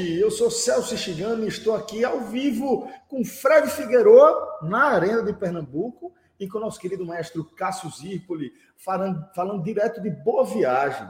[0.00, 5.32] Eu sou Celso Shigami e estou aqui ao vivo com Fred Figueroa na Arena de
[5.32, 11.04] Pernambuco e com o nosso querido maestro Cássio Zirpoli, falando, falando direto de Boa Viagem.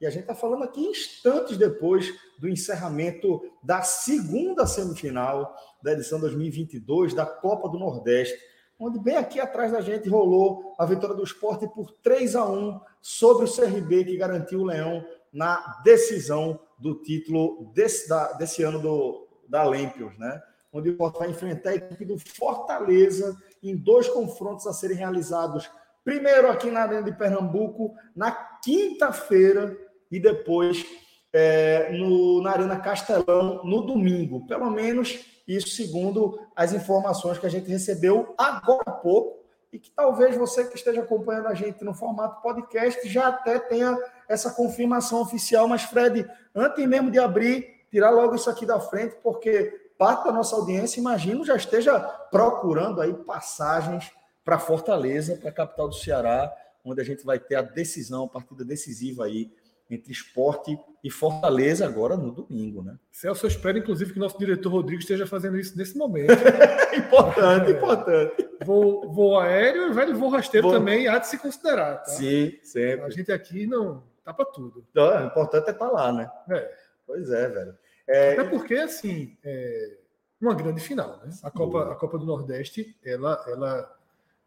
[0.00, 6.18] E a gente está falando aqui instantes depois do encerramento da segunda semifinal da edição
[6.18, 8.36] 2022 da Copa do Nordeste,
[8.80, 12.80] onde bem aqui atrás da gente rolou a vitória do esporte por 3 a 1
[13.00, 18.80] sobre o CRB, que garantiu o Leão na decisão do título desse, da, desse ano
[18.80, 20.42] do, da Lempios, né?
[20.72, 25.70] Onde o esporte vai enfrentar a equipe do Fortaleza em dois confrontos a serem realizados.
[26.04, 29.76] Primeiro aqui na Arena de Pernambuco, na quinta-feira,
[30.10, 30.84] e depois
[31.32, 34.46] é, no, na Arena Castelão no domingo.
[34.46, 39.90] Pelo menos isso segundo as informações que a gente recebeu agora há pouco e que
[39.90, 45.20] talvez você que esteja acompanhando a gente no formato podcast já até tenha essa confirmação
[45.20, 45.68] oficial.
[45.68, 50.32] Mas, Fred, antes mesmo de abrir, tirar logo isso aqui da frente, porque parte da
[50.32, 51.98] nossa audiência, imagino, já esteja
[52.30, 54.10] procurando aí passagens
[54.44, 56.52] para Fortaleza, para a capital do Ceará,
[56.84, 59.50] onde a gente vai ter a decisão, a partida decisiva aí
[59.90, 62.96] entre esporte e Fortaleza agora no domingo, né?
[63.12, 66.32] Celso, eu espero, inclusive, que nosso diretor Rodrigo esteja fazendo isso nesse momento.
[66.96, 67.76] importante, é.
[67.76, 68.48] importante.
[68.64, 70.76] Voo, voo aéreo e velho voo rasteiro voo...
[70.76, 71.98] também há de se considerar.
[71.98, 72.06] Tá?
[72.06, 73.04] Sim, sempre.
[73.04, 74.86] A gente aqui não tá para tudo.
[74.94, 76.30] Não, o importante é estar tá lá, né?
[76.50, 76.74] É.
[77.06, 77.78] Pois é, velho.
[78.06, 78.32] É...
[78.32, 79.98] Até porque, assim, é
[80.40, 81.30] uma grande final, né?
[81.42, 83.96] A Copa, a Copa do Nordeste, ela, ela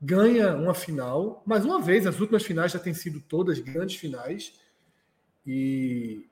[0.02, 4.60] ganha uma final, mais uma vez, as últimas finais já têm sido todas grandes finais
[5.46, 6.28] e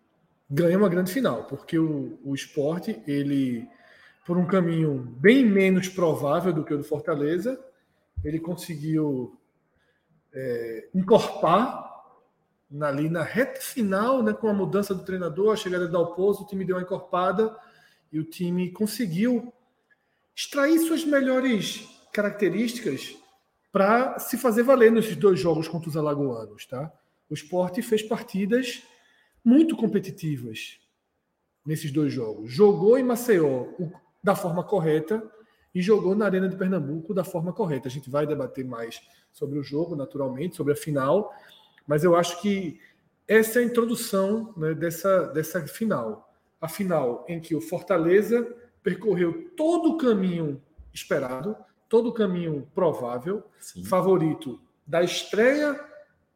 [0.50, 3.68] ganha uma grande final, porque o, o esporte, ele,
[4.26, 7.60] por um caminho bem menos provável do que o do Fortaleza,
[8.24, 9.36] ele conseguiu
[10.34, 11.95] é, encorpar
[12.82, 16.48] ali na reta final, né, com a mudança do treinador, a chegada do Dalpozo, o
[16.48, 17.56] time deu uma encorpada
[18.12, 19.54] e o time conseguiu
[20.36, 23.16] extrair suas melhores características
[23.72, 26.92] para se fazer valer nesses dois jogos contra os alagoanos, tá?
[27.30, 28.84] O esporte fez partidas
[29.44, 30.80] muito competitivas
[31.66, 32.52] nesses dois jogos.
[32.52, 33.68] Jogou em Maceió
[34.24, 35.22] da forma correta
[35.74, 37.88] e jogou na Arena de Pernambuco da forma correta.
[37.88, 39.02] A gente vai debater mais
[39.32, 41.34] sobre o jogo, naturalmente, sobre a final,
[41.88, 42.80] mas eu acho que
[43.28, 46.34] essa é a introdução né, dessa, dessa final.
[46.62, 48.48] A final em que o Fortaleza
[48.82, 50.62] percorreu todo o caminho
[50.94, 51.56] esperado,
[51.90, 53.84] todo o caminho provável, Sim.
[53.84, 55.80] favorito da estreia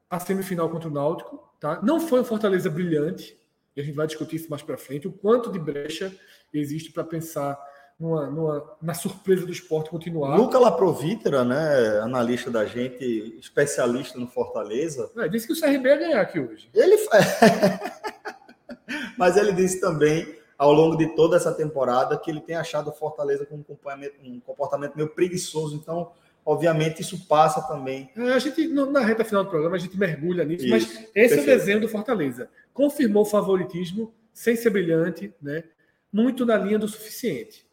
[0.09, 1.81] à semifinal contra o Náutico, Tá?
[1.83, 3.37] Não foi um Fortaleza brilhante,
[3.75, 6.15] e a gente vai discutir isso mais para frente, o quanto de brecha
[6.53, 7.59] existe para pensar
[7.99, 10.37] numa, numa, na surpresa do esporte continuar.
[10.37, 13.03] Luca Laprovítera, né, analista da gente,
[13.39, 15.11] especialista no Fortaleza.
[15.17, 16.69] É, disse que o CRB ia ganhar aqui hoje.
[16.73, 16.95] Ele
[19.17, 22.93] Mas ele disse também, ao longo de toda essa temporada, que ele tem achado o
[22.93, 25.75] Fortaleza com um comportamento, um comportamento meio preguiçoso.
[25.75, 26.11] Então,
[26.45, 28.09] obviamente isso passa também.
[28.15, 31.13] É, a gente, na reta final do programa, a gente mergulha nisso, isso, mas esse
[31.13, 31.39] perfeito.
[31.39, 32.49] é o desenho do Fortaleza.
[32.73, 35.65] Confirmou o favoritismo, sem ser brilhante, né?
[36.11, 37.68] muito na linha do suficiente.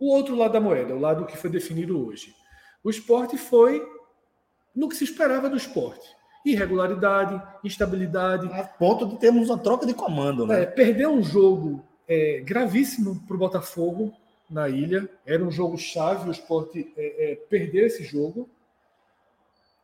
[0.00, 2.34] O outro lado da moeda, o lado que foi definido hoje.
[2.82, 3.86] O esporte foi
[4.74, 6.08] no que se esperava do esporte.
[6.44, 8.46] Irregularidade, instabilidade.
[8.52, 10.62] A ponto de termos uma troca de comando, né?
[10.62, 14.14] É, perder um jogo é, gravíssimo para o Botafogo,
[14.50, 15.08] na ilha.
[15.24, 18.48] Era um jogo chave, o esporte é, é, perdeu esse jogo.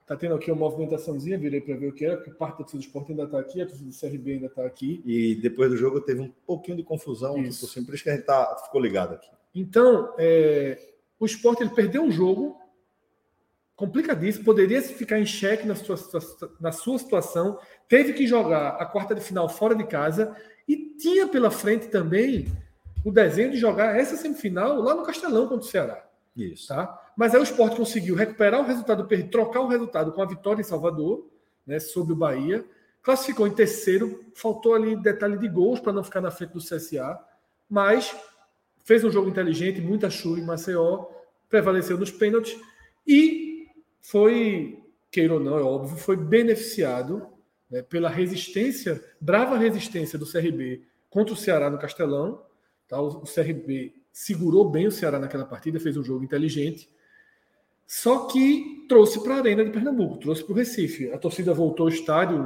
[0.07, 2.79] Tá tendo aqui uma movimentaçãozinha, virei para ver o que era, porque parte da torcida
[2.79, 5.03] do esporte ainda está aqui, a torcida do CRB ainda está aqui.
[5.05, 7.67] E depois do jogo teve um pouquinho de confusão, isso.
[7.67, 9.29] Tipo, por isso que a gente tá, ficou ligado aqui.
[9.59, 10.79] Então, é,
[11.19, 12.61] o esporte ele perdeu um jogo
[13.75, 15.97] complicadíssimo, poderia ficar em xeque na sua,
[16.61, 17.59] na sua situação,
[17.89, 20.37] teve que jogar a quarta de final fora de casa
[20.69, 22.47] e tinha pela frente também
[23.03, 26.07] o desenho de jogar essa semifinal lá no Castelão contra o Ceará.
[26.37, 26.69] Isso.
[26.69, 27.13] Tá?
[27.17, 30.65] Mas aí o esporte conseguiu recuperar o resultado trocar o resultado com a vitória em
[30.65, 31.27] Salvador,
[31.67, 32.63] né, sobre o Bahia.
[33.03, 37.19] Classificou em terceiro, faltou ali detalhe de gols para não ficar na frente do CSA,
[37.71, 38.15] mas
[38.87, 41.07] fez um jogo inteligente, muita chuva em Maceió,
[41.49, 42.57] prevaleceu nos pênaltis
[43.05, 43.67] e
[44.01, 44.79] foi,
[45.11, 47.27] queira ou não, é óbvio, foi beneficiado
[47.69, 52.41] né, pela resistência, brava resistência do CRB contra o Ceará no Castelão.
[52.87, 53.01] Tá?
[53.01, 56.89] O, CRB segurou bem o Ceará naquela partida, fez um jogo inteligente.
[57.89, 61.11] Só que trouxe para a Arena de Pernambuco, trouxe para o Recife.
[61.11, 62.39] A torcida voltou ao estádio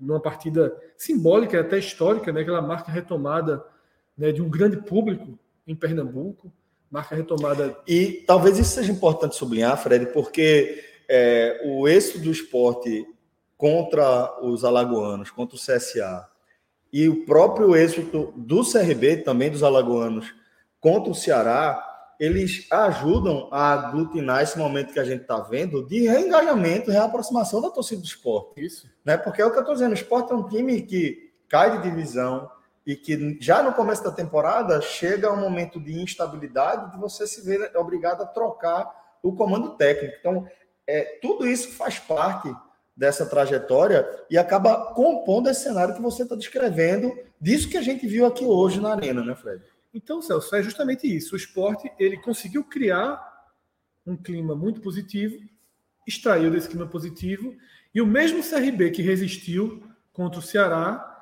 [0.00, 2.42] numa partida simbólica, até histórica, né?
[2.42, 3.64] aquela marca retomada
[4.16, 5.36] né, de um grande público
[5.70, 6.52] em Pernambuco,
[6.90, 7.78] marca retomada.
[7.86, 13.06] E talvez isso seja importante sublinhar, Fred, porque é, o êxito do esporte
[13.56, 16.28] contra os alagoanos, contra o CSA,
[16.92, 20.34] e o próprio êxito do CRB, também dos alagoanos,
[20.80, 21.86] contra o Ceará,
[22.18, 27.70] eles ajudam a aglutinar esse momento que a gente está vendo de reengajamento, reaproximação da
[27.70, 28.60] torcida do esporte.
[28.60, 28.90] Isso.
[29.04, 29.16] Né?
[29.16, 31.88] Porque é o que eu estou dizendo, o esporte é um time que cai de
[31.88, 32.50] divisão
[32.86, 37.42] e que já no começo da temporada chega um momento de instabilidade de você se
[37.42, 38.90] ver obrigado a trocar
[39.22, 40.16] o comando técnico.
[40.18, 40.48] Então,
[40.86, 42.52] é, tudo isso faz parte
[42.96, 48.06] dessa trajetória e acaba compondo esse cenário que você está descrevendo, disso que a gente
[48.06, 49.62] viu aqui hoje na Arena, né, Fred?
[49.92, 51.34] Então, Celso, é justamente isso.
[51.34, 53.20] O esporte ele conseguiu criar
[54.06, 55.36] um clima muito positivo,
[56.06, 57.54] extraiu desse clima positivo,
[57.94, 59.82] e o mesmo CRB que resistiu
[60.12, 61.19] contra o Ceará,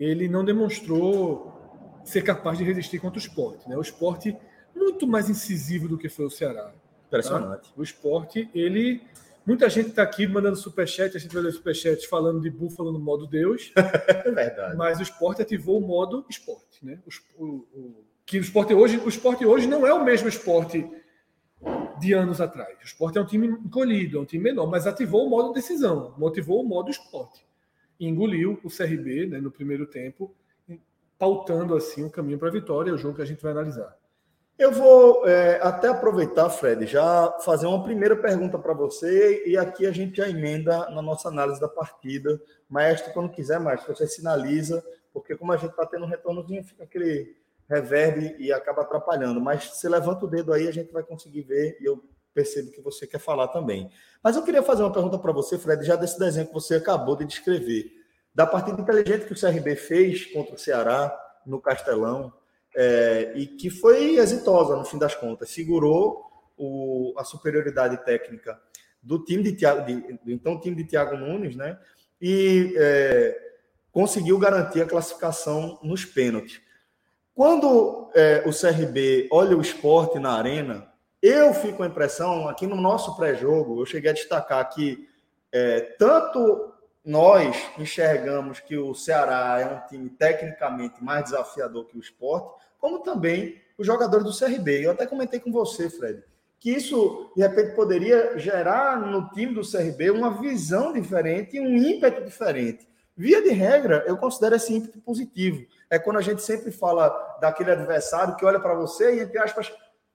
[0.00, 3.68] ele não demonstrou ser capaz de resistir contra o esporte.
[3.68, 3.76] Né?
[3.76, 4.34] O esporte
[4.74, 6.72] muito mais incisivo do que foi o Ceará.
[7.06, 7.68] Impressionante.
[7.68, 7.74] Tá?
[7.76, 9.02] O esporte, ele
[9.46, 13.00] Muita gente está aqui mandando superchat, a gente vai ler superchat falando de Búfalo no
[13.00, 13.72] modo Deus.
[14.24, 14.76] É verdade.
[14.76, 16.84] Mas o esporte ativou o modo esporte.
[16.84, 17.00] Né?
[17.06, 20.88] O, o, o, que o esporte hoje, o esporte hoje não é o mesmo esporte
[21.98, 22.78] de anos atrás.
[22.80, 26.14] O esporte é um time encolhido, é um time menor, mas ativou o modo decisão,
[26.16, 27.44] motivou o modo esporte.
[28.00, 30.34] Engoliu o CRB né, no primeiro tempo,
[31.18, 33.94] pautando assim o caminho para a vitória, é o jogo que a gente vai analisar.
[34.60, 39.86] Eu vou é, até aproveitar, Fred, já fazer uma primeira pergunta para você e aqui
[39.86, 42.38] a gente já emenda na nossa análise da partida.
[42.68, 46.84] Maestro, quando quiser, maestro, você sinaliza, porque como a gente está tendo um retornozinho, fica
[46.84, 47.34] aquele
[47.70, 49.40] reverb e acaba atrapalhando.
[49.40, 52.04] Mas você levanta o dedo aí, a gente vai conseguir ver e eu
[52.34, 53.90] percebo que você quer falar também.
[54.22, 57.16] Mas eu queria fazer uma pergunta para você, Fred, já desse desenho que você acabou
[57.16, 57.92] de descrever.
[58.34, 62.32] Da partida inteligente que o CRB fez contra o Ceará no Castelão,
[62.76, 65.50] é, e que foi exitosa no fim das contas.
[65.50, 66.24] Segurou
[66.56, 68.60] o, a superioridade técnica
[69.02, 71.78] do time de Thiago, de, do então time de Thiago Nunes, né?
[72.20, 73.50] E é,
[73.90, 76.60] conseguiu garantir a classificação nos pênaltis.
[77.34, 80.89] Quando é, o CRB olha o esporte na arena,
[81.22, 85.08] eu fico com a impressão, aqui no nosso pré-jogo, eu cheguei a destacar que
[85.52, 86.72] é, tanto
[87.04, 93.00] nós enxergamos que o Ceará é um time tecnicamente mais desafiador que o esporte, como
[93.00, 94.84] também os jogadores do CRB.
[94.84, 96.22] Eu até comentei com você, Fred,
[96.58, 101.76] que isso de repente poderia gerar no time do CRB uma visão diferente e um
[101.76, 102.88] ímpeto diferente.
[103.16, 105.66] Via de regra, eu considero esse ímpeto positivo.
[105.90, 107.08] É quando a gente sempre fala
[107.40, 109.70] daquele adversário que olha para você e, entre aspas,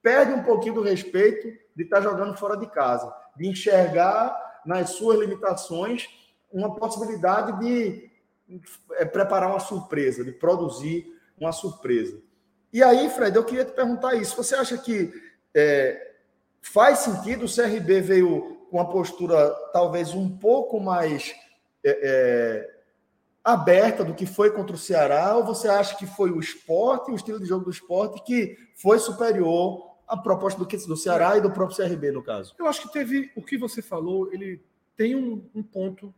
[0.06, 5.20] perde um pouquinho do respeito de estar jogando fora de casa, de enxergar nas suas
[5.20, 6.08] limitações
[6.54, 8.12] uma possibilidade de
[8.98, 11.08] é, preparar uma surpresa, de produzir
[11.40, 12.22] uma surpresa.
[12.72, 14.38] E aí, Fred, eu queria te perguntar isso.
[14.38, 15.12] Você acha que
[15.56, 16.14] é,
[16.62, 21.34] faz sentido o CRB veio com uma postura talvez um pouco mais
[21.84, 22.76] é, é,
[23.44, 25.36] aberta do que foi contra o Ceará?
[25.36, 29.00] Ou você acha que foi o esporte, o estilo de jogo do esporte, que foi
[29.00, 32.56] superior à proposta do, do Ceará e do próprio CRB, no caso?
[32.58, 34.62] Eu acho que teve o que você falou, ele
[34.96, 36.14] tem um, um ponto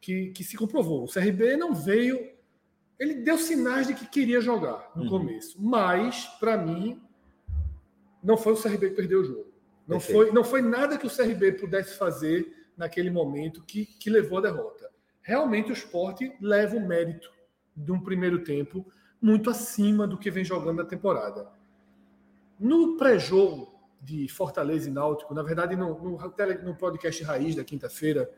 [0.00, 1.04] que, que se comprovou.
[1.04, 2.18] O CRB não veio.
[2.98, 5.08] Ele deu sinais de que queria jogar no uhum.
[5.08, 7.00] começo, mas, para mim,
[8.22, 9.50] não foi o CRB que perdeu o jogo.
[9.86, 14.38] Não foi, não foi nada que o CRB pudesse fazer naquele momento que, que levou
[14.38, 14.90] a derrota.
[15.20, 17.30] Realmente o esporte leva o mérito
[17.74, 18.86] de um primeiro tempo
[19.20, 21.48] muito acima do que vem jogando na temporada.
[22.60, 26.18] No pré-jogo de Fortaleza e Náutico, na verdade, no, no,
[26.62, 28.30] no podcast Raiz da quinta-feira,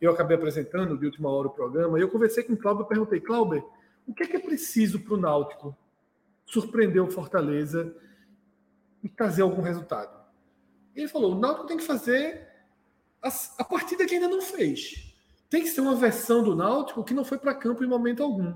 [0.00, 2.88] eu acabei apresentando de última hora o programa, e eu conversei com o Cláudio e
[2.88, 3.62] perguntei, Cláudio,
[4.06, 5.76] o que é, que é preciso para o Náutico
[6.46, 7.94] surpreender o Fortaleza
[9.02, 10.24] e trazer algum resultado?
[10.94, 12.48] Ele falou, o Náutico tem que fazer
[13.22, 13.28] a,
[13.58, 15.14] a partida que ainda não fez.
[15.50, 18.54] Tem que ser uma versão do Náutico que não foi para campo em momento algum.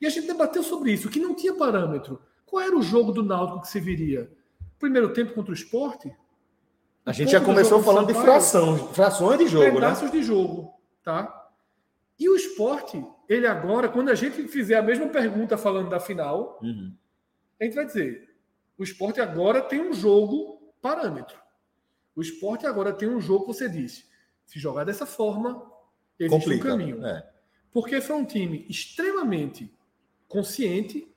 [0.00, 2.20] E a gente debateu sobre isso, que não tinha parâmetro.
[2.44, 4.36] Qual era o jogo do Náutico que se viria?
[4.78, 6.14] Primeiro tempo contra o esporte?
[7.04, 9.70] A gente já começou falando de fração, frações de jogo, né?
[9.72, 10.18] pedaços né?
[10.18, 11.48] de jogo, tá?
[12.18, 16.58] E o esporte, ele agora, quando a gente fizer a mesma pergunta falando da final,
[16.62, 16.92] uhum.
[17.58, 18.28] a gente vai dizer:
[18.76, 21.38] o esporte agora tem um jogo parâmetro.
[22.14, 24.04] O esporte agora tem um jogo que você disse:
[24.44, 25.62] se jogar dessa forma,
[26.18, 27.06] existe Complica, um caminho.
[27.06, 27.26] É.
[27.72, 29.72] Porque foi um time extremamente
[30.26, 31.10] consciente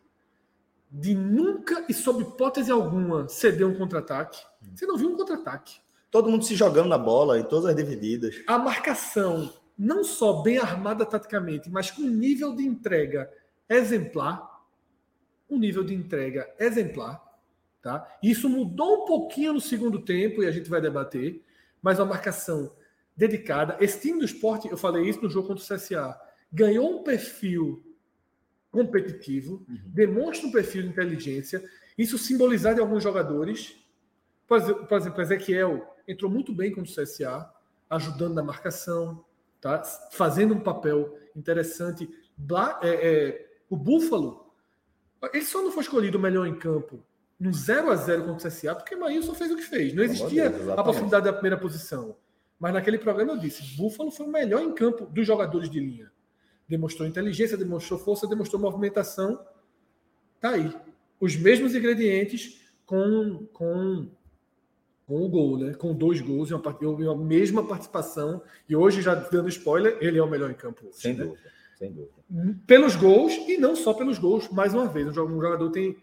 [0.91, 4.41] de nunca e sob hipótese alguma ceder um contra-ataque.
[4.75, 5.79] Você não viu um contra-ataque.
[6.09, 8.43] Todo mundo se jogando na bola em todas as divididas.
[8.45, 13.31] A marcação, não só bem armada taticamente, mas com nível de entrega
[13.69, 14.49] exemplar.
[15.49, 17.23] Um nível de entrega exemplar.
[17.81, 18.05] Tá?
[18.21, 21.41] Isso mudou um pouquinho no segundo tempo e a gente vai debater,
[21.81, 22.71] mas uma marcação
[23.15, 23.77] dedicada.
[23.79, 26.19] Esse time do esporte, eu falei isso no jogo contra o CSA,
[26.51, 27.81] ganhou um perfil
[28.71, 29.79] competitivo, uhum.
[29.85, 31.63] demonstra um perfil de inteligência.
[31.97, 33.75] Isso simbolizado em alguns jogadores.
[34.47, 34.57] Por
[34.97, 37.49] exemplo, Ezequiel entrou muito bem contra o CSA,
[37.89, 39.23] ajudando na marcação,
[39.59, 39.83] tá?
[40.11, 42.09] fazendo um papel interessante.
[42.81, 44.51] É, é, o Búfalo,
[45.33, 47.03] ele só não foi escolhido o melhor em campo
[47.39, 49.93] no 0 a 0 contra o CSA, porque Maílson fez o que fez.
[49.93, 52.15] Não existia Deus, a possibilidade da primeira posição.
[52.59, 56.11] Mas naquele programa eu disse: Búfalo foi o melhor em campo dos jogadores de linha
[56.71, 59.39] demonstrou inteligência, demonstrou força, demonstrou movimentação.
[60.39, 60.73] Tá aí.
[61.19, 64.07] Os mesmos ingredientes com, com,
[65.05, 65.73] com o gol, né?
[65.73, 68.41] Com dois gols e uma, uma mesma participação.
[68.67, 70.87] E hoje, já dando spoiler, ele é o melhor em campo.
[70.87, 71.25] Hoje, sem né?
[71.25, 72.61] dúvida, sem dúvida.
[72.65, 75.97] Pelos gols, e não só pelos gols, mais uma vez, um jogador tem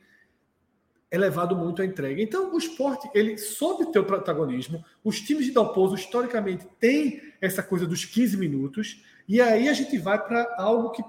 [1.10, 2.22] elevado muito a entrega.
[2.22, 4.84] Então, o esporte, ele soube ter o protagonismo.
[5.02, 9.02] Os times de Dalpozo, historicamente, têm essa coisa dos 15 minutos.
[9.28, 11.02] E aí a gente vai para algo que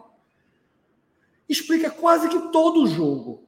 [1.47, 3.47] explica quase que todo o jogo.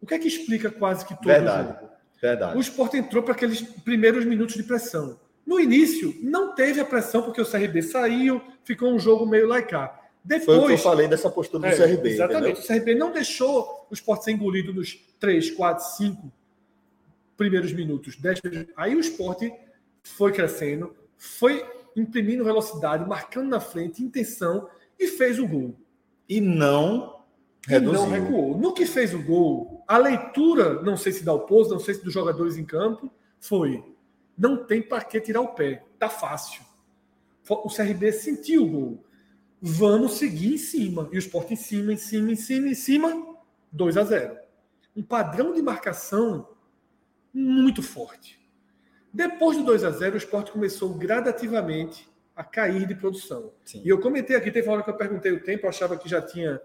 [0.00, 1.70] O que é que explica quase que todo Verdade.
[1.70, 1.92] o jogo?
[2.20, 2.58] Verdade.
[2.58, 5.18] O esporte entrou para aqueles primeiros minutos de pressão.
[5.46, 10.00] No início, não teve a pressão, porque o CRB saiu, ficou um jogo meio laicar.
[10.24, 12.10] Depois, Foi o que eu falei dessa postura do é, CRB.
[12.10, 12.60] Exatamente.
[12.60, 12.62] Entendeu?
[12.62, 16.32] O CRB não deixou o esporte ser engolido nos 3, 4, 5
[17.36, 18.40] primeiros minutos, 10
[18.76, 19.52] Aí o esporte
[20.02, 21.64] foi crescendo, foi
[21.96, 24.68] imprimindo velocidade, marcando na frente, intenção
[24.98, 25.76] e fez o gol.
[26.28, 27.22] E não
[27.66, 27.92] reduziu.
[27.92, 28.58] E não recuou.
[28.58, 31.94] No que fez o gol, a leitura, não sei se dá o pouso, não sei
[31.94, 33.84] se dos jogadores em campo, foi:
[34.36, 36.62] não tem para que tirar o pé, tá fácil.
[37.48, 39.04] O CRB sentiu o gol.
[39.60, 41.08] Vamos seguir em cima.
[41.12, 43.36] E o Sport em cima, em cima, em cima, em cima,
[43.70, 44.36] 2 a 0.
[44.96, 46.48] Um padrão de marcação
[47.32, 48.41] muito forte.
[49.12, 53.52] Depois do 2 a 0 o esporte começou gradativamente a cair de produção.
[53.64, 53.82] Sim.
[53.84, 56.08] E eu comentei aqui, teve uma hora que eu perguntei o tempo, eu achava que
[56.08, 56.60] já tinha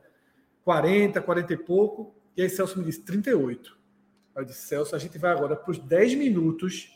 [0.64, 3.78] 40, 40 e pouco, e aí Celso me disse 38.
[4.36, 6.96] Eu disse, Celso, a gente vai agora para os 10 minutos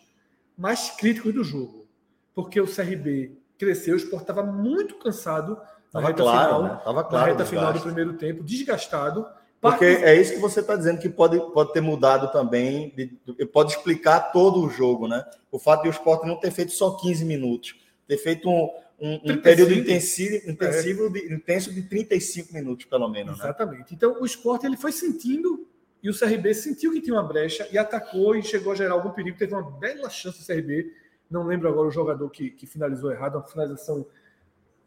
[0.58, 1.88] mais críticos do jogo.
[2.34, 5.60] Porque o CRB cresceu, o esporte estava muito cansado
[6.14, 6.82] claro, final, né?
[6.84, 9.28] Tava claro, na reta final do primeiro tempo, desgastado.
[9.62, 13.72] Porque é isso que você está dizendo que pode, pode ter mudado também, de, pode
[13.74, 15.24] explicar todo o jogo, né?
[15.52, 17.76] O fato de o esporte não ter feito só 15 minutos,
[18.08, 21.10] ter feito um, um, um período intensivo, intensivo é.
[21.12, 23.38] de, intenso de 35 minutos, pelo menos.
[23.38, 23.44] Né?
[23.44, 23.80] Exatamente.
[23.82, 23.88] Né?
[23.92, 25.68] Então o esporte ele foi sentindo,
[26.02, 29.12] e o CRB sentiu que tinha uma brecha e atacou e chegou a gerar algum
[29.12, 29.38] perigo.
[29.38, 30.92] Teve uma bela chance do CRB.
[31.30, 34.08] Não lembro agora o jogador que, que finalizou errado, uma finalização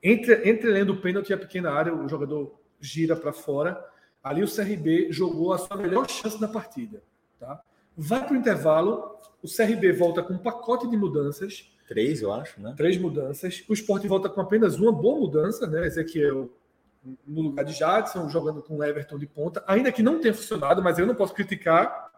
[0.03, 3.94] entre, entre lendo o pênalti e a pequena área, o jogador gira para fora
[4.25, 7.03] Ali o CRB jogou a sua melhor chance da partida.
[7.39, 7.63] Tá?
[7.95, 11.71] Vai para o intervalo, o CRB volta com um pacote de mudanças.
[11.87, 12.73] Três, eu acho, né?
[12.75, 13.63] Três mudanças.
[13.69, 15.87] O Sport volta com apenas uma boa mudança, né?
[15.87, 16.51] Ezequiel
[17.27, 20.83] no lugar de Jadson, jogando com o Everton de ponta, ainda que não tenha funcionado,
[20.83, 22.11] mas eu não posso criticar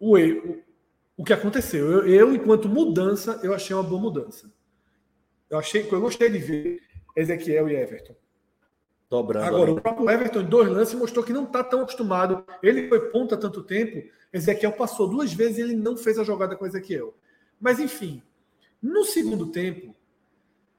[0.00, 0.60] o erro,
[1.16, 1.88] o que aconteceu.
[1.88, 4.52] Eu, eu, enquanto mudança, eu achei uma boa mudança.
[5.48, 6.80] Eu achei, eu gostei de ver
[7.14, 8.16] Ezequiel e Everton.
[9.12, 9.72] Dobrando Agora, ali.
[9.72, 12.46] o próprio Everton, em dois lances, mostrou que não está tão acostumado.
[12.62, 14.08] Ele foi ponta há tanto tempo.
[14.32, 17.14] Ezequiel passou duas vezes e ele não fez a jogada com Ezequiel.
[17.60, 18.22] Mas, enfim,
[18.80, 19.94] no segundo tempo,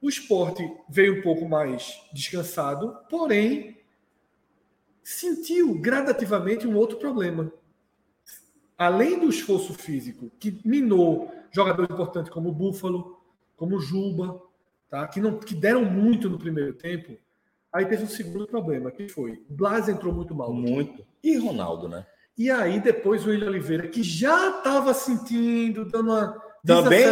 [0.01, 3.77] o esporte veio um pouco mais descansado, porém,
[5.03, 7.53] sentiu gradativamente um outro problema.
[8.75, 13.21] Além do esforço físico, que minou jogadores importantes como o Búfalo,
[13.55, 14.41] como o Juba,
[14.89, 15.07] tá?
[15.07, 17.15] que, não, que deram muito no primeiro tempo,
[17.73, 20.53] Aí teve um segundo problema, que foi Blas entrou muito mal.
[20.53, 21.05] Muito.
[21.23, 22.05] E Ronaldo, né?
[22.37, 27.03] E aí depois o William Oliveira, que já estava sentindo, dando uma também,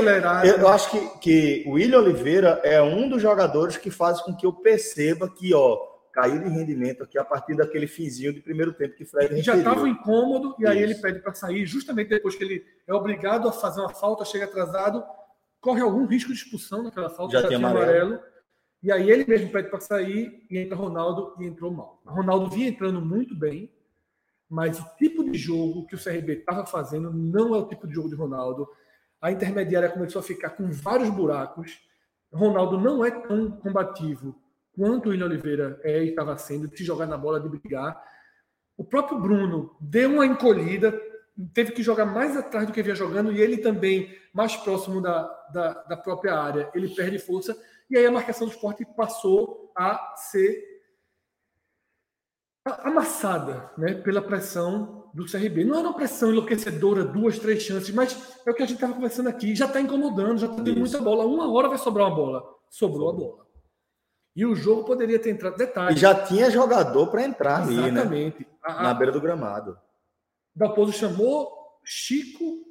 [0.45, 4.45] eu acho que, que o William Oliveira é um dos jogadores que faz com que
[4.45, 5.77] eu perceba que, ó,
[6.13, 9.41] caiu de rendimento aqui a partir daquele finzinho de primeiro tempo que Fred.
[9.41, 13.49] Já estava incômodo e aí ele pede para sair, justamente depois que ele é obrigado
[13.49, 15.03] a fazer uma falta, chega atrasado,
[15.59, 17.81] corre algum risco de expulsão naquela falta, já, já tinha amarelo.
[17.83, 18.30] amarelo.
[18.83, 22.01] E aí ele mesmo pede para sair e entra Ronaldo e entrou mal.
[22.05, 23.71] Ronaldo vinha entrando muito bem,
[24.49, 27.93] mas o tipo de jogo que o CRB estava fazendo não é o tipo de
[27.93, 28.67] jogo de Ronaldo.
[29.21, 31.79] A intermediária começou a ficar com vários buracos.
[32.33, 34.35] Ronaldo não é tão combativo
[34.73, 38.01] quanto o William Oliveira é e estava sendo, de se jogar na bola, de brigar.
[38.75, 40.99] O próprio Bruno deu uma encolhida,
[41.53, 45.23] teve que jogar mais atrás do que vinha jogando, e ele também, mais próximo da,
[45.53, 47.55] da, da própria área, ele perde força.
[47.91, 50.63] E aí a marcação do esporte passou a ser
[52.65, 55.65] amassada né, pela pressão do CRB.
[55.65, 58.93] Não era uma pressão enlouquecedora, duas, três chances, mas é o que a gente estava
[58.93, 59.53] conversando aqui.
[59.53, 61.25] Já está incomodando, já tem muita bola.
[61.25, 62.41] Uma hora vai sobrar uma bola.
[62.69, 63.45] Sobrou a bola.
[64.33, 65.57] E o jogo poderia ter entrado.
[65.57, 65.93] Detalhe.
[65.93, 67.89] E já tinha jogador para entrar ali, né?
[67.89, 68.47] Exatamente.
[68.63, 69.77] Na beira do gramado.
[70.55, 71.51] Dalpozo chamou
[71.83, 72.70] Chico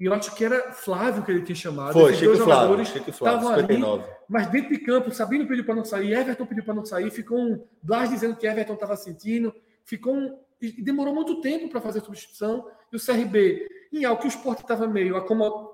[0.00, 1.92] e eu acho que era Flávio que ele tinha chamado.
[1.92, 4.02] Foi, Chico Flávio, Chico Flávio, 59.
[4.02, 7.10] Ali, mas dentro de campo, Sabino pediu para não sair, Everton pediu para não sair,
[7.10, 9.54] ficou um Blas dizendo que Everton estava sentindo,
[9.84, 12.66] ficou um, e demorou muito tempo para fazer a substituição.
[12.90, 15.68] E o CRB, em algo que o esporte estava meio acomodado,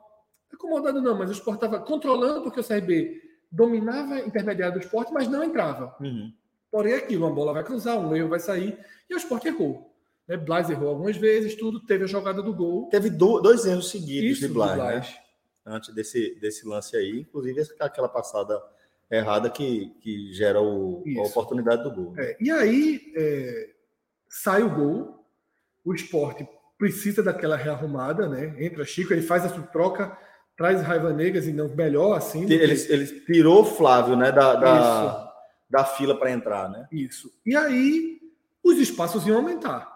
[0.53, 5.13] acomodado não, mas o esporte estava controlando, porque o CRB dominava a intermediária do esporte,
[5.13, 5.95] mas não entrava.
[6.01, 6.33] Uhum.
[6.69, 8.77] Porém, aquilo, uma bola vai cruzar, um erro vai sair,
[9.09, 9.96] e o esporte errou.
[10.29, 10.37] Né?
[10.37, 11.81] Blas errou algumas vezes, tudo.
[11.81, 12.89] Teve a jogada do gol.
[12.89, 15.07] Teve do, dois erros seguidos Isso, de Blas, Blas.
[15.07, 15.17] Né?
[15.67, 18.63] Antes desse, desse lance aí, inclusive aquela passada
[19.11, 22.13] errada que, que gera o, a oportunidade do gol.
[22.13, 22.25] Né?
[22.25, 23.71] É, e aí é,
[24.29, 25.27] sai o gol,
[25.85, 26.47] o esporte
[26.79, 28.55] precisa daquela rearrumada, né?
[28.59, 30.17] Entra Chico, ele faz a sua troca,
[30.57, 32.45] traz Raiva Negas e não melhor assim.
[32.45, 32.93] Ele, que...
[32.93, 34.31] ele tirou o Flávio, né?
[34.31, 35.33] Da, da,
[35.71, 36.87] da fila para entrar, né?
[36.93, 37.33] Isso.
[37.45, 38.21] E aí
[38.63, 39.96] os espaços iam aumentar.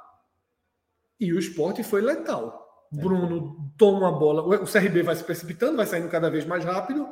[1.20, 2.88] E o esporte foi letal.
[2.92, 3.00] É.
[3.00, 7.08] Bruno toma a bola, o CRB vai se precipitando, vai saindo cada vez mais rápido.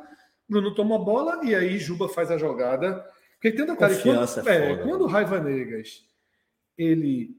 [0.47, 3.05] Bruno toma a bola e aí Juba faz a jogada.
[3.33, 6.03] Porque tem um detalhe, Confiança quando, é, é quando o Raiva Negas
[6.77, 7.37] ele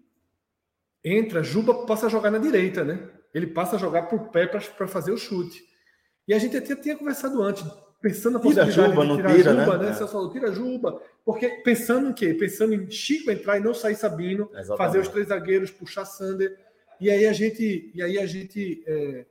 [1.05, 3.09] entra, Juba passa a jogar na direita, né?
[3.35, 5.63] Ele passa a jogar por pé para fazer o chute.
[6.27, 7.65] E a gente até tinha conversado antes,
[8.01, 9.85] pensando na possibilidade tira Juba, de tirar tira, Juba, né?
[9.85, 9.91] né?
[9.91, 9.95] É.
[9.95, 11.03] Você falou, tira Juba.
[11.25, 12.35] Porque pensando em quê?
[12.35, 14.77] Pensando em Chico entrar e não sair Sabino, Exatamente.
[14.79, 16.59] fazer os três zagueiros, puxar Sander.
[17.01, 19.27] E aí a gente, e aí a gente é,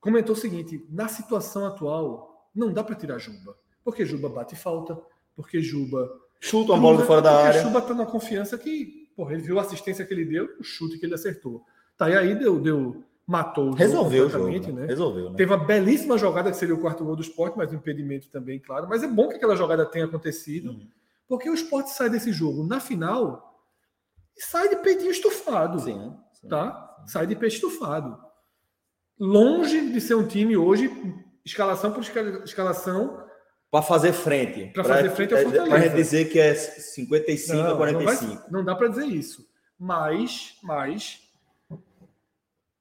[0.00, 3.56] comentou o seguinte: na situação atual, não dá para tirar Juba.
[3.84, 4.98] Porque Juba bate falta,
[5.34, 6.08] porque Juba.
[6.40, 7.62] Chuta uma bola de fora da área.
[7.62, 10.98] Juba tá na confiança que, porra, ele viu a assistência que ele deu, o chute
[10.98, 11.64] que ele acertou.
[11.96, 14.58] Tá, e aí deu, deu matou o Resolveu o jogo, né?
[14.58, 14.86] né?
[14.86, 15.36] Resolveu, né?
[15.36, 18.58] Teve uma belíssima jogada que seria o quarto gol do esporte, mas um impedimento também,
[18.58, 18.88] claro.
[18.88, 20.88] Mas é bom que aquela jogada tenha acontecido, uhum.
[21.28, 23.62] porque o esporte sai desse jogo na final
[24.34, 25.78] e sai de peitinho estufado.
[25.78, 26.96] Sim, sim, tá?
[27.00, 27.12] Sim.
[27.12, 28.18] Sai de peito estufado.
[29.20, 30.90] Longe de ser um time hoje,
[31.44, 33.26] escalação por escalação.
[33.70, 34.72] Para fazer frente.
[34.72, 35.70] Para fazer frente ao é, Fortaleza.
[35.70, 38.24] Para dizer que é 55 não, a 45.
[38.24, 39.46] Não, vai, não dá para dizer isso.
[39.78, 41.27] Mas, mas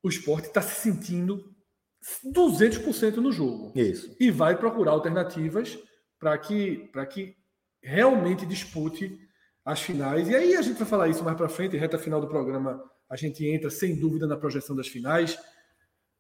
[0.08, 1.44] o esporte está se sentindo
[2.34, 3.74] 200% no jogo.
[3.76, 4.16] Isso.
[4.20, 5.78] E vai procurar alternativas
[6.20, 7.36] para que, que
[7.84, 9.20] realmente dispute
[9.64, 10.30] as finais.
[10.30, 13.16] E aí a gente vai falar isso mais para frente, reta final do programa, a
[13.16, 15.38] gente entra sem dúvida na projeção das finais,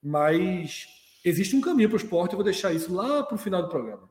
[0.03, 0.85] mas
[1.23, 3.69] existe um caminho para o esporte, eu vou deixar isso lá para o final do
[3.69, 4.09] programa.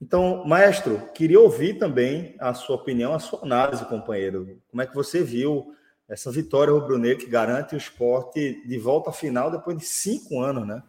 [0.00, 4.60] Então, maestro, queria ouvir também a sua opinião, a sua análise, companheiro.
[4.68, 5.72] Como é que você viu
[6.12, 10.66] essa vitória rubro-negra que garante o esporte de volta à final depois de cinco anos,
[10.66, 10.82] né?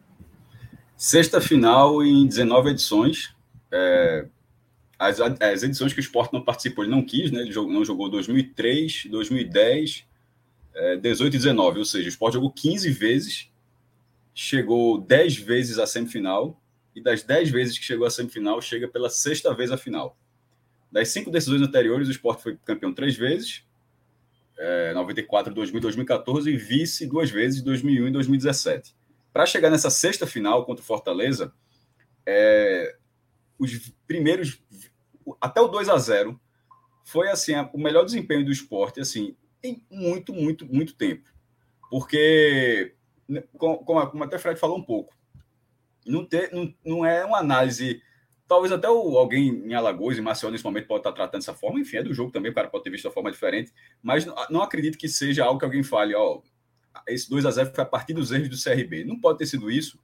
[0.98, 3.34] Sexta final em 19 edições.
[3.72, 4.28] É,
[5.00, 7.42] as, as, edições que o esporte não participou, ele não quis, né?
[7.42, 10.06] Ele não jogou 2003, 2010,
[10.76, 11.80] é, 18 e 19.
[11.80, 13.50] Ou seja, o esporte jogou 15 vezes,
[14.36, 16.62] chegou 10 vezes à semifinal,
[16.94, 20.18] e das 10 vezes que chegou à semifinal, chega pela sexta vez à final.
[20.92, 23.64] Das cinco decisões anteriores, o esporte foi campeão três vezes,
[24.58, 28.96] é, 94, 2000, 2014 e vice duas vezes, 2001 e 2017.
[29.32, 31.54] Para chegar nessa sexta final contra o Fortaleza,
[32.26, 32.96] é,
[33.58, 34.62] os primeiros
[35.40, 36.40] até o 2 a 0
[37.04, 41.30] foi assim o melhor desempenho do esporte assim em muito muito muito tempo
[41.90, 42.96] porque
[43.28, 45.14] né, como, como até Fred falou um pouco
[46.06, 48.02] não, ter, não, não é uma análise
[48.48, 51.80] Talvez até o, alguém em Alagoas, em Maceió, nesse momento, pode estar tratando dessa forma.
[51.80, 53.72] Enfim, é do jogo também, o cara pode ter visto de forma diferente.
[54.02, 56.42] Mas não, não acredito que seja algo que alguém fale, ó,
[57.08, 59.04] esse 2 a 0 foi a partir dos erros do CRB.
[59.06, 60.00] Não pode ter sido isso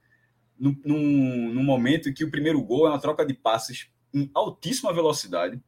[0.58, 4.30] num, num, num momento em que o primeiro gol é uma troca de passes em
[4.34, 5.60] altíssima velocidade,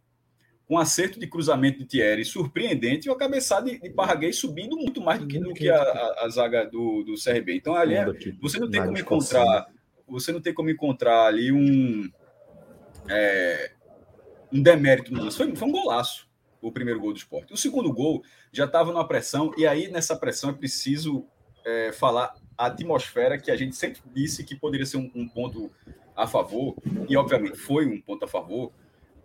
[0.67, 5.01] com acerto de cruzamento de Thierry surpreendente e uma cabeçada de, de Parraguês subindo muito
[5.01, 7.57] mais do que, do que a, a, a zaga do, do CRB.
[7.57, 8.07] Então, ali é,
[8.41, 9.67] você não tem como encontrar.
[10.09, 12.11] Você não tem como encontrar ali um.
[13.09, 13.73] É,
[14.53, 15.37] um demérito no lance.
[15.37, 16.31] Foi, foi um golaço
[16.63, 17.53] o primeiro gol do esporte.
[17.53, 21.27] O segundo gol já estava numa pressão, e aí nessa pressão é preciso
[21.65, 25.71] é, falar a atmosfera que a gente sempre disse que poderia ser um, um ponto
[26.15, 26.77] a favor,
[27.09, 28.73] e obviamente foi um ponto a favor.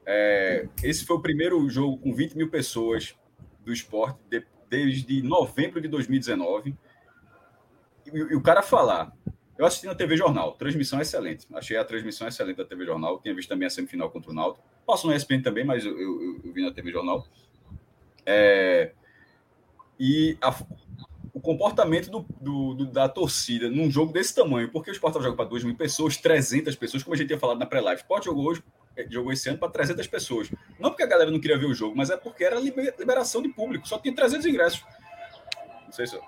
[0.06, 3.16] É, esse foi o primeiro jogo com 20 mil pessoas
[3.60, 6.76] do esporte de, desde novembro de 2019.
[8.06, 9.12] E, e, o cara falar.
[9.58, 11.48] Eu assisti na TV Jornal, transmissão excelente.
[11.54, 13.20] Achei a transmissão excelente da TV Jornal.
[13.20, 14.64] Tinha visto também a semifinal contra o Náutico.
[14.86, 17.26] Passo no ESPN também, mas eu, eu, eu vi na TV Jornal.
[18.26, 18.92] É,
[20.00, 20.54] e a,
[21.34, 25.36] o comportamento do, do, do, da torcida num jogo desse tamanho, porque o Sport jogando
[25.36, 28.02] para 2 mil pessoas, 300 pessoas, como a gente tinha falado na pré-live.
[28.02, 28.64] Sport jogou hoje,
[28.96, 30.52] eh, jogou esse ano para 300 pessoas.
[30.80, 33.50] Não porque a galera não queria ver o jogo, mas é porque era liberação de
[33.50, 34.84] público, só tinha 300 ingressos.
[35.86, 36.20] Não sei se,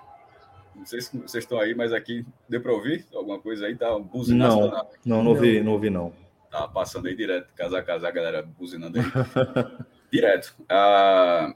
[0.80, 3.76] não sei se vocês estão aí, mas aqui deu para ouvir alguma coisa aí?
[3.76, 4.68] Tá buzinando?
[4.70, 6.10] Não, não, não ouvi, não ouvi não.
[6.50, 9.04] Tá passando aí direto, casa a casa, a galera buzinando aí.
[10.10, 10.54] direto.
[10.70, 11.54] Ah,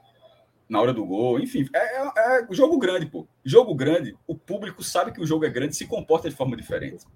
[0.68, 3.26] na hora do gol, enfim, é, é, é, jogo grande, pô.
[3.42, 7.06] Jogo grande, o público sabe que o jogo é grande, se comporta de forma diferente.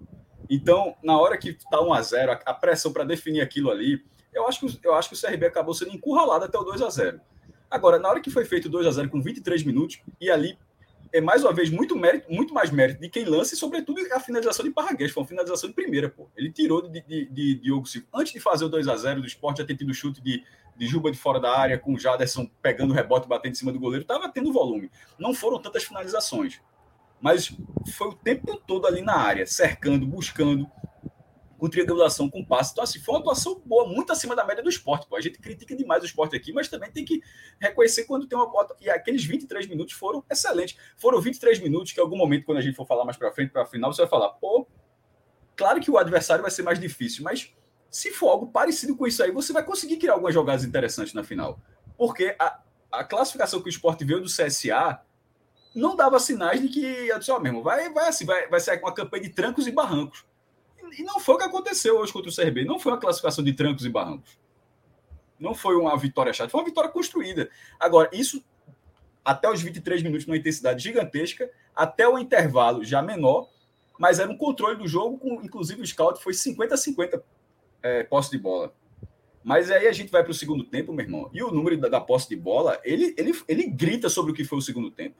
[0.49, 4.03] Então, na hora que tá 1 a 0 a, a pressão para definir aquilo ali,
[4.33, 6.89] eu acho, que, eu acho que o CRB acabou sendo encurralado até o 2 a
[6.89, 7.21] 0
[7.69, 10.57] Agora, na hora que foi feito 2 a 0 com 23 minutos, e ali
[11.11, 14.19] é mais uma vez muito mérito, muito mais mérito de quem lança e, sobretudo, a
[14.19, 15.11] finalização de Parraguês.
[15.11, 16.29] Foi uma finalização de primeira, pô.
[16.35, 18.07] Ele tirou de, de, de Diogo Silva.
[18.13, 20.43] Antes de fazer o 2 a 0 do esporte, já ter tido chute de,
[20.77, 23.55] de Juba de fora da área, com o Jaderson pegando o rebote e batendo em
[23.55, 24.03] cima do goleiro.
[24.03, 24.91] Estava tendo volume.
[25.17, 26.61] Não foram tantas finalizações.
[27.19, 27.51] Mas
[27.93, 30.69] foi o tempo todo ali na área, cercando, buscando
[31.59, 32.71] com triangulação, com passe.
[32.71, 35.05] Então, assim, foi uma atuação boa, muito acima da média do esporte.
[35.07, 35.15] Pô.
[35.15, 37.21] A gente critica demais o esporte aqui, mas também tem que
[37.59, 38.75] reconhecer quando tem uma bota.
[38.81, 40.77] E aqueles 23 minutos foram excelentes.
[40.97, 43.51] Foram 23 minutos que, em algum momento, quando a gente for falar mais para frente,
[43.51, 44.65] para final, você vai falar, pô,
[45.55, 47.53] claro que o adversário vai ser mais difícil, mas
[47.91, 51.23] se for algo parecido com isso aí, você vai conseguir criar algumas jogadas interessantes na
[51.23, 51.59] final.
[51.97, 55.01] Porque a, a classificação que o esporte veio do CSA
[55.75, 59.23] não dava sinais de que, só mesmo, vai, vai, assim, vai, vai ser uma campanha
[59.23, 60.25] de trancos e barrancos.
[60.97, 62.65] E não foi o que aconteceu hoje contra o CRB.
[62.65, 64.37] Não foi uma classificação de trancos e barrancos.
[65.39, 67.49] Não foi uma vitória chata, foi uma vitória construída.
[67.79, 68.43] Agora, isso
[69.23, 73.47] até os 23 minutos, numa intensidade gigantesca, até o intervalo já menor,
[73.97, 77.21] mas era um controle do jogo, com, inclusive o scout foi 50-50
[77.83, 78.73] é, posse de bola.
[79.43, 81.87] Mas aí a gente vai para o segundo tempo, meu irmão, e o número da,
[81.87, 85.15] da posse de bola, ele, ele, ele grita sobre o que foi o segundo tempo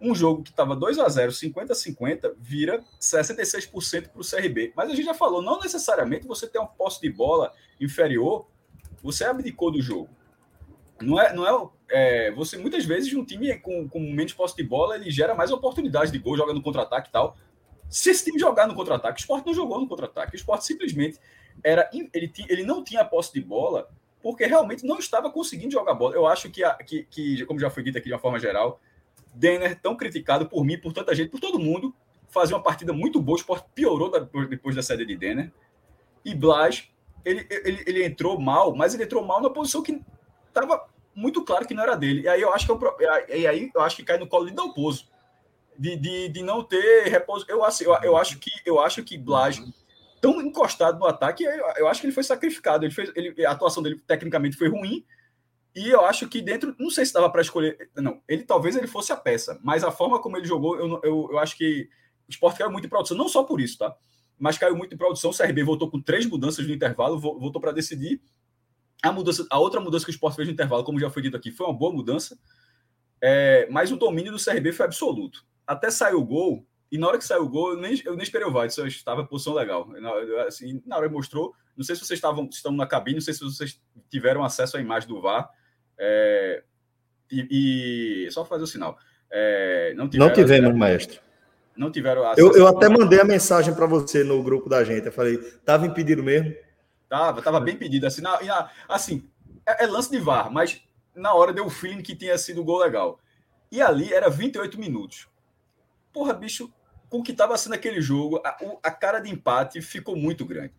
[0.00, 4.72] um jogo que estava 2 a 0 50-50, vira 66% para o CRB.
[4.76, 8.46] Mas a gente já falou, não necessariamente você tem um posse de bola inferior,
[9.02, 10.08] você abdicou do jogo.
[11.00, 14.64] Não é, não é, é você muitas vezes um time com, com menos posse de
[14.64, 17.36] bola ele gera mais oportunidades de gol, joga no contra-ataque e tal.
[17.88, 20.34] Se esse time jogar no contra-ataque, o Sport não jogou no contra-ataque.
[20.34, 21.18] O Sport simplesmente
[21.62, 23.88] era ele, ele não tinha posse de bola
[24.22, 26.14] porque realmente não estava conseguindo jogar bola.
[26.14, 28.80] Eu acho que, a, que, que como já foi dito aqui de uma forma geral,
[29.34, 31.94] Denner, tão criticado por mim, por tanta gente, por todo mundo,
[32.28, 33.36] fazia uma partida muito boa.
[33.36, 34.10] O Sport piorou
[34.48, 35.52] depois da saída de Denner.
[36.24, 36.88] E Blas,
[37.24, 40.00] ele, ele, ele entrou mal, mas ele entrou mal na posição que
[40.48, 42.22] estava muito claro que não era dele.
[42.22, 42.96] E aí eu acho que, eu,
[43.28, 45.06] e aí eu acho que cai no colo de Dalpozo.
[45.76, 47.46] De, de, de não ter repouso.
[47.48, 49.62] Eu, assim, eu, eu, acho que eu acho que Blas,
[50.20, 52.84] tão encostado no ataque, eu, eu acho que ele foi sacrificado.
[52.84, 55.04] Ele fez, ele, a atuação dele tecnicamente foi ruim,
[55.74, 58.86] e eu acho que dentro, não sei se estava para escolher, não, ele talvez ele
[58.86, 61.88] fosse a peça, mas a forma como ele jogou, eu, eu, eu acho que
[62.28, 63.96] o esporte caiu muito em produção, não só por isso, tá?
[64.38, 65.30] Mas caiu muito em produção.
[65.30, 68.20] O CRB voltou com três mudanças no intervalo, voltou para decidir.
[69.02, 71.36] A mudança, a outra mudança que o esporte fez no intervalo, como já foi dito
[71.36, 72.38] aqui, foi uma boa mudança.
[73.20, 75.44] É, mas o domínio do CRB foi absoluto.
[75.66, 78.22] Até saiu o gol, e na hora que saiu o gol, eu nem, eu nem
[78.22, 79.86] esperei o VAR, eu estava em posição legal.
[79.88, 80.10] Na,
[80.46, 83.40] assim, na hora mostrou, não sei se vocês estavam estão na cabine, não sei se
[83.40, 85.50] vocês tiveram acesso à imagem do VAR,
[85.98, 86.62] é,
[87.30, 88.96] e, e, só fazer o sinal.
[89.30, 91.20] É, não, tiveram, não tivemos, maestro.
[91.76, 95.06] Não tiveram Eu, eu até mandei a mensagem para você no grupo da gente.
[95.06, 96.52] Eu falei, tava impedido mesmo?
[97.08, 98.06] Tava, tava bem pedido.
[98.06, 99.28] Assim, na, na, assim
[99.64, 100.82] é, é, lance de VAR, mas
[101.14, 103.20] na hora deu o feeling que tinha sido um gol legal.
[103.70, 105.28] E ali era 28 minutos.
[106.12, 106.72] Porra, bicho,
[107.08, 110.74] com o que estava sendo aquele jogo, a, a, cara de empate ficou muito grande.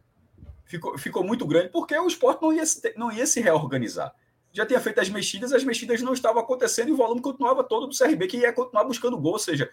[0.66, 2.64] Ficou, ficou muito grande porque o esporte não ia,
[2.96, 4.14] não ia se reorganizar
[4.52, 7.88] já tinha feito as mexidas, as mexidas não estavam acontecendo e o volume continuava todo
[7.88, 9.70] do CRB, que ia continuar buscando gol, ou seja,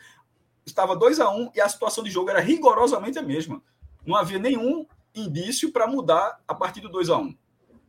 [0.65, 3.63] estava 2 a 1 um, e a situação de jogo era rigorosamente a mesma.
[4.05, 7.37] Não havia nenhum indício para mudar a partir do 2 a 1 um.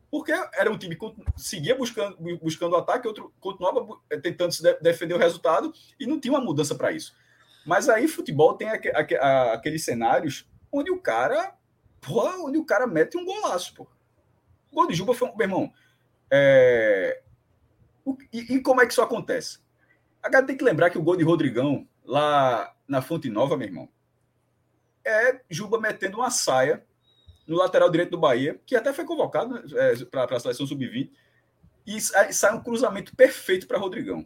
[0.10, 3.86] Porque era um time que seguia buscando, buscando o ataque, outro continuava
[4.21, 7.13] tentando se defender o resultado e não tinha uma mudança para isso.
[7.67, 11.53] Mas aí futebol tem aqueles cenários onde o cara,
[12.39, 13.86] onde o cara mete um golaço, pô.
[14.71, 15.73] O gol de Juba foi um, meu irmão.
[16.32, 17.21] É...
[18.32, 19.60] E, e, como é que isso acontece?
[20.23, 23.67] A galera tem que lembrar que o gol de Rodrigão, lá na Fonte Nova, meu
[23.67, 23.89] irmão,
[25.03, 26.86] é Juba metendo uma saia
[27.45, 31.12] no lateral direito do Bahia, que até foi convocado é, para a seleção sub-20,
[31.86, 34.25] e sai um cruzamento perfeito para Rodrigão.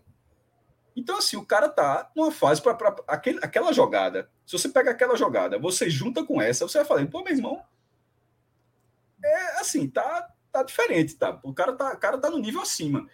[0.95, 2.77] Então, assim, o cara tá numa fase para
[3.07, 4.29] aquela jogada.
[4.45, 7.63] Se você pega aquela jogada, você junta com essa, você vai falar, pô, meu irmão,
[9.23, 11.39] é assim, tá, tá diferente, tá?
[11.43, 13.07] O cara tá, o cara tá no nível acima.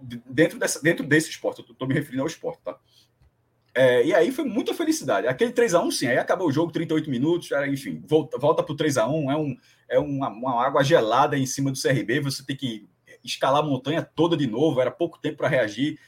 [0.00, 2.78] Dentro, dessa, dentro desse esporte, eu tô me referindo ao esporte, tá?
[3.74, 5.28] É, e aí foi muita felicidade.
[5.28, 9.36] Aquele 3x1, sim, aí acabou o jogo, 38 minutos, enfim, volta, volta pro 3x1, é,
[9.36, 9.56] um,
[9.88, 12.88] é uma, uma água gelada em cima do CRB, você tem que
[13.22, 15.98] escalar a montanha toda de novo, era pouco tempo para reagir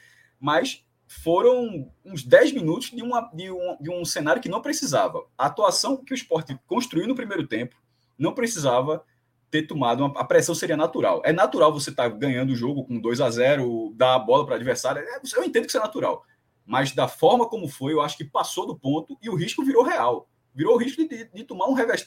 [0.41, 5.27] mas foram uns 10 minutos de, uma, de, um, de um cenário que não precisava.
[5.37, 7.77] A atuação que o esporte construiu no primeiro tempo
[8.17, 9.05] não precisava
[9.51, 11.21] ter tomado uma, a pressão seria natural.
[11.25, 14.45] É natural você estar tá ganhando o jogo com 2 a 0 dar a bola
[14.45, 15.03] para o adversário.
[15.03, 16.25] É, eu entendo que isso é natural.
[16.65, 19.83] Mas da forma como foi, eu acho que passou do ponto e o risco virou
[19.83, 20.29] real.
[20.55, 22.05] Virou o risco de, de tomar um revés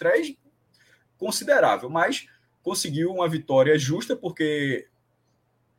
[1.17, 2.25] considerável, mas
[2.61, 4.87] conseguiu uma vitória justa, porque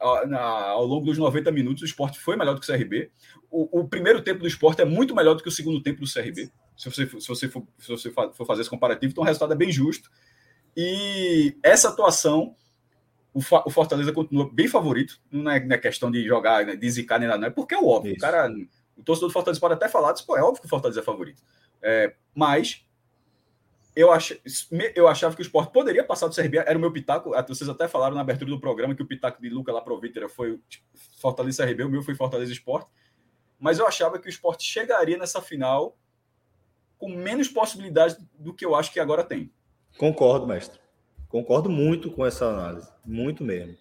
[0.01, 3.11] ao longo dos 90 minutos, o esporte foi melhor do que o CRB.
[3.51, 6.13] O, o, primeiro tempo do esporte é muito melhor do que o segundo tempo do
[6.13, 6.51] CRB.
[6.77, 9.57] Se você, se você, for, se você for fazer esse comparativo, então o resultado é
[9.57, 10.11] bem justo.
[10.77, 12.57] E essa atuação,
[13.33, 15.21] o, o Fortaleza continua bem favorito.
[15.31, 17.75] Não é, não é questão de jogar, né, de zicar nem nada, não é porque
[17.75, 18.15] é óbvio.
[18.15, 18.51] O cara,
[18.97, 21.43] o torcedor do Fortaleza pode até falar, pô, é óbvio que o Fortaleza é favorito.
[21.81, 22.85] É, mas
[23.97, 24.33] eu, ach,
[24.95, 27.31] eu achava que o esporte poderia passar do CRB, era o meu pitaco.
[27.47, 30.59] Vocês até falaram na abertura do programa que o pitaco de Luca lá Provítera foi
[30.69, 30.85] tipo,
[31.21, 32.91] Fortaleza CRB, o meu foi Fortaleza Esporte.
[33.59, 35.97] Mas eu achava que o esporte chegaria nessa final
[36.99, 39.53] com menos possibilidades do que eu acho que agora tem.
[39.97, 40.81] Concordo, mestre.
[41.29, 42.91] Concordo muito com essa análise.
[43.05, 43.77] Muito mesmo.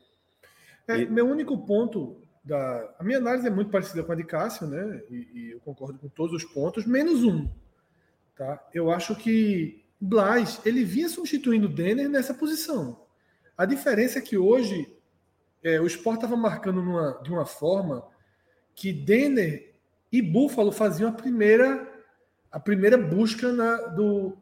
[0.88, 1.06] É, e...
[1.08, 2.96] Meu único ponto da.
[3.00, 5.02] A minha análise é muito parecida com a de Cássio, né?
[5.10, 7.50] E, e eu concordo com todos os pontos, menos um.
[8.36, 8.64] Tá?
[8.74, 13.00] Eu acho que Blas, ele vinha substituindo o Denner nessa posição.
[13.58, 14.94] A diferença é que hoje
[15.64, 18.06] é, o Sport estava marcando numa, de uma forma
[18.76, 19.74] que Denner
[20.12, 21.90] e Buffalo faziam a primeira
[22.52, 24.38] a primeira busca na, do,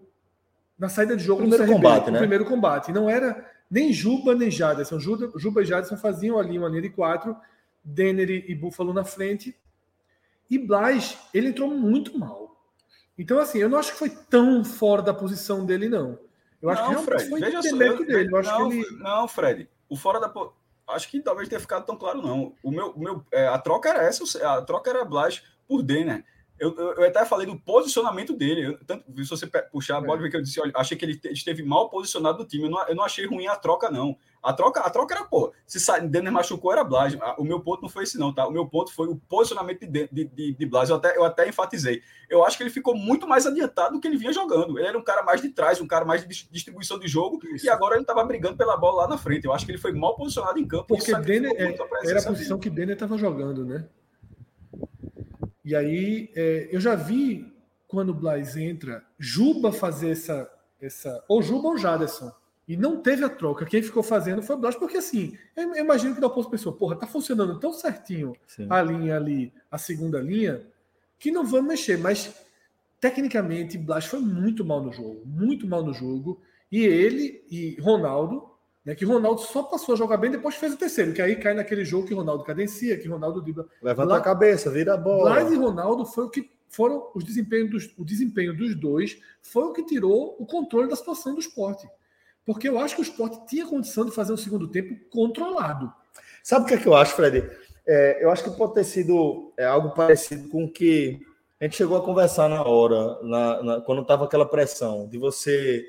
[0.80, 2.17] na saída de jogo primeiro CRB, combate, né?
[2.17, 2.91] primeiro combate.
[2.91, 5.00] Não era nem Juba nem Jadson.
[5.00, 7.38] Juba, Juba e Jadson faziam ali uma linha de quatro,
[7.84, 9.56] Denner e Buffalo na frente.
[10.50, 12.41] E Blas, ele entrou muito mal.
[13.22, 16.18] Então, assim, eu não acho que foi tão fora da posição dele, não.
[16.60, 18.30] Eu acho não, que Fred, foi veja só, eu, dele.
[18.32, 18.98] Eu acho não, que ele...
[18.98, 20.34] não, Fred, o fora da.
[20.88, 22.56] Acho que talvez tenha ficado tão claro, não.
[22.64, 26.26] O meu, o meu, é, a troca era essa, a troca era Blas por Denner.
[26.62, 28.67] Eu, eu, eu, até falei do posicionamento dele.
[28.67, 30.21] Eu, tanto, se você puxar a bola, é.
[30.21, 32.65] ver que eu disse, olha, achei que ele esteve mal posicionado no time.
[32.65, 34.15] Eu não, eu não achei ruim a troca, não.
[34.43, 37.17] A troca, a troca era, pô, se Denner machucou, era Blas.
[37.39, 38.47] O meu ponto não foi esse, não, tá?
[38.47, 40.91] O meu ponto foi o posicionamento de, de, de, de Blas.
[40.91, 42.04] Eu até, eu até enfatizei.
[42.30, 44.78] Eu acho que ele ficou muito mais adiantado do que ele vinha jogando.
[44.78, 47.65] Ele era um cara mais de trás, um cara mais de distribuição de jogo, Isso.
[47.65, 49.45] e agora ele estava brigando pela bola lá na frente.
[49.45, 50.86] Eu acho que ele foi mal posicionado em campo.
[50.86, 51.76] Porque Denner, é,
[52.08, 53.84] era a posição que Denner estava jogando, né?
[55.72, 57.50] E aí, é, eu já vi
[57.88, 60.52] quando o Blas entra, Juba fazer essa.
[60.82, 62.30] essa ou Juba ou Jaderson.
[62.68, 63.66] E não teve a troca.
[63.66, 66.98] Quem ficou fazendo foi o Blas, porque assim, eu imagino que da posto pessoa, porra,
[66.98, 68.68] tá funcionando tão certinho Sim.
[68.70, 70.62] a linha ali, a segunda linha,
[71.18, 71.98] que não vamos mexer.
[71.98, 72.36] Mas,
[73.00, 75.22] tecnicamente, Blas foi muito mal no jogo.
[75.26, 76.42] Muito mal no jogo.
[76.70, 78.51] E ele e Ronaldo
[78.86, 81.54] né, que Ronaldo só passou a jogar bem depois fez o terceiro, que aí cai
[81.54, 83.67] naquele jogo que Ronaldo cadencia, que Ronaldo dribla.
[83.82, 85.32] Levanta a cabeça, vira a bola.
[85.32, 89.63] Blas e Ronaldo foi o que foram os desempenhos dos, o desempenho dos dois foi
[89.63, 91.88] o que tirou o controle da situação do esporte.
[92.46, 95.94] Porque eu acho que o esporte tinha condição de fazer um segundo tempo controlado.
[96.41, 97.50] Sabe o que, é que eu acho, Fred?
[97.86, 101.22] É, eu acho que pode ter sido é, algo parecido com o que
[101.60, 105.86] a gente chegou a conversar na hora, na, na quando estava aquela pressão de você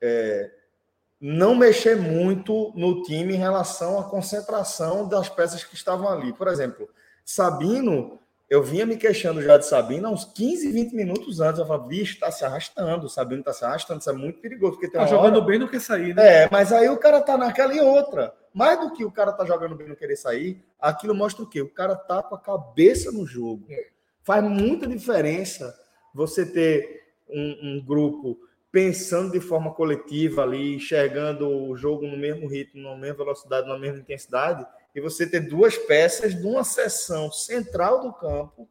[0.00, 0.50] é,
[1.26, 6.34] não mexer muito no time em relação à concentração das peças que estavam ali.
[6.34, 6.86] Por exemplo,
[7.24, 11.58] Sabino, eu vinha me queixando já de Sabino há uns 15, 20 minutos antes.
[11.58, 14.72] Eu falava, bicho, tá se arrastando, Sabino tá se arrastando, isso é muito perigoso.
[14.72, 15.46] Porque tem tá jogando hora...
[15.46, 16.42] bem do que sair, né?
[16.42, 18.34] É, mas aí o cara tá naquela e outra.
[18.52, 21.62] Mais do que o cara tá jogando bem no querer sair, aquilo mostra o quê?
[21.62, 23.66] O cara tá com a cabeça no jogo.
[24.22, 25.74] Faz muita diferença
[26.12, 28.38] você ter um, um grupo
[28.74, 33.78] pensando de forma coletiva ali, enxergando o jogo no mesmo ritmo, na mesma velocidade, na
[33.78, 38.68] mesma intensidade, e você ter duas peças de uma seção central do campo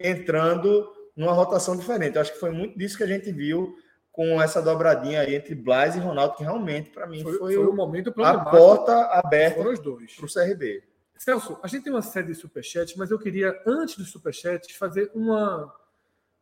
[0.00, 2.16] entrando numa rotação diferente.
[2.16, 3.76] Eu acho que foi muito disso que a gente viu
[4.10, 7.70] com essa dobradinha aí entre Blas e Ronaldo, que realmente, para mim, foi, foi, o,
[7.70, 10.82] o momento a porta aberta para o CRB.
[11.16, 15.08] Celso, a gente tem uma série de superchats, mas eu queria, antes dos superchats, fazer
[15.14, 15.72] uma,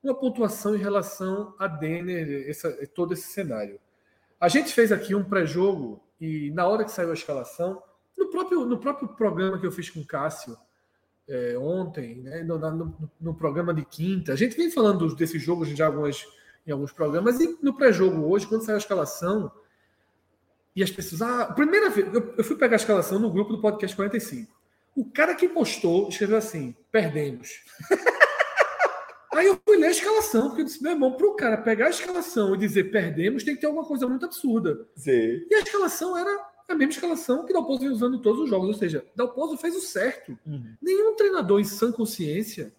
[0.05, 3.81] uma pontuação em relação a Denner, essa, todo esse cenário.
[4.41, 7.83] A gente fez aqui um pré-jogo e na hora que saiu a escalação,
[8.17, 10.57] no próprio, no próprio programa que eu fiz com o Cássio
[11.29, 15.69] é, ontem, né, no, no, no, programa de quinta, a gente vem falando desses jogos
[15.71, 16.27] já algumas,
[16.67, 19.51] em alguns programas, e no pré-jogo hoje, quando saiu a escalação,
[20.77, 21.23] e as pessoas.
[21.23, 24.53] Ah, primeira vez, eu, eu fui pegar a escalação no grupo do podcast 45.
[24.97, 27.65] O cara que postou escreveu assim: perdemos.
[29.35, 31.87] Aí eu fui ler a escalação, porque eu disse, meu irmão, para o cara pegar
[31.87, 34.87] a escalação e dizer perdemos, tem que ter alguma coisa muito absurda.
[34.97, 35.45] Sim.
[35.51, 36.31] E a escalação era
[36.69, 38.69] a mesma escalação que Dalpozo vem usando em todos os jogos.
[38.69, 40.39] Ou seja, Dalpozo fez o certo.
[40.47, 40.75] Uhum.
[40.81, 42.73] Nenhum treinador em sã consciência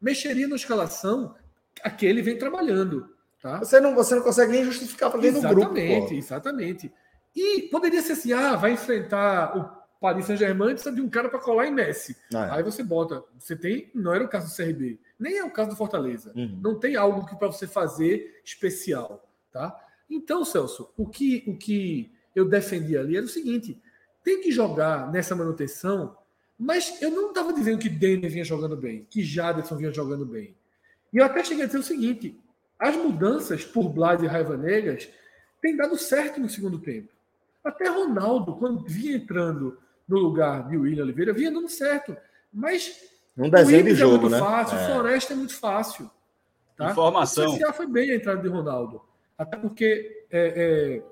[0.00, 1.34] mexeria na escalação
[1.82, 3.08] a que ele vem trabalhando.
[3.42, 3.58] Tá?
[3.58, 5.76] Você, não, você não consegue nem justificar para dentro do grupo.
[5.76, 6.92] Exatamente, exatamente.
[7.34, 11.38] E poderia ser assim: ah, vai enfrentar o Paris Saint-Germain precisa de um cara para
[11.38, 12.16] colar em Messi.
[12.34, 12.50] Ah, é.
[12.56, 13.22] Aí você bota.
[13.38, 13.90] Você tem.
[13.94, 16.32] Não era o caso do CRB, nem é o caso do Fortaleza.
[16.34, 16.58] Uhum.
[16.62, 19.28] Não tem algo que para você fazer especial.
[19.52, 19.76] Tá?
[20.08, 23.80] Então, Celso, o que, o que eu defendi ali era o seguinte:
[24.24, 26.16] tem que jogar nessa manutenção,
[26.58, 30.56] mas eu não estava dizendo que Denner vinha jogando bem, que Jadson vinha jogando bem.
[31.12, 32.38] E eu até cheguei a dizer o seguinte:
[32.78, 35.08] as mudanças por Blas e Raiva Negas
[35.60, 37.08] têm dado certo no segundo tempo.
[37.62, 39.78] Até Ronaldo, quando vinha entrando
[40.08, 42.16] no lugar de William Oliveira, vinha dando certo.
[42.52, 44.38] Mas um desenho de jogo, é muito né?
[44.38, 44.86] fácil, é.
[44.86, 46.10] Floresta é muito fácil.
[46.76, 46.90] Tá?
[46.90, 47.54] Informação.
[47.54, 49.02] O foi bem a entrada de Ronaldo.
[49.36, 50.26] Até porque.
[50.30, 51.02] É, é...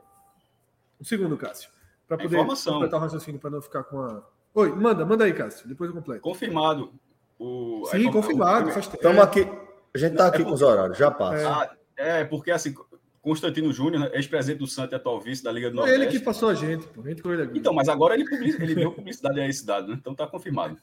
[1.01, 1.71] O segundo, Cássio.
[2.07, 2.75] Para poder Informação.
[2.75, 4.23] completar o raciocínio, para não ficar com a.
[4.55, 5.69] Oi, manda, manda aí, Cássio.
[5.69, 6.23] Depois eu completo.
[6.23, 6.93] Confirmado.
[7.39, 7.87] O...
[7.91, 8.71] Sim, confirmado.
[8.71, 9.49] Estamos aqui.
[9.95, 11.49] A gente está aqui é com os horários, já passa.
[11.49, 12.75] Ah, é, porque assim,
[13.21, 16.01] Constantino Júnior, ex-presidente do Santos e atual vice da Liga do Nordeste.
[16.01, 17.03] Ele que passou a gente, pô.
[17.03, 17.59] A gente.
[17.59, 18.25] Então, mas agora ele,
[18.59, 19.97] ele deu publicidade a esse dado, né?
[20.01, 20.79] Então tá confirmado.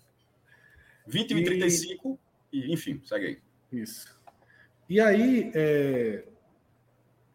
[1.08, 2.20] 21 e 35,
[2.52, 3.38] e, enfim, segue aí.
[3.72, 4.08] Isso.
[4.90, 6.24] E aí, é...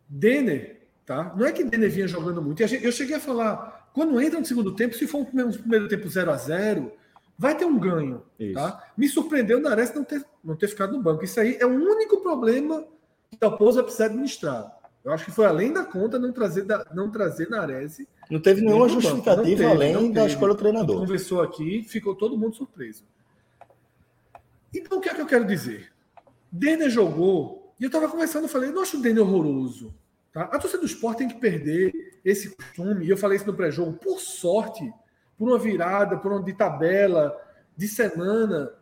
[0.08, 1.34] Denner, tá?
[1.36, 2.62] Não é que Denner vinha jogando muito.
[2.62, 6.08] Eu cheguei a falar, quando entra no segundo tempo, se for um primeiro, primeiro tempo
[6.08, 6.92] 0 a 0
[7.38, 8.52] vai ter um ganho, Isso.
[8.52, 8.92] tá?
[8.94, 11.24] Me surpreendeu o Nares não ter, não ter ficado no banco.
[11.24, 12.84] Isso aí é o único problema
[13.30, 14.76] que o Pouso vai precisar administrar.
[15.02, 18.02] Eu acho que foi além da conta não trazer, da, não trazer Nares.
[18.30, 21.00] Não teve nenhuma justificativa teve, além da escolha do treinador.
[21.00, 23.04] Conversou aqui, ficou todo mundo surpreso.
[24.74, 25.92] Então, o que é que eu quero dizer?
[26.50, 29.94] Denner jogou, e eu estava conversando, eu falei, não acho o Denner horroroso.
[30.32, 30.42] Tá?
[30.42, 33.92] A torcida do esporte tem que perder esse costume, e eu falei isso no pré-jogo,
[33.94, 34.92] por sorte,
[35.36, 37.34] por uma virada, por uma de tabela,
[37.76, 38.72] de semana,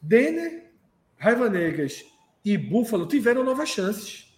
[0.00, 0.72] Denner,
[1.16, 2.04] Raiva Negas
[2.44, 4.34] e Búfalo tiveram novas chances.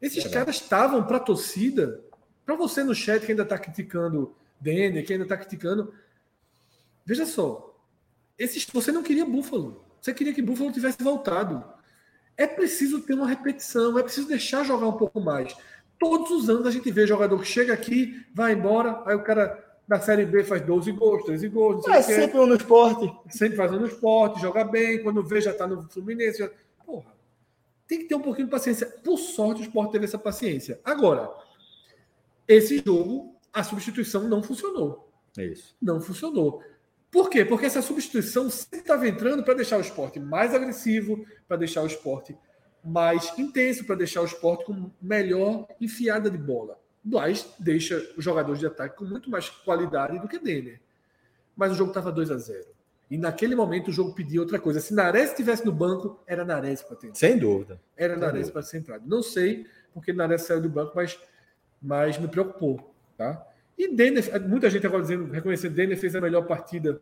[0.00, 2.02] Esses é caras estavam para a torcida,
[2.44, 5.92] para você no chat que ainda está criticando Denner, que ainda está criticando.
[7.04, 7.78] Veja só,
[8.38, 9.83] esses, você não queria Búfalo.
[10.04, 11.64] Você queria que Búfalo tivesse voltado.
[12.36, 15.56] É preciso ter uma repetição, é preciso deixar jogar um pouco mais.
[15.98, 19.64] Todos os anos a gente vê jogador que chega aqui, vai embora, aí o cara
[19.88, 21.88] da Série B faz 12 gols, 13 gols.
[21.88, 23.10] é sempre um no esporte.
[23.30, 26.40] Sempre fazendo no esporte, joga bem, quando vê já está no Fluminense.
[26.40, 26.50] Já...
[26.84, 27.10] Porra,
[27.88, 28.86] tem que ter um pouquinho de paciência.
[29.02, 30.78] Por sorte, o esporte teve essa paciência.
[30.84, 31.32] Agora,
[32.46, 35.10] esse jogo, a substituição não funcionou.
[35.38, 35.74] É isso.
[35.80, 36.62] Não funcionou.
[37.14, 37.44] Por quê?
[37.44, 41.86] Porque essa substituição sempre estava entrando para deixar o esporte mais agressivo, para deixar o
[41.86, 42.36] esporte
[42.84, 46.76] mais intenso, para deixar o esporte com melhor enfiada de bola.
[47.04, 50.80] Blas deixa os jogadores de ataque com muito mais qualidade do que Denner.
[51.54, 52.66] Mas o jogo estava 2 a 0
[53.08, 54.80] e naquele momento o jogo pedia outra coisa.
[54.80, 57.14] Se Nares estivesse no banco, era Nares para ter.
[57.14, 57.80] Sem dúvida.
[57.96, 59.06] Era Nares para ser entrado.
[59.06, 61.16] Não sei porque Nares saiu do banco, mas,
[61.80, 62.92] mas me preocupou.
[63.16, 63.46] Tá?
[63.76, 67.00] E Denner, muita gente agora dizendo, reconhecendo Denner fez a melhor partida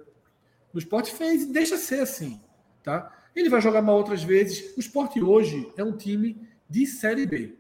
[0.73, 2.41] no esporte, fez deixa ser assim.
[2.83, 3.15] Tá?
[3.37, 4.77] Ele vai jogar mal outras vezes.
[4.77, 7.57] O esporte hoje é um time de Série B.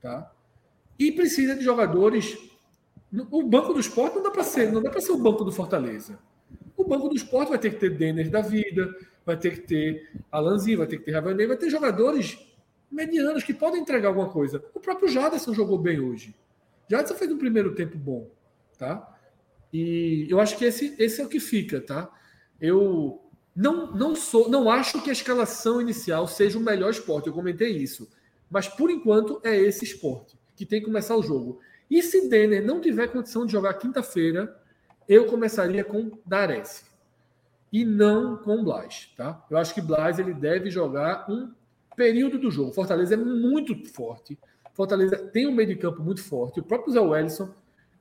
[0.00, 0.30] Tá?
[0.98, 2.36] E precisa de jogadores.
[3.30, 5.52] O banco do esporte não dá para ser, não dá para ser o banco do
[5.52, 6.18] Fortaleza.
[6.76, 8.94] O banco do esporte vai ter que ter Denner da vida,
[9.24, 12.38] vai ter que ter Alanzinho, vai ter que ter Ravanei, vai ter jogadores
[12.90, 14.64] medianos que podem entregar alguma coisa.
[14.74, 16.34] O próprio Jaderson jogou bem hoje.
[16.90, 18.28] Jaderson fez um primeiro tempo bom,
[18.76, 19.16] tá?
[19.72, 22.10] E eu acho que esse, esse é o que fica, tá?
[22.60, 23.22] Eu
[23.54, 27.28] não, não sou, não acho que a escalação inicial seja o melhor esporte.
[27.28, 28.10] Eu comentei isso.
[28.50, 31.60] Mas por enquanto é esse esporte que tem que começar o jogo.
[31.88, 34.60] E se Denner não tiver condição de jogar quinta-feira,
[35.08, 36.84] eu começaria com Dares
[37.72, 39.44] e não com Blas, tá?
[39.48, 41.52] Eu acho que Blas ele deve jogar um
[41.96, 42.72] período do jogo.
[42.72, 44.36] Fortaleza é muito forte.
[44.72, 46.60] Fortaleza tem um meio de campo muito forte.
[46.60, 47.50] O próprio Zé Wellison,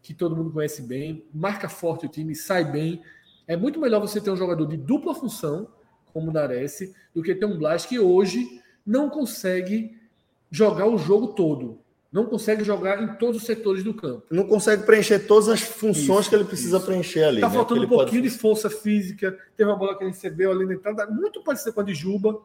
[0.01, 3.01] que todo mundo conhece bem, marca forte o time, sai bem.
[3.47, 5.67] É muito melhor você ter um jogador de dupla função,
[6.13, 9.97] como o Nares, do que ter um Blas que hoje não consegue
[10.49, 11.79] jogar o jogo todo.
[12.11, 14.23] Não consegue jogar em todos os setores do campo.
[14.31, 16.85] Não consegue preencher todas as funções isso, que ele precisa isso.
[16.85, 17.37] preencher ali.
[17.37, 17.53] Está né?
[17.53, 18.33] faltando um pouquinho pode...
[18.33, 19.37] de força física.
[19.55, 22.41] Teve uma bola que ele recebeu ali na entrada, muito parecida com a de Juba.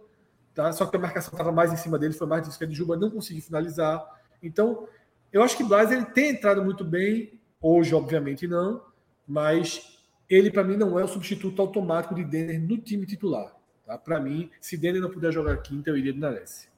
[0.54, 0.72] Tá?
[0.72, 2.74] Só que a marcação estava mais em cima dele, foi mais difícil que a de
[2.74, 4.04] Juba, não conseguiu finalizar.
[4.42, 4.86] Então,
[5.32, 8.82] eu acho que Blas ele tem entrado muito bem, hoje, obviamente, não,
[9.26, 9.98] mas
[10.28, 13.52] ele, para mim, não é o substituto automático de Denner no time titular.
[13.84, 13.98] Tá?
[13.98, 16.68] Para mim, se Denner não puder jogar quinta, eu iria de Nares.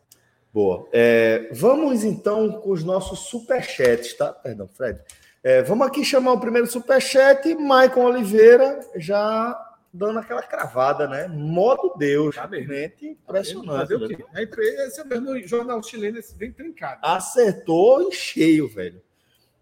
[0.53, 0.89] Boa.
[0.91, 4.33] É, vamos então com os nossos superchats, tá?
[4.33, 4.99] Perdão, Fred.
[5.43, 7.55] É, vamos aqui chamar o primeiro superchat.
[7.55, 9.55] Maicon Oliveira já
[9.97, 11.27] dando aquela cravada, né?
[11.29, 12.35] Modo Deus.
[12.37, 13.89] Tá realmente impressionante.
[13.89, 13.99] Tá
[14.33, 14.49] né?
[14.87, 17.01] Esse é o mesmo jornal chileno, esse vem trincado.
[17.03, 19.03] Acertou em cheio, velho.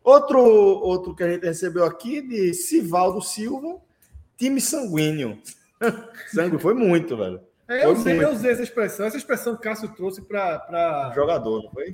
[0.02, 3.80] Outro, outro que a gente recebeu aqui de Sivaldo Silva,
[4.36, 5.38] time sanguíneo.
[6.28, 7.40] Sangue foi muito, velho.
[7.66, 9.06] É, eu, usei, eu usei essa expressão.
[9.06, 10.58] Essa expressão que Cássio trouxe para.
[10.58, 11.12] Pra...
[11.14, 11.92] Jogador, não foi?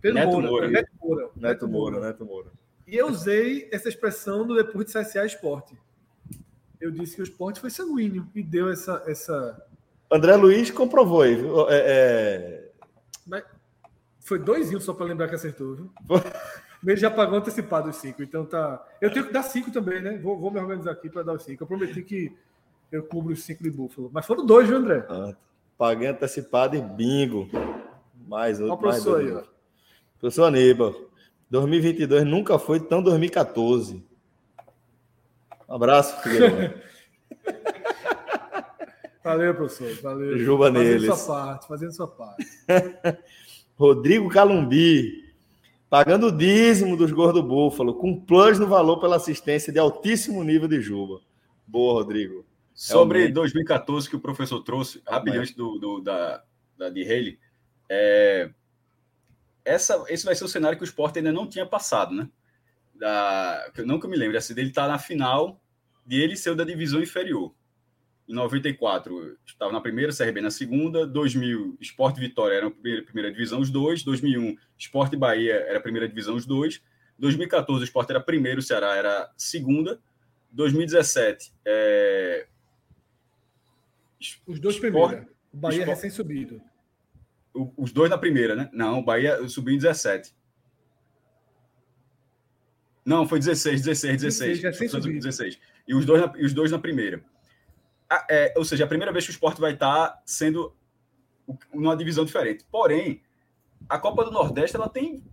[0.00, 0.68] Pedro Neto Moura, Moura.
[0.68, 1.22] Neto Moura.
[1.22, 2.50] Neto, Neto Moura, Neto Moura.
[2.86, 5.76] E eu usei essa expressão no depois de CSA Esporte.
[6.80, 9.02] Eu disse que o esporte foi sanguíneo e deu essa.
[9.06, 9.62] essa...
[10.10, 11.36] André Luiz comprovou aí.
[11.68, 12.70] É,
[13.28, 13.42] é...
[14.20, 15.90] Foi dois só para lembrar que acertou, viu?
[16.86, 18.82] Ele já pagou antecipado os cinco, então tá.
[19.00, 20.16] Eu tenho que dar cinco também, né?
[20.18, 21.62] Vou, vou me organizar aqui para dar os cinco.
[21.62, 22.34] Eu prometi que
[22.90, 24.10] eu cubro os cinco de Búfalo.
[24.12, 25.04] Mas foram dois, viu, André?
[25.08, 25.34] Ah,
[25.76, 27.48] paguei antecipado e bingo.
[28.26, 28.72] Mais outro.
[28.72, 29.42] Olha o professor aí, ó.
[30.18, 30.94] Professor Aníbal.
[31.50, 34.02] 2022 nunca foi tão 2014.
[35.70, 36.80] Um abraço, Figueiredo.
[39.22, 40.02] Valeu, professor.
[40.02, 40.38] Valeu.
[40.38, 41.06] Juba fazendo neles.
[41.06, 42.46] Fazendo sua parte, fazendo sua parte.
[43.78, 45.30] Rodrigo Calumbi.
[45.88, 50.68] Pagando o dízimo dos Gordo Búfalo, com plus no valor pela assistência de altíssimo nível
[50.68, 51.20] de Juba.
[51.66, 52.44] Boa, Rodrigo.
[52.72, 53.34] Sobre Realmente.
[53.34, 56.42] 2014 que o professor trouxe, rapidinho antes do, do, da,
[56.78, 57.38] da de Haley,
[57.88, 58.50] é,
[59.64, 62.28] essa, esse vai ser o cenário que o Sport ainda não tinha passado, né?
[63.00, 65.60] Da, que eu nunca me lembro, assim, dele estar tá na final
[66.06, 67.52] de ele ser da divisão inferior.
[68.28, 71.04] Em 94, estava na primeira, CRB na segunda.
[71.06, 74.04] 2000, Sport e Vitória eram a primeira, primeira divisão, os dois.
[74.04, 76.80] 2001, Sport e Bahia era a primeira divisão, os dois.
[77.18, 80.00] 2014, o Sport era primeiro, o Ceará era segunda.
[80.52, 82.46] 2017, é,
[84.46, 85.26] os dois primeiros.
[85.52, 85.96] O Bahia Sport...
[85.96, 86.62] recém-subido.
[87.76, 88.70] Os dois na primeira, né?
[88.72, 90.32] Não, o Bahia subiu em 17.
[93.10, 94.62] Não, foi 16, 16, 16.
[94.62, 95.58] 16, 16.
[95.88, 97.20] E os dois na, os dois na primeira.
[98.08, 100.72] Ah, é, ou seja, a primeira vez que o esporte vai estar sendo
[101.74, 102.64] numa divisão diferente.
[102.70, 103.20] Porém,
[103.88, 105.24] a Copa do Nordeste ela tem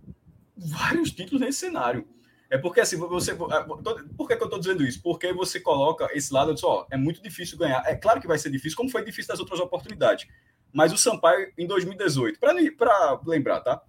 [0.56, 2.04] vários títulos nesse cenário.
[2.50, 3.32] É porque assim, você.
[3.36, 5.00] Por que, eu estou dizendo isso?
[5.00, 7.84] Porque você coloca esse lado de ó, é muito difícil ganhar.
[7.86, 10.26] É claro que vai ser difícil, como foi difícil das outras oportunidades.
[10.72, 13.80] Mas o Sampaio, em 2018, para lembrar, tá?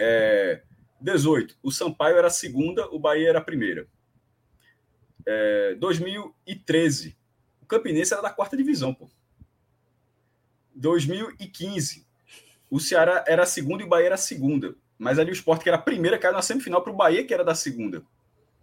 [0.00, 0.62] É,
[1.06, 3.86] 18, o Sampaio era a segunda, o Bahia era a primeira.
[5.24, 7.16] É, 2013,
[7.62, 9.08] o Campinense era da quarta divisão, pô.
[10.74, 12.04] 2015,
[12.68, 14.74] o Ceará era a segunda e o Bahia era a segunda.
[14.98, 17.32] Mas ali o esporte, que era a primeira, caiu na semifinal para o Bahia, que
[17.32, 18.02] era da segunda.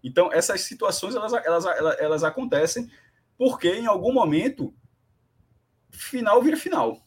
[0.04, 2.92] Então, essas situações, elas, elas, elas, elas acontecem
[3.38, 4.74] porque, em algum momento,
[5.92, 7.02] final vira final.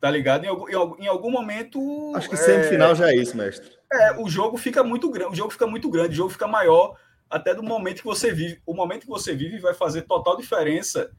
[0.00, 0.44] Tá ligado?
[0.44, 0.68] Em algum,
[1.02, 2.12] em, algum momento.
[2.14, 3.77] Acho que semifinal é, já é isso, mestre.
[3.90, 6.96] É, o jogo fica muito grande, o jogo fica muito grande, o jogo fica maior
[7.28, 8.60] até do momento que você vive.
[8.66, 11.10] O momento que você vive vai fazer total diferença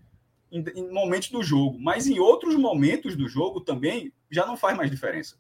[0.52, 4.76] em, em momentos do jogo, mas em outros momentos do jogo também já não faz
[4.76, 5.38] mais diferença.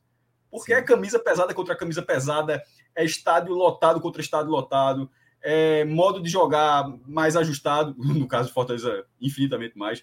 [0.50, 2.64] Porque é camisa pesada contra camisa pesada,
[2.96, 5.10] é estádio lotado contra estádio lotado,
[5.42, 10.02] é modo de jogar mais ajustado, no caso do Fortaleza, infinitamente mais,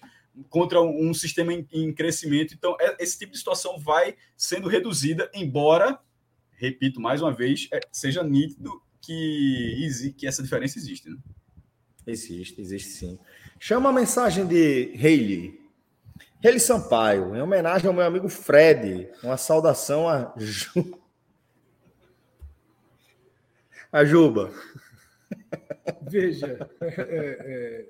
[0.49, 2.53] contra um, sistema em, em, crescimento.
[2.53, 5.99] Então, é, esse tipo de situação vai sendo reduzida, embora,
[6.57, 11.09] repito mais uma vez, é, seja nítido que, que essa diferença existe.
[11.09, 11.17] Né?
[12.05, 13.19] Existe, existe sim.
[13.59, 15.67] Chama a mensagem de Haley.
[16.39, 20.99] Reli Sampaio, em homenagem ao meu amigo Fred, uma saudação a, Ju...
[23.91, 24.51] a Juba.
[26.01, 27.89] Veja, é, é,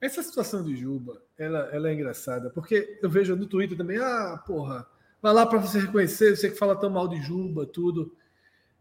[0.00, 4.42] essa situação de Juba, ela, ela é engraçada, porque eu vejo no Twitter também, ah,
[4.44, 4.86] porra,
[5.20, 8.14] Vai lá para você reconhecer, você que fala tão mal de Juba, tudo.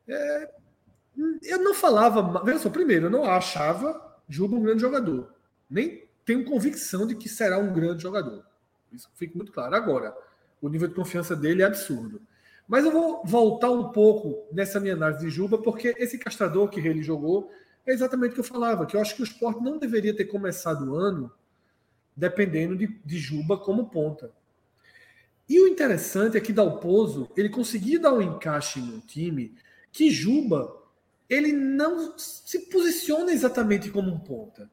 [0.08, 0.52] É,
[1.44, 2.44] eu não falava.
[2.44, 5.34] Veja só, primeiro, eu não achava Juba um grande jogador.
[5.70, 8.46] Nem tenho convicção de que será um grande jogador.
[8.92, 9.76] Isso fica muito claro.
[9.76, 10.16] Agora,
[10.62, 12.22] o nível de confiança dele é absurdo.
[12.68, 16.80] Mas eu vou voltar um pouco nessa minha análise de Juba, porque esse castrador que
[16.80, 17.52] ele jogou
[17.86, 20.26] é exatamente o que eu falava, que eu acho que o esporte não deveria ter
[20.26, 21.32] começado o ano
[22.16, 24.32] dependendo de, de Juba como ponta.
[25.48, 29.56] E o interessante é que Dalpozo ele conseguia dar um encaixe no time
[29.92, 30.84] que Juba
[31.30, 34.70] ele não se posiciona exatamente como um ponta.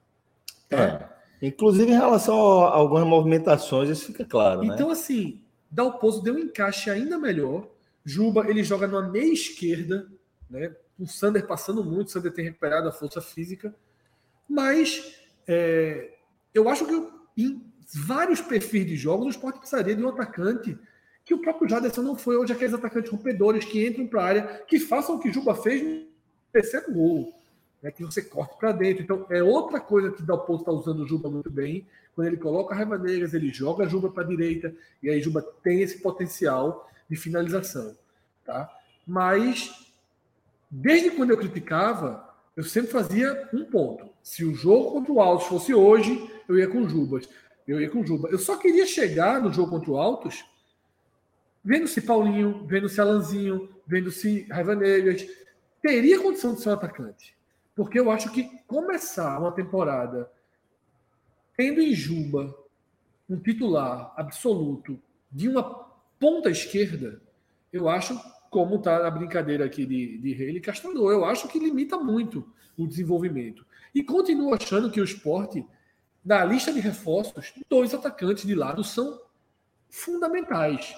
[0.71, 1.09] É.
[1.41, 4.65] Inclusive em relação a algumas movimentações, isso fica claro.
[4.65, 4.93] Então, né?
[4.93, 7.69] assim, Dalpozo deu um encaixe ainda melhor.
[8.05, 10.09] Juba ele joga numa meia esquerda,
[10.49, 10.75] né?
[10.99, 13.75] O Sander passando muito, o Sander tem recuperado a força física,
[14.49, 15.17] mas
[15.47, 16.15] é,
[16.55, 17.63] eu acho que
[17.95, 20.79] vários perfis de jogos o Sport precisaria de um atacante
[21.25, 24.65] que o próprio Jaderson não foi hoje aqueles atacantes rompedores que entram para a área,
[24.67, 26.07] que façam o que Juba fez no
[26.53, 27.33] terceiro gol,
[27.81, 29.03] né, que você corte para dentro.
[29.03, 32.37] Então é outra coisa que o Dalpozo está usando o Juba muito bem, quando ele
[32.37, 35.99] coloca a Raiva Negras, ele joga Juba para a direita, e aí Juba tem esse
[36.01, 37.97] potencial de finalização.
[38.45, 38.69] Tá?
[39.07, 39.83] Mas
[40.75, 42.27] Desde quando eu criticava,
[42.57, 44.09] eu sempre fazia um ponto.
[44.23, 47.29] Se o jogo contra o Altos fosse hoje, eu ia com Jubas.
[47.67, 48.29] Eu ia com Juba.
[48.29, 50.45] Eu só queria chegar no jogo contra o Altos
[51.65, 55.27] vendo se Paulinho, vendo se Alanzinho, vendo se Raiva Negras
[55.81, 57.37] teria condição de ser um atacante.
[57.75, 60.31] Porque eu acho que começar uma temporada
[61.57, 62.55] tendo em Juba
[63.29, 65.01] um titular absoluto
[65.31, 65.63] de uma
[66.19, 67.21] ponta esquerda,
[67.73, 68.19] eu acho
[68.51, 71.11] como está a brincadeira aqui de, de Rei Castrador.
[71.11, 72.47] Eu acho que limita muito
[72.77, 73.65] o desenvolvimento.
[73.95, 75.65] E continuo achando que o esporte,
[76.25, 79.21] na lista de reforços, dois atacantes de lado são
[79.91, 80.95] fundamentais.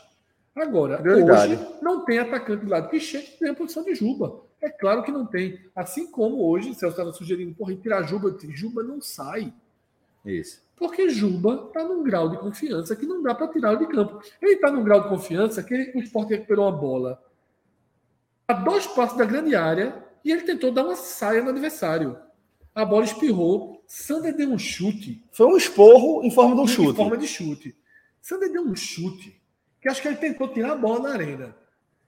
[0.54, 1.54] Agora, Verdade.
[1.54, 4.40] hoje não tem atacante de lado que chegue tem a posição de Juba.
[4.60, 5.60] É claro que não tem.
[5.74, 9.52] Assim como hoje, o Celso estava sugerindo, porra, tirar Juba, Juba não sai.
[10.24, 10.62] Isso.
[10.76, 14.20] Porque Juba está num grau de confiança que não dá para tirá-lo de campo.
[14.40, 17.22] Ele está num grau de confiança que o esporte recuperou uma bola
[18.46, 22.16] a dois passos da grande área e ele tentou dar uma saia no adversário.
[22.74, 23.84] A bola espirrou.
[23.86, 25.22] Sander deu um chute.
[25.32, 26.90] Foi um esporro em forma de um chute.
[26.90, 27.76] Em forma de chute.
[28.20, 29.40] Sander deu um chute
[29.80, 31.56] que acho que ele tentou tirar a bola na arena.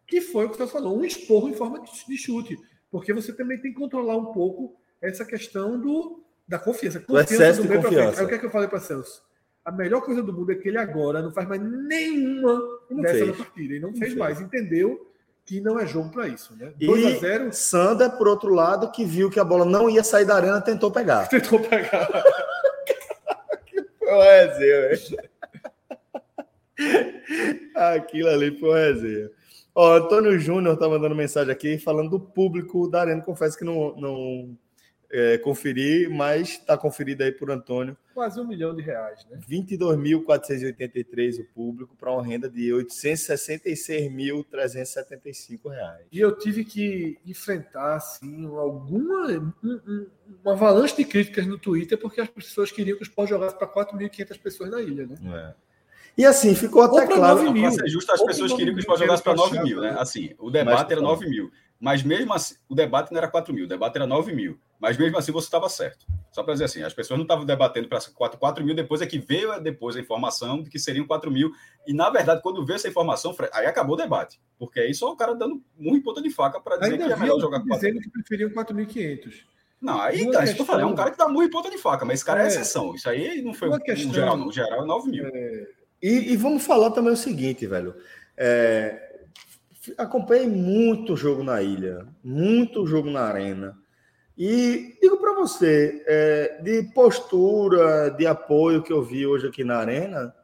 [0.07, 2.59] Que foi o que você falou, um esporro em forma de chute.
[2.91, 7.01] Porque você também tem que controlar um pouco essa questão do, da confiança.
[7.01, 8.21] confiança do excesso do de confiança.
[8.21, 9.23] Aí o que é que eu falei para Celso?
[9.65, 12.59] A melhor coisa do mundo é que ele agora não faz mais nenhuma
[12.89, 13.37] não dessa fez.
[13.37, 13.75] partida.
[13.75, 14.41] Ele não, não fez, fez mais.
[14.41, 15.13] Entendeu
[15.47, 16.73] que não é jogo para isso, né?
[16.77, 20.03] 2 e a 0 Sander, por outro lado, que viu que a bola não ia
[20.03, 21.29] sair da arena, tentou pegar.
[21.31, 22.09] Tentou pegar.
[23.65, 23.81] que
[24.11, 25.19] resenha, velho.
[27.77, 29.31] Aquilo ali foi uma resenha.
[29.73, 33.23] Ó, Antônio Júnior tá mandando mensagem aqui falando do público da arena.
[33.23, 34.59] Confesso que não, não
[35.11, 37.97] é, conferir, mas está conferido aí por Antônio.
[38.13, 39.39] Quase um milhão de reais, né?
[39.49, 46.07] 22.483 o público para uma renda de 866.375 reais.
[46.11, 50.07] E eu tive que enfrentar assim alguma um,
[50.43, 53.69] uma avalanche de críticas no Twitter porque as pessoas queriam que o Sport jogasse para
[53.69, 55.17] 4.500 pessoas na ilha, né?
[55.25, 55.55] É.
[56.17, 57.43] E assim, ficou até claro.
[57.43, 57.71] 9 mil.
[57.71, 59.95] Ser justo, as pessoas queriam que o Sport jogasse para 9 mil, né?
[59.99, 61.53] Assim, o debate mas, era 9 mil.
[61.79, 64.59] Mas mesmo assim, o debate não era 4 mil, o debate era 9 mil.
[64.81, 66.07] Mas mesmo assim você estava certo.
[66.31, 69.07] Só para dizer assim, as pessoas não estavam debatendo para 4, 4 mil, depois é
[69.07, 71.51] que veio depois a informação de que seriam 4 mil.
[71.87, 74.41] E na verdade, quando veio essa informação, aí acabou o debate.
[74.59, 77.17] Porque aí só o cara dando muito ponta de faca para dizer Ainda que é
[77.17, 79.45] melhor jogar 4 dizendo que preferiam 4.500.
[79.81, 81.79] Não, aí tá, isso que eu falei, é um cara que dá muito ponta de
[81.79, 82.95] faca, mas esse cara é, é exceção.
[82.95, 84.49] Isso aí não foi questão, geral, não.
[84.49, 85.27] O geral é 9 mil.
[85.27, 85.67] É...
[86.03, 87.95] E, e, vamos falar também o seguinte, velho.
[88.37, 89.21] É,
[89.97, 93.77] acompanhei muito jogo na ilha, muito jogo na arena.
[94.37, 99.79] E digo para você, é, de postura, de apoio que eu vi hoje aqui na
[99.79, 100.35] arena,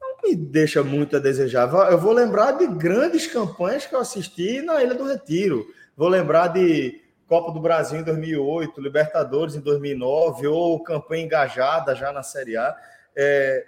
[0.00, 1.68] não me deixa muito a desejar.
[1.90, 5.66] Eu vou lembrar de grandes campanhas que eu assisti na Ilha do Retiro.
[5.96, 12.12] Vou lembrar de Copa do Brasil em 2008, Libertadores em 2009, ou campanha engajada já
[12.12, 12.76] na Série A.
[13.16, 13.66] É,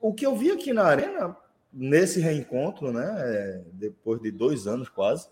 [0.00, 1.36] o que eu vi aqui na arena
[1.72, 3.14] nesse reencontro, né?
[3.18, 5.28] É, depois de dois anos quase.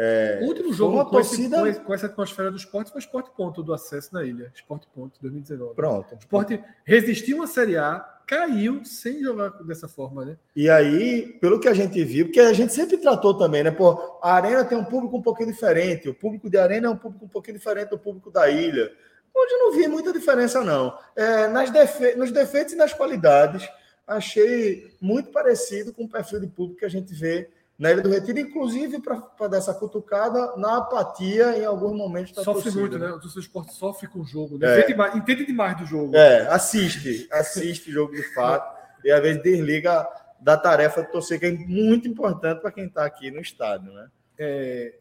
[0.00, 1.68] É, o último jogo com, torcida...
[1.68, 4.52] esse, com, essa atmosfera do esporte foi o Esporte Ponto do acesso na ilha.
[4.54, 5.74] Esporte Ponto 2019.
[5.74, 6.14] Pronto.
[6.14, 10.36] Esporte resistiu à Série A, caiu sem jogar dessa forma, né?
[10.54, 13.72] E aí, pelo que a gente viu, porque a gente sempre tratou também, né?
[13.72, 16.08] Pô, a Arena tem um público um pouquinho diferente.
[16.08, 18.92] O público de Arena é um público um pouquinho diferente do público da ilha.
[19.34, 20.96] Hoje não vi muita diferença, não.
[21.16, 22.14] É, nas defe...
[22.14, 23.68] Nos defeitos e nas qualidades
[24.06, 28.10] achei muito parecido com o perfil de público que a gente vê na Ilha do
[28.10, 32.80] Retiro, inclusive para dar essa cutucada na apatia em alguns momentos da Sofre torcida.
[32.80, 33.12] muito, né?
[33.12, 34.66] O seu esporte sofre com o jogo, né?
[34.66, 34.80] É.
[34.80, 36.16] Entende, mais, entende demais do jogo.
[36.16, 40.08] É, assiste, assiste jogo de fato, e às vezes desliga
[40.40, 44.08] da tarefa de torcer, que é muito importante para quem está aqui no estádio, né?
[44.36, 44.98] É,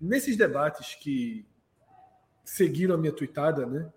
[0.00, 1.44] nesses debates que
[2.44, 3.88] seguiram a minha tuitada, né?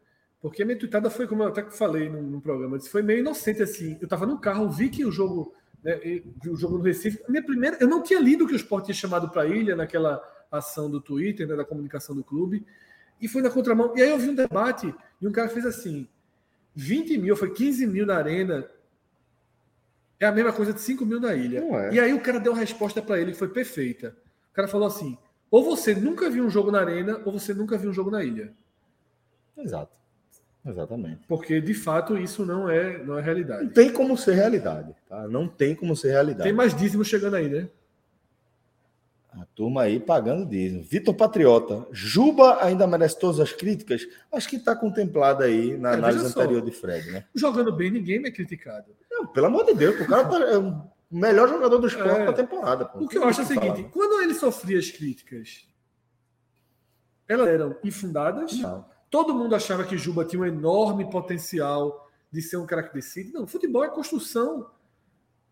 [0.41, 3.63] Porque a minha tuitada foi, como eu até falei no, no programa, foi meio inocente
[3.63, 3.97] assim.
[4.01, 5.53] Eu estava no carro, vi que o jogo,
[5.83, 5.99] né,
[6.47, 7.21] o jogo no Recife.
[7.27, 9.75] A minha primeira, eu não tinha lido que o Sport tinha chamado para a ilha
[9.75, 10.21] naquela
[10.51, 12.65] ação do Twitter, né, da comunicação do clube,
[13.19, 13.93] e foi na contramão.
[13.95, 16.07] E aí eu vi um debate e um cara fez assim:
[16.75, 18.67] 20 mil, foi 15 mil na arena.
[20.19, 21.59] É a mesma coisa de 5 mil na ilha.
[21.59, 21.93] É.
[21.93, 24.15] E aí o cara deu a resposta para ele que foi perfeita.
[24.51, 25.17] O cara falou assim:
[25.51, 28.23] ou você nunca viu um jogo na arena, ou você nunca viu um jogo na
[28.23, 28.53] ilha.
[29.57, 30.02] Exato.
[30.65, 31.21] Exatamente.
[31.27, 33.65] Porque, de fato, isso não é, não é realidade.
[33.65, 34.95] Não tem como ser realidade.
[35.09, 35.27] Tá?
[35.27, 36.43] Não tem como ser realidade.
[36.43, 37.67] Tem mais dízimo chegando aí, né?
[39.31, 40.83] A turma aí pagando dízimo.
[40.83, 41.85] Vitor Patriota.
[41.91, 44.07] Juba ainda merece todas as críticas?
[44.31, 47.25] Acho que está contemplado aí na é, análise anterior de Fred, né?
[47.35, 48.85] Jogando bem, ninguém é criticado.
[49.11, 52.25] Não, pelo amor de Deus, o cara tá, é o melhor jogador do esporte é.
[52.25, 52.85] da temporada.
[52.85, 52.99] Pô.
[52.99, 55.67] O que eu acho é o seguinte: quando ele sofria as críticas,
[57.27, 58.53] elas eram infundadas.
[58.59, 62.95] Não Todo mundo achava que Juba tinha um enorme potencial de ser um cara que
[62.95, 63.31] decide.
[63.31, 64.71] Não, futebol é construção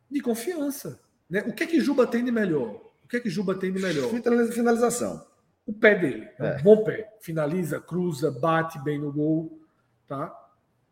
[0.09, 0.99] de confiança.
[1.29, 1.43] Né?
[1.45, 2.81] O que é que Juba tem de melhor?
[3.03, 4.09] O que é que Juba tem de melhor?
[4.51, 5.23] Finalização.
[5.63, 6.27] O pé dele.
[6.39, 7.15] É um bom pé.
[7.21, 9.61] Finaliza, cruza, bate bem no gol.
[10.07, 10.35] Tá?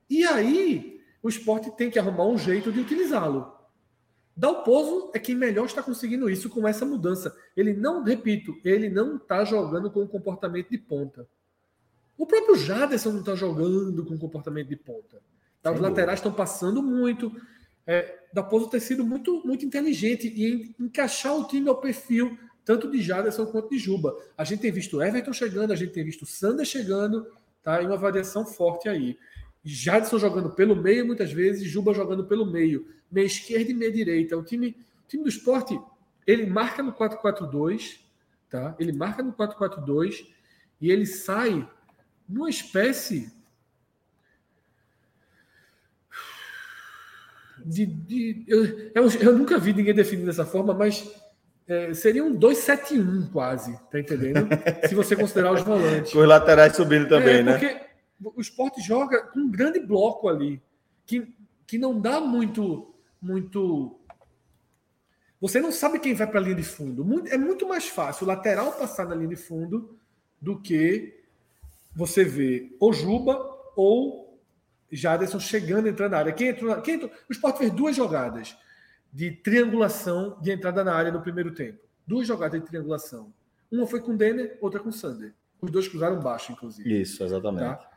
[0.07, 3.51] E aí, o esporte tem que arrumar um jeito de utilizá-lo.
[4.37, 7.35] Dalpozo é quem melhor está conseguindo isso com essa mudança.
[7.57, 11.27] Ele não, repito, ele não está jogando com um comportamento de ponta.
[12.19, 15.21] O próprio Jaderson não está jogando com comportamento de ponta.
[15.61, 15.71] Tá?
[15.71, 17.31] Os laterais estão passando muito.
[17.87, 22.91] É, da Pouso ter sido muito, muito inteligente e encaixar o time ao perfil tanto
[22.91, 24.15] de Jaderson quanto de Juba.
[24.37, 27.25] A gente tem visto Everton chegando, a gente tem visto Sander chegando,
[27.63, 27.81] tá?
[27.81, 29.17] E uma variação forte aí.
[29.63, 34.37] Jadson jogando pelo meio muitas vezes, Juba jogando pelo meio, meia esquerda e meia direita.
[34.37, 35.79] O time, o time do esporte,
[36.27, 38.01] ele marca no 4-4-2,
[38.49, 38.75] tá?
[38.77, 40.27] Ele marca no 4-4-2
[40.81, 41.67] e ele sai
[42.29, 43.33] numa espécie
[47.65, 47.85] de.
[47.87, 51.11] de eu, eu, eu, nunca vi ninguém definindo dessa forma, mas
[51.67, 54.47] é, seria um 2-7-1 quase, tá entendendo?
[54.87, 56.13] Se você considerar os volantes.
[56.13, 57.51] Com os laterais subindo também, é, né?
[57.57, 57.89] Porque
[58.23, 60.61] o esporte joga com um grande bloco ali,
[61.05, 61.27] que,
[61.65, 62.93] que não dá muito.
[63.21, 63.95] muito
[65.41, 67.25] você não sabe quem vai para a linha de fundo.
[67.29, 69.97] É muito mais fácil o lateral passar na linha de fundo
[70.41, 71.18] do que
[71.95, 73.37] você vê ou Juba
[73.75, 74.39] ou
[74.91, 76.33] Jaderson chegando, entrando na área.
[76.33, 78.57] Quem entrou, quem entrou, o Sport fez duas jogadas
[79.11, 81.79] de triangulação de entrada na área no primeiro tempo.
[82.05, 83.33] Duas jogadas de triangulação.
[83.71, 85.33] Uma foi com Denner, outra com Sander.
[85.61, 87.01] Os dois cruzaram baixo, inclusive.
[87.01, 87.63] Isso, exatamente.
[87.63, 87.89] Tá?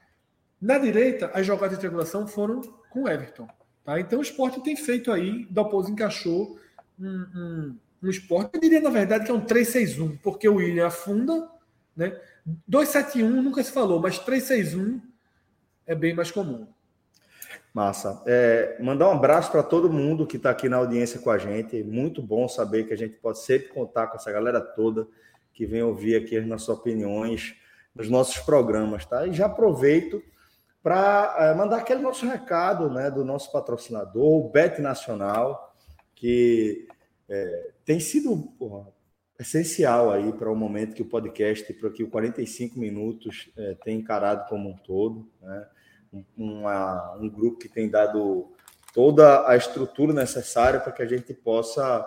[0.61, 3.49] Na direita, as jogadas de triangulação foram com Everton.
[3.85, 3.99] Tá?
[3.99, 6.59] Então o esporte tem feito aí, Dalpozo encaixou
[6.99, 10.87] um, um, um esporte, eu diria na verdade que é um 3-6-1, porque o William
[10.87, 11.51] afunda,
[11.97, 12.19] né?
[12.45, 15.01] 271 nunca se falou, mas 361
[15.87, 16.67] é bem mais comum.
[17.73, 18.23] Massa.
[18.27, 21.83] É, mandar um abraço para todo mundo que está aqui na audiência com a gente.
[21.83, 25.07] Muito bom saber que a gente pode sempre contar com essa galera toda
[25.55, 27.55] que vem ouvir aqui as nossas opiniões
[27.95, 29.27] nos nossos programas, tá?
[29.27, 30.23] E já aproveito
[30.83, 35.75] para é, mandar aquele nosso recado, né, do nosso patrocinador, o Bet Nacional,
[36.15, 36.89] que
[37.29, 38.89] é, tem sido porra,
[39.43, 43.99] essencial aí para o momento que o podcast, para que o 45 minutos é, tem
[43.99, 45.67] encarado como um todo, né?
[46.13, 48.53] um, uma, um grupo que tem dado
[48.93, 52.05] toda a estrutura necessária para que a gente possa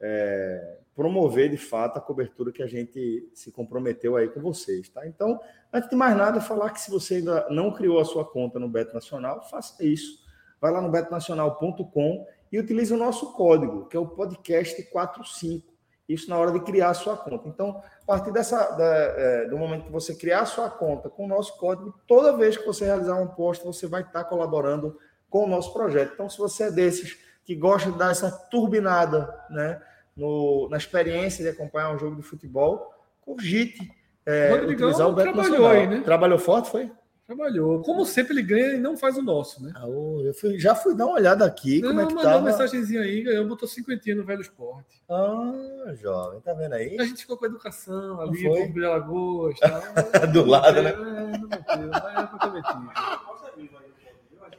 [0.00, 5.06] é, promover de fato a cobertura que a gente se comprometeu aí com vocês, tá?
[5.06, 5.40] Então,
[5.72, 8.68] antes de mais nada, falar que se você ainda não criou a sua conta no
[8.68, 10.24] Beto Nacional, faça isso.
[10.60, 15.73] Vai lá no betonacional.com e utilize o nosso código, que é o podcast 45
[16.08, 17.48] isso na hora de criar a sua conta.
[17.48, 21.24] Então, a partir dessa, da, é, do momento que você criar a sua conta com
[21.24, 24.98] o nosso código, toda vez que você realizar um post, você vai estar colaborando
[25.30, 26.12] com o nosso projeto.
[26.14, 29.80] Então, se você é desses que gosta de dar essa turbinada né,
[30.16, 33.90] no, na experiência de acompanhar um jogo de futebol, cogite
[34.26, 35.70] é, utilizar o Beto trabalhou Nacional.
[35.70, 36.00] aí, né?
[36.02, 36.90] Trabalhou forte, foi?
[37.26, 37.80] Trabalhou.
[37.80, 39.72] Como sempre, ele ganha e não faz o nosso, né?
[39.74, 41.80] Ah, eu fui, já fui dar uma olhada aqui.
[41.80, 45.02] Não, como é que mandou tá, uma mensagenzinha aí, ganhou, botou cinquentinha no velho esporte.
[45.08, 47.00] Ah, jovem, tá vendo aí?
[47.00, 49.56] A gente ficou com a educação ali, com de Alagoas.
[49.64, 50.26] Tá?
[50.26, 50.90] Do lado, né?
[50.90, 52.58] É, não meteu, mas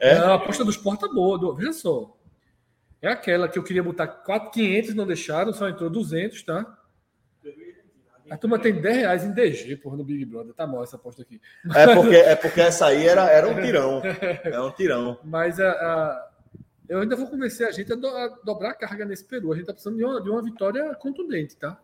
[0.00, 0.18] é É?
[0.18, 1.38] Não, a aposta do esporte tá boa.
[1.38, 2.16] Do, veja só.
[3.00, 6.78] É aquela que eu queria botar 4,500 não deixaram, só entrou 200, tá?
[8.30, 10.52] A turma tem 10 reais em DG, porra, no Big Brother.
[10.54, 11.40] Tá mal essa aposta aqui.
[11.74, 14.02] É porque, é porque essa aí era, era um tirão.
[14.44, 15.18] É um tirão.
[15.22, 16.30] Mas a, a-
[16.88, 19.52] eu ainda vou convencer a gente a, do- a dobrar a carga nesse Peru.
[19.52, 21.80] A gente tá precisando de uma, de uma vitória contundente, tá?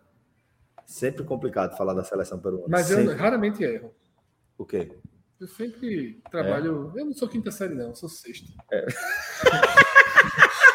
[0.85, 2.67] Sempre complicado falar da seleção peruana.
[2.69, 3.15] Mas eu Sempre.
[3.15, 3.95] raramente erro.
[4.59, 4.91] O quê?
[5.41, 6.93] Eu sempre trabalho.
[6.97, 8.47] Eu não sou quinta série, não, eu sou sexta.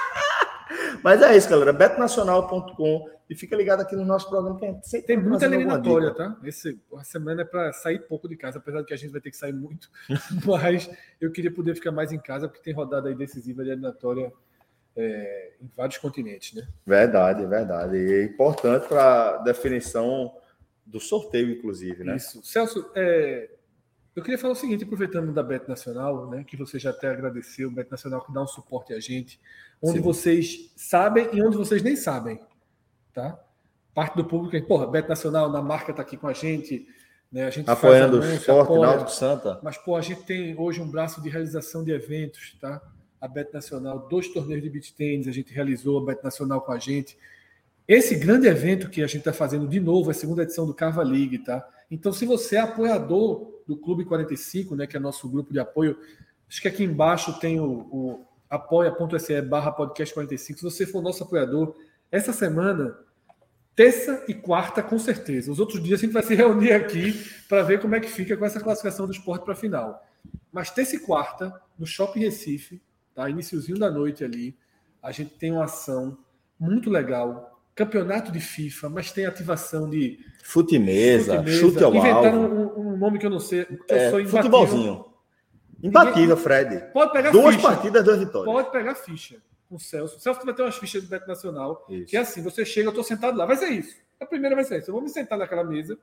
[1.03, 1.73] Mas é isso, galera.
[1.73, 6.37] betnacional.com e fica ligado aqui no nosso programa que Tem muita eliminatória, tá?
[6.43, 9.19] Esse, a semana é para sair pouco de casa, apesar de que a gente vai
[9.19, 9.89] ter que sair muito.
[10.45, 10.89] Mas
[11.19, 14.31] eu queria poder ficar mais em casa, porque tem rodada aí decisiva de eliminatória
[14.95, 16.67] é, em vários continentes, né?
[16.85, 17.97] Verdade, verdade.
[17.97, 20.33] E é importante para definição
[20.85, 22.15] do sorteio, inclusive, né?
[22.15, 22.41] Isso.
[22.45, 23.49] Celso, é,
[24.15, 27.69] eu queria falar o seguinte, aproveitando da Bet Nacional, né, que você já até agradeceu,
[27.69, 29.39] Bet Nacional que dá um suporte a gente,
[29.82, 30.03] onde Sim.
[30.03, 32.39] vocês sabem e onde vocês nem sabem,
[33.13, 33.39] tá?
[33.93, 36.88] Parte do público, é, porra, Bet Nacional, na marca tá aqui com a gente,
[37.32, 39.59] né, a gente faz Apoiando o anúncio, esporte, apoia, Náutico Santa.
[39.61, 42.82] mas, pô, a gente tem hoje um braço de realização de eventos, tá?
[43.19, 46.71] A Bet Nacional, dois torneios de beach tennis, a gente realizou a Bet Nacional com
[46.71, 47.17] a gente.
[47.88, 50.73] Esse grande evento que a gente está fazendo de novo, é a segunda edição do
[50.73, 51.67] Cava League, tá?
[51.89, 55.97] Então, se você é apoiador do Clube 45, né, que é nosso grupo de apoio,
[56.47, 60.59] acho que aqui embaixo tem o, o apoia.se barra podcast 45.
[60.59, 61.75] Se você for nosso apoiador,
[62.11, 62.97] essa semana,
[63.75, 65.51] terça e quarta, com certeza.
[65.51, 67.13] Os outros dias a gente vai se reunir aqui
[67.47, 70.03] para ver como é que fica com essa classificação do esporte para a final.
[70.51, 72.81] Mas terça e quarta, no Shopping Recife,
[73.13, 73.29] tá?
[73.29, 74.57] Iniciozinho da noite ali,
[75.01, 76.17] a gente tem uma ação
[76.59, 77.53] muito legal.
[77.75, 82.81] Campeonato de FIFA, mas tem ativação de Fute mesa, chute ao Inventaram alvo.
[82.81, 83.67] um, um nome que eu não sei.
[83.69, 85.05] eu É, futebolzinho.
[85.82, 86.91] Imbatível, Fred.
[86.93, 87.67] Pode pegar Duas ficha.
[87.67, 88.53] partidas, duas vitórias.
[88.53, 89.38] Pode pegar ficha
[89.69, 90.17] com o Celso.
[90.17, 91.86] O Celso vai ter umas fichas do Beto Nacional.
[91.89, 92.05] Isso.
[92.05, 93.45] Que é assim, você chega, eu tô sentado lá.
[93.45, 93.95] Vai ser isso.
[94.19, 94.89] A primeira vai ser isso.
[94.89, 95.97] Eu vou me sentar naquela mesa,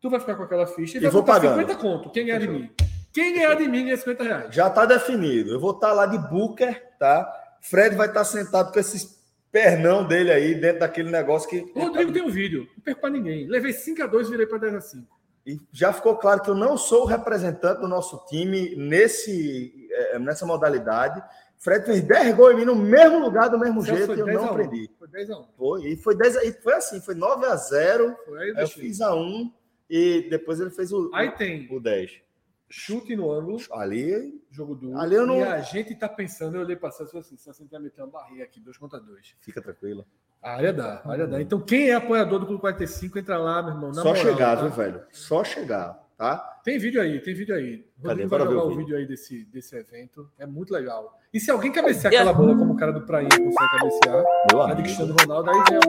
[0.00, 1.58] tu vai ficar com aquela ficha e, E vou pagando.
[1.60, 2.10] 50 conto.
[2.10, 2.70] Quem ganhar de mim?
[3.12, 4.54] Quem ganhar de mim ganha 50 reais.
[4.54, 5.52] Já está definido.
[5.52, 7.26] Eu vou estar lá de Booker, tá?
[7.62, 9.16] Fred vai estar sentado com esses
[9.50, 11.72] pernão dele aí dentro daquele negócio que.
[11.74, 12.68] O Rodrigo tem um vídeo.
[12.76, 13.46] Não perco pra ninguém.
[13.48, 15.04] Levei 5x2 virei pra 10x5.
[15.46, 20.18] E já ficou claro que eu não sou o representante do nosso time nesse, eh,
[20.18, 21.22] nessa modalidade.
[21.58, 24.26] Fred fez 10 gols em mim no mesmo lugar, do mesmo Celso jeito, e eu
[24.26, 24.50] 10 não a 1.
[24.52, 24.90] aprendi.
[24.98, 25.46] Foi 10x1.
[25.56, 28.68] Foi, e foi, 10, a- e foi assim, foi 9 a 0 Foi aí, eu
[28.68, 29.52] fiz a 1
[29.88, 32.20] e depois ele fez o, Aí tem o 10.
[32.68, 34.98] chute no ângulo, Ali, jogo duro.
[34.98, 37.36] Ali eu não- E a gente tá pensando, eu olhei pra Celso e falei assim,
[37.36, 39.36] Celso, a vai meter uma barrinha aqui, 2 contra 2.
[39.40, 40.04] fica tranquilo.
[40.42, 41.40] A área dá, a área dá.
[41.40, 43.88] Então, quem é apoiador do Clube 45, entra lá, meu irmão.
[43.88, 44.62] na Só moral, chegar, tá?
[44.62, 45.00] viu, velho?
[45.10, 46.36] Só chegar, tá?
[46.62, 47.84] Tem vídeo aí, tem vídeo aí.
[48.04, 48.26] Cadê?
[48.26, 48.78] Vai jogar o vídeo.
[48.78, 50.30] vídeo aí desse, desse evento.
[50.38, 51.18] É muito legal.
[51.34, 54.66] E se alguém cabecear aquela bola como o cara do Prainha consegue cabecear, Meu a
[54.66, 54.82] de amigo.
[54.84, 55.80] Cristiano Ronaldo, aí já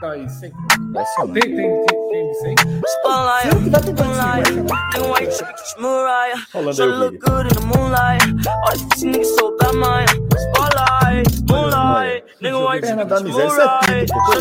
[0.00, 0.52] tá aí, 100.
[0.80, 1.40] Impressionante.
[1.40, 2.54] Tem, tem, tem, tem de 100?
[2.54, 5.54] Spotlight, Se não tiver, tem moonlight, 25, nigga, why you tripping?
[5.54, 6.46] Kiss Mariah.
[6.52, 7.20] Rolando aí o vídeo.
[11.50, 14.32] Moonlight, nigga, why you da miséria, isso é típico,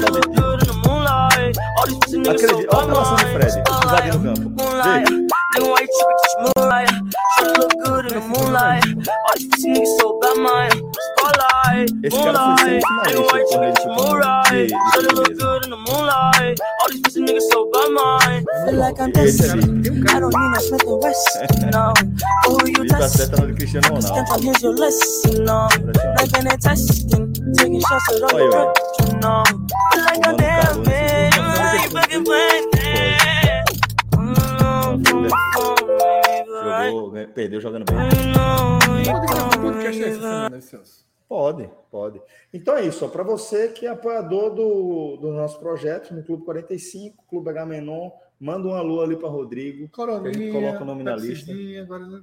[2.29, 2.67] Acredito.
[2.71, 3.31] Olha a relação do man.
[3.33, 3.45] Fred.
[3.45, 4.49] O Spotlight, campo.
[4.49, 5.09] moonlight,
[6.69, 6.89] alright.
[7.37, 8.85] She look good in the moonlight.
[8.85, 10.71] All you see is so bad, man.
[11.17, 12.83] Spotlight, moonlight.
[13.07, 14.69] Ain't white chicken, she right.
[14.93, 16.59] She look good in the moonlight.
[16.81, 18.45] All these pussy niggas so bad, man.
[18.65, 20.09] Feel like I'm destined.
[20.09, 21.69] I don't need no Smith and Wesson.
[21.71, 21.93] No.
[22.45, 23.33] Who you testing?
[23.33, 25.27] I can't tell here's your list.
[25.39, 25.69] No.
[26.17, 27.33] life ain't a testing.
[27.57, 29.21] Taking shots at all the rep.
[29.21, 29.43] No.
[29.93, 31.33] Feel like I'm damn, man.
[31.33, 32.68] You really fucking playing.
[36.87, 37.97] Jogou, ganhou- perdeu jogando bem.
[37.97, 41.07] Pode gravar um podcast essa semana, né, Celso?
[41.27, 42.21] Pode, pode.
[42.51, 43.07] Então é isso.
[43.09, 48.09] Para você que é apoiador do, do nosso projeto no Clube 45, Clube H Menon,
[48.39, 49.77] manda um alô ali para Rodrigo.
[49.79, 51.51] que a Coroninha, gente coloca o nome na lista.
[51.81, 52.21] Agora né?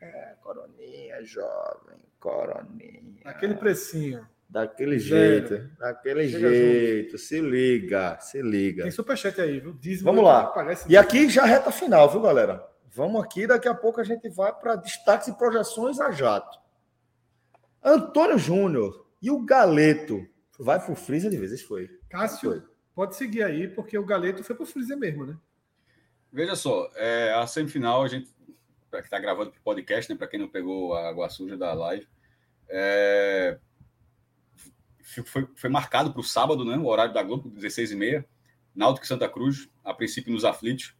[0.00, 3.20] É, coroninha, jovem, coroninha.
[3.24, 4.26] aquele precinho.
[4.48, 5.46] Daquele Zero.
[5.48, 7.18] jeito, daquele Chega jeito.
[7.18, 8.82] Se liga, se liga.
[8.82, 9.74] Tem superchat aí, viu?
[9.74, 10.52] Dízimo Vamos lá.
[10.88, 12.66] E aqui já reta final, viu, galera?
[12.92, 16.58] Vamos aqui, daqui a pouco a gente vai para destaques e projeções a jato.
[17.82, 20.26] Antônio Júnior e o Galeto.
[20.58, 21.88] Vai pro Freezer de vezes, foi.
[22.08, 22.62] Cássio, Foi.
[22.94, 25.38] pode seguir aí, porque o Galeto foi pro Freezer mesmo, né?
[26.32, 28.30] Veja só, é, a semifinal, a gente
[28.90, 31.56] para que está gravando para o podcast, né, para quem não pegou a água suja
[31.56, 32.06] da live,
[32.68, 33.58] é,
[35.24, 38.24] foi, foi marcado para o sábado, né, o horário da Globo, 16h30,
[38.74, 40.94] Náutico e Santa Cruz, a princípio nos aflitos.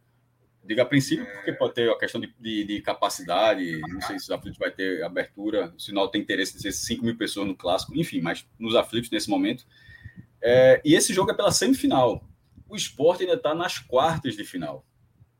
[0.62, 4.26] Diga a princípio, porque pode ter a questão de, de, de, capacidade, não sei se
[4.26, 7.56] os aflitos vai ter abertura, se não tem interesse de ser 5 mil pessoas no
[7.56, 9.64] clássico, enfim, mas nos aflitos nesse momento.
[10.42, 12.24] É, e esse jogo é pela semifinal.
[12.68, 14.84] O esporte ainda está nas quartas de final.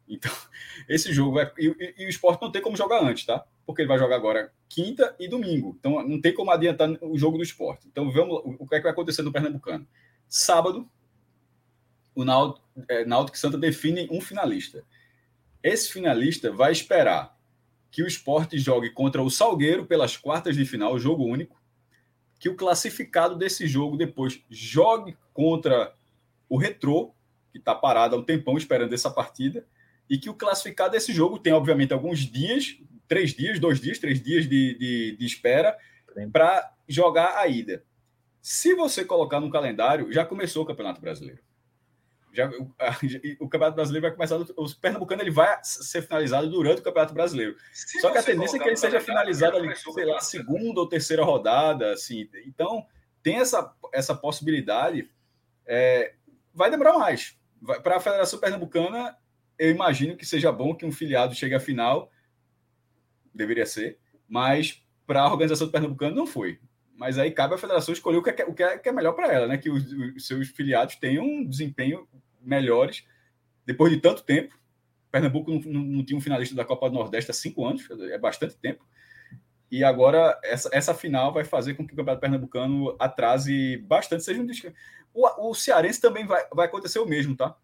[0.08, 0.32] Então,
[0.88, 1.50] esse jogo vai.
[1.58, 3.44] E, e, e, o esporte não tem como jogar antes, tá?
[3.64, 5.76] Porque ele vai jogar agora quinta e domingo.
[5.78, 7.86] Então, não tem como adiantar o jogo do esporte.
[7.86, 9.86] Então, vamos o que é que vai acontecer no Pernambucano.
[10.28, 10.88] Sábado,
[12.14, 14.84] o Náutico, é, Náutico Santa define um finalista.
[15.62, 17.38] Esse finalista vai esperar
[17.90, 21.61] que o esporte jogue contra o Salgueiro pelas quartas de final, jogo único,
[22.38, 25.94] que o classificado desse jogo depois jogue contra
[26.48, 27.12] o Retrô,
[27.52, 29.66] que está parado há um tempão esperando essa partida,
[30.08, 34.22] e que o classificado desse jogo tem, obviamente, alguns dias, três dias, dois dias, três
[34.22, 35.76] dias de, de, de espera
[36.32, 37.84] para jogar a ida.
[38.40, 41.42] Se você colocar no calendário, já começou o Campeonato Brasileiro.
[42.32, 42.96] Já, o, a,
[43.40, 44.36] o Campeonato Brasileiro vai começar.
[44.36, 47.56] O Pernambucano ele vai ser finalizado durante o Campeonato Brasileiro.
[47.72, 50.88] Se Só que a tendência é que ele seja finalizado ali, sei lá, segunda ou
[50.88, 51.92] terceira rodada.
[51.92, 52.28] Assim.
[52.46, 52.86] Então,
[53.22, 55.10] tem essa, essa possibilidade.
[55.66, 56.14] É,
[56.54, 57.38] vai demorar mais.
[57.82, 59.16] Para a Federação Pernambucana,
[59.58, 62.10] eu imagino que seja bom que um filiado chegue à final.
[63.34, 63.98] Deveria ser.
[64.28, 66.60] Mas para a organização do Pernambucano não foi.
[67.01, 69.14] Mas aí cabe à federação escolher o que é, o que é, que é melhor
[69.14, 69.57] para ela, né?
[69.57, 72.07] Que os, os, seus filiados tenham um desempenho
[72.42, 73.07] melhores
[73.64, 74.55] depois de tanto tempo.
[75.11, 78.18] Pernambuco não, não, não, tinha um finalista da Copa do Nordeste há cinco anos, é
[78.18, 78.84] bastante tempo.
[79.70, 84.42] E agora essa, essa final vai fazer com que o Campeonato Pernambucano atrase bastante, seja
[84.42, 84.46] um
[85.14, 87.57] o, o Cearense também vai, vai acontecer o mesmo, tá?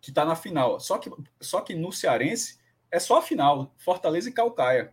[0.00, 0.80] Que está na final.
[0.80, 1.08] Só que,
[1.40, 2.58] só que no Cearense
[2.90, 4.92] é só a final, Fortaleza e Calcaia.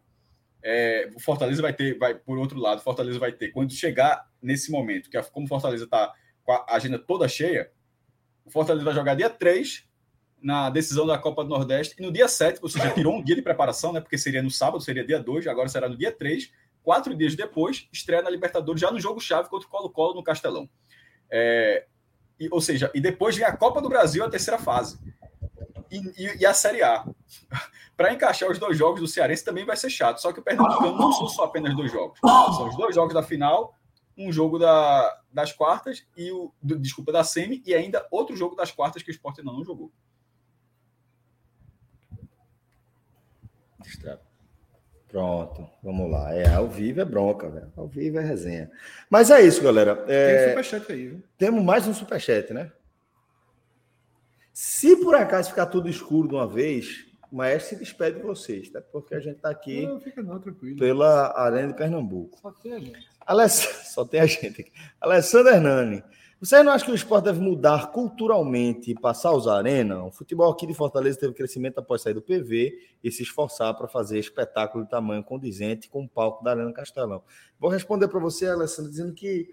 [0.64, 4.72] É, o Fortaleza vai ter, vai por outro lado, Fortaleza vai ter, quando chegar nesse
[4.72, 7.72] momento, que é como Fortaleza está com a agenda toda cheia,
[8.46, 9.88] o Fortaleza vai jogar dia 3
[10.42, 13.36] na decisão da Copa do Nordeste e no dia 7, ou seja, tirou um dia
[13.36, 14.02] de preparação, né?
[14.02, 16.52] Porque seria no sábado, seria dia 2, agora será no dia 3,
[16.84, 20.70] quatro dias depois, estreia na Libertadores, já no jogo-chave contra o Colo-Colo no Castelão.
[21.30, 21.86] É,
[22.40, 25.00] e, ou seja, e depois vem a Copa do Brasil, a terceira fase
[25.92, 27.06] e, e, e a Série A.
[27.98, 30.20] Para encaixar os dois jogos do Cearense também vai ser chato.
[30.20, 32.20] Só que o Pernambucano não são só apenas dois jogos.
[32.20, 33.76] São os dois jogos da final,
[34.18, 38.56] um jogo da, das quartas e o do, desculpa da semi e ainda outro jogo
[38.56, 39.92] das quartas que o Sport ainda não jogou.
[45.08, 46.34] Pronto, vamos lá.
[46.34, 47.72] É, ao vivo é bronca, velho.
[47.76, 48.72] Ao vivo é resenha.
[49.10, 50.06] Mas é isso, galera.
[50.08, 50.36] É...
[50.36, 51.24] Tem um superchat aí, viu?
[51.38, 52.72] Temos mais um superchat, né?
[54.64, 58.70] Se por acaso ficar tudo escuro de uma vez, o Maestro se despede de vocês,
[58.70, 58.80] tá?
[58.80, 62.38] Porque a gente está aqui não, não, pela Arena de Pernambuco.
[62.40, 63.10] Só tem a gente.
[63.26, 63.68] Aless...
[63.92, 64.72] Só tem a gente aqui.
[65.02, 66.04] Alessandro Hernani.
[66.40, 70.04] Você não acha que o esporte deve mudar culturalmente e passar a usar arena?
[70.04, 73.88] O futebol aqui de Fortaleza teve crescimento após sair do PV e se esforçar para
[73.88, 77.24] fazer espetáculo de tamanho condizente com o palco da Arena Castelão.
[77.60, 79.50] Vou responder para você, Alessandro, dizendo que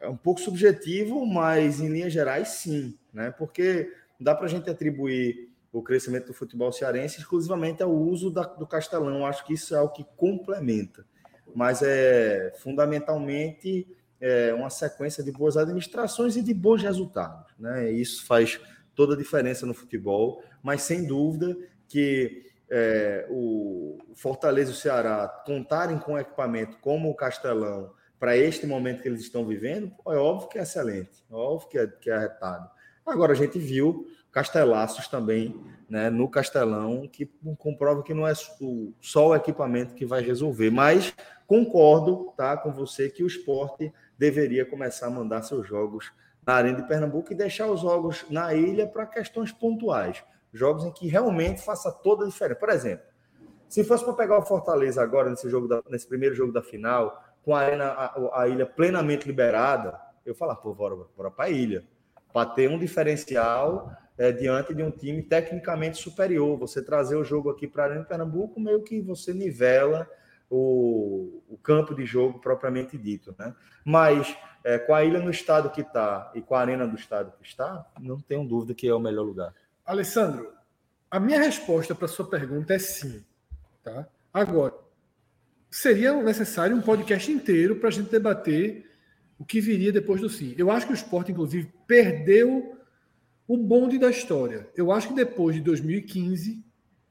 [0.00, 2.98] é um pouco subjetivo, mas em linhas gerais, sim.
[3.12, 3.30] Né?
[3.30, 8.42] Porque dá para a gente atribuir o crescimento do futebol cearense exclusivamente ao uso da,
[8.42, 9.26] do Castelão.
[9.26, 11.04] Acho que isso é o que complementa.
[11.54, 13.86] Mas é fundamentalmente
[14.20, 17.52] é, uma sequência de boas administrações e de bons resultados.
[17.58, 17.90] Né?
[17.90, 18.60] Isso faz
[18.94, 21.56] toda a diferença no futebol, mas sem dúvida
[21.86, 28.66] que é, o Fortaleza e o Ceará contarem com equipamento como o Castelão para este
[28.66, 32.10] momento que eles estão vivendo, é óbvio que é excelente, é óbvio que é, que
[32.10, 32.68] é arretado.
[33.08, 38.32] Agora a gente viu Castelaços também né, no Castelão, que comprova que não é
[39.00, 40.70] só o equipamento que vai resolver.
[40.70, 41.14] Mas
[41.46, 46.12] concordo tá, com você que o esporte deveria começar a mandar seus jogos
[46.46, 50.22] na Arena de Pernambuco e deixar os jogos na ilha para questões pontuais.
[50.52, 52.60] Jogos em que realmente faça toda a diferença.
[52.60, 53.06] Por exemplo,
[53.68, 57.24] se fosse para pegar o Fortaleza agora nesse, jogo da, nesse primeiro jogo da final,
[57.42, 61.50] com a, arena, a, a ilha plenamente liberada, eu falar, pô, bora, bora para a
[61.50, 61.84] ilha
[62.38, 66.56] para ter um diferencial é, diante de um time tecnicamente superior.
[66.56, 70.08] Você trazer o jogo aqui para Arena Pernambuco, meio que você nivela
[70.48, 73.34] o, o campo de jogo propriamente dito.
[73.36, 73.52] Né?
[73.84, 77.32] Mas é, com a ilha no estado que está e com a arena do estado
[77.40, 79.52] que está, não tenho dúvida que é o melhor lugar.
[79.84, 80.52] Alessandro,
[81.10, 83.24] a minha resposta para sua pergunta é sim.
[83.82, 84.06] Tá?
[84.32, 84.74] Agora,
[85.68, 88.87] seria necessário um podcast inteiro para a gente debater
[89.38, 90.54] o que viria depois do sim.
[90.58, 92.76] Eu acho que o esporte, inclusive, perdeu
[93.46, 94.68] o bonde da história.
[94.76, 96.62] Eu acho que depois de 2015,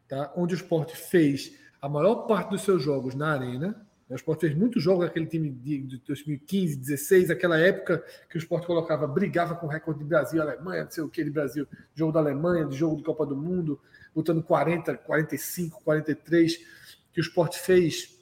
[0.08, 3.70] tá, onde o esporte fez a maior parte dos seus jogos na arena,
[4.10, 8.40] né, o esporte fez muitos jogos aquele time de 2015, 16, aquela época que o
[8.40, 11.68] esporte colocava, brigava com o recorde de Brasil, Alemanha, não sei o que de Brasil,
[11.94, 13.80] jogo da Alemanha, de jogo de Copa do Mundo.
[14.16, 16.58] botando 40, 45, 43,
[17.12, 18.17] que o esporte fez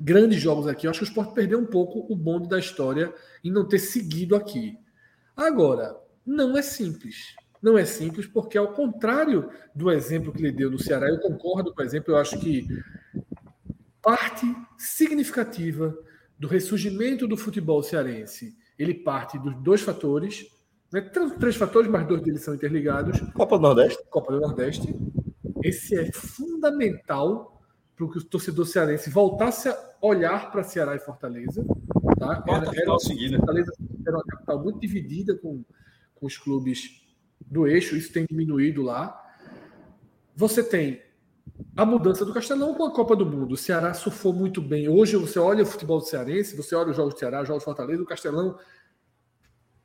[0.00, 0.86] grandes jogos aqui.
[0.86, 3.78] Eu acho que o esporte perdeu um pouco o bonde da história em não ter
[3.78, 4.78] seguido aqui.
[5.36, 7.34] Agora, não é simples.
[7.62, 11.72] Não é simples, porque ao contrário do exemplo que ele deu no Ceará, eu concordo
[11.72, 12.66] com o exemplo, eu acho que
[14.02, 15.96] parte significativa
[16.38, 20.46] do ressurgimento do futebol cearense, ele parte dos dois fatores,
[20.92, 21.00] né?
[21.40, 23.18] três fatores, mas dois deles são interligados.
[23.32, 24.04] Copa do Nordeste.
[24.10, 24.94] Copa do Nordeste.
[25.62, 27.53] Esse é fundamental
[27.96, 31.64] para que o torcedor cearense voltasse a olhar para Ceará e Fortaleza.
[32.18, 32.42] Tá?
[32.46, 32.98] Era, era,
[33.38, 33.72] Fortaleza
[34.06, 35.64] era uma capital muito dividida com,
[36.14, 37.02] com os clubes
[37.40, 39.20] do eixo, isso tem diminuído lá.
[40.34, 41.00] Você tem
[41.76, 43.52] a mudança do Castelão com a Copa do Mundo.
[43.52, 44.88] O Ceará surfou muito bem.
[44.88, 47.62] Hoje você olha o futebol do Cearense, você olha os jogos do Ceará, os jogos
[47.62, 48.58] do Fortaleza, o Castelão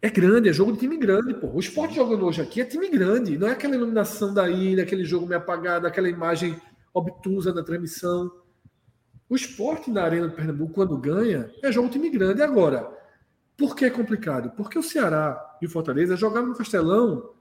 [0.01, 1.47] é grande, é jogo de time grande, pô.
[1.47, 5.03] O esporte jogando hoje aqui é time grande, não é aquela iluminação da ilha, aquele
[5.03, 6.59] jogo meio apagado, aquela imagem
[6.99, 8.31] obtusa da transmissão.
[9.29, 12.41] O esporte na Arena do Pernambuco, quando ganha, é jogo de time grande.
[12.41, 12.89] Agora,
[13.55, 14.51] por que é complicado?
[14.51, 17.31] Porque o Ceará e o Fortaleza jogaram no Castelão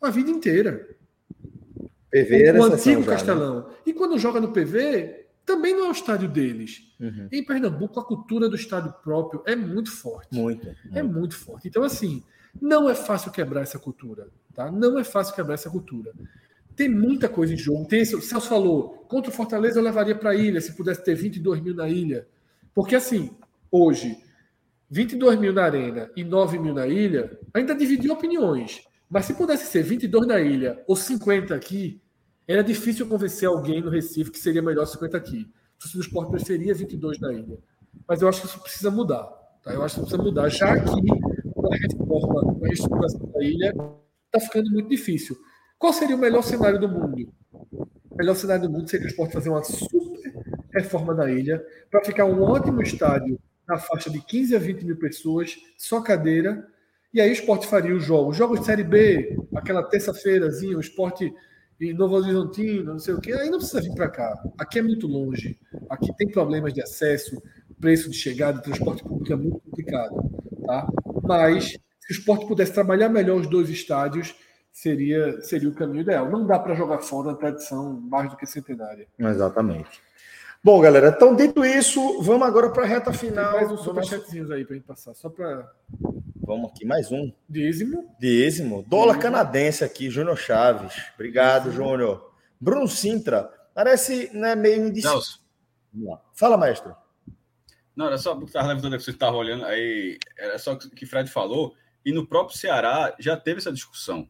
[0.00, 0.88] a vida inteira.
[2.10, 3.16] PV era o antigo já, né?
[3.16, 3.60] Castelão.
[3.60, 3.74] Né?
[3.86, 6.82] E quando joga no PV, também não é o estádio deles.
[7.00, 7.28] Uhum.
[7.30, 10.34] Em Pernambuco, a cultura do estádio próprio é muito forte.
[10.34, 11.68] Muito, É muito forte.
[11.68, 12.22] Então, assim,
[12.60, 14.28] não é fácil quebrar essa cultura.
[14.54, 14.70] Tá?
[14.70, 16.12] Não é fácil quebrar essa cultura.
[16.78, 17.88] Tem muita coisa em jogo.
[17.88, 21.16] Tem o Celso falou, contra o Fortaleza eu levaria para a ilha, se pudesse ter
[21.16, 22.28] 22 mil na ilha.
[22.72, 23.36] Porque, assim,
[23.68, 24.16] hoje,
[24.88, 28.84] 22 mil na arena e 9 mil na ilha, ainda dividiu opiniões.
[29.10, 32.00] Mas se pudesse ser 22 na ilha ou 50 aqui,
[32.46, 35.50] era difícil convencer alguém no Recife que seria melhor 50 aqui.
[35.74, 37.58] O torcedor do esporte preferia 22 na ilha.
[38.06, 39.24] Mas eu acho que isso precisa mudar.
[39.64, 39.72] Tá?
[39.72, 43.74] Eu acho que precisa mudar, já que a reforma, a reestruturação da ilha
[44.26, 45.36] está ficando muito difícil.
[45.78, 47.32] Qual seria o melhor cenário do mundo?
[48.10, 50.34] O melhor cenário do mundo seria o esporte fazer uma super
[50.72, 54.96] reforma da ilha para ficar um ótimo estádio na faixa de 15 a 20 mil
[54.96, 56.66] pessoas, só cadeira,
[57.12, 58.36] e aí o esporte faria os jogos.
[58.36, 61.32] Jogos de Série B, aquela terça-feirazinha, o esporte
[61.80, 64.42] em Novo Horizontino, não sei o quê, aí não precisa vir para cá.
[64.58, 65.58] Aqui é muito longe.
[65.88, 67.40] Aqui tem problemas de acesso,
[67.80, 70.16] preço de chegada, transporte público é muito complicado.
[70.66, 70.88] Tá?
[71.22, 74.34] Mas se o esporte pudesse trabalhar melhor os dois estádios,
[74.78, 76.30] seria, seria o caminho ideal.
[76.30, 79.08] Não dá para jogar fora a tradição mais do que centenária.
[79.18, 80.00] Exatamente.
[80.62, 83.52] Bom, galera, então dito isso, vamos agora para a reta final.
[83.52, 85.68] Tem mais uns superchatzinhos aí para gente passar, só para
[86.40, 87.32] Vamos aqui, mais um.
[87.48, 88.14] Dízimo.
[88.18, 88.84] Dízimo.
[88.86, 89.22] Dólar Dízimo.
[89.22, 90.94] canadense aqui, Júnior Chaves.
[91.14, 92.32] Obrigado, Júnior.
[92.60, 93.50] Bruno Sintra.
[93.74, 95.40] Parece né, meio indeciso.
[96.34, 96.96] Fala, maestro.
[97.94, 101.04] Não, era só porque estava levantando que você estava olhando, aí era só o que
[101.04, 101.74] o Fred falou,
[102.04, 104.28] e no próprio Ceará já teve essa discussão.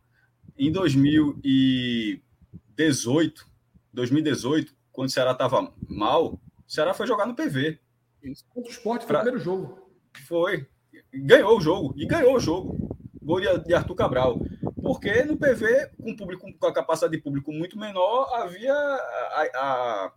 [0.58, 3.46] Em 2018,
[3.92, 7.78] 2018, quando o Ceará estava mal, o Ceará foi jogar no PV.
[8.22, 9.20] Isso, contra o esporte, foi pra...
[9.20, 9.88] o primeiro jogo.
[10.26, 10.66] Foi
[11.12, 12.96] ganhou o jogo, e ganhou o jogo.
[13.22, 14.40] Gol de Arthur Cabral.
[14.82, 20.12] Porque no PV, com, público, com a capacidade de público muito menor, havia a, a,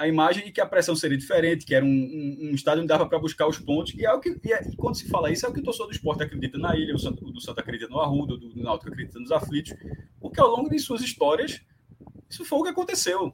[0.00, 2.88] a imagem de que a pressão seria diferente, que era um, um, um estádio onde
[2.88, 3.92] dava para buscar os pontos.
[3.94, 5.88] E, é o que, e, é, quando se fala isso, é o que o torcedor
[5.88, 8.90] do esporte acredita na ilha, o, Santo, do Santo acredita no Arruda, do, do Náutico
[8.90, 9.74] acredita nos aflitos.
[10.18, 11.60] Porque ao longo de suas histórias,
[12.30, 13.30] isso foi o que aconteceu.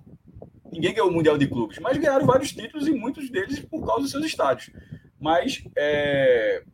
[0.73, 4.03] Ninguém ganhou o Mundial de Clubes, mas ganharam vários títulos e muitos deles por causa
[4.03, 4.71] dos seus estádios.
[5.21, 6.65] Mas é,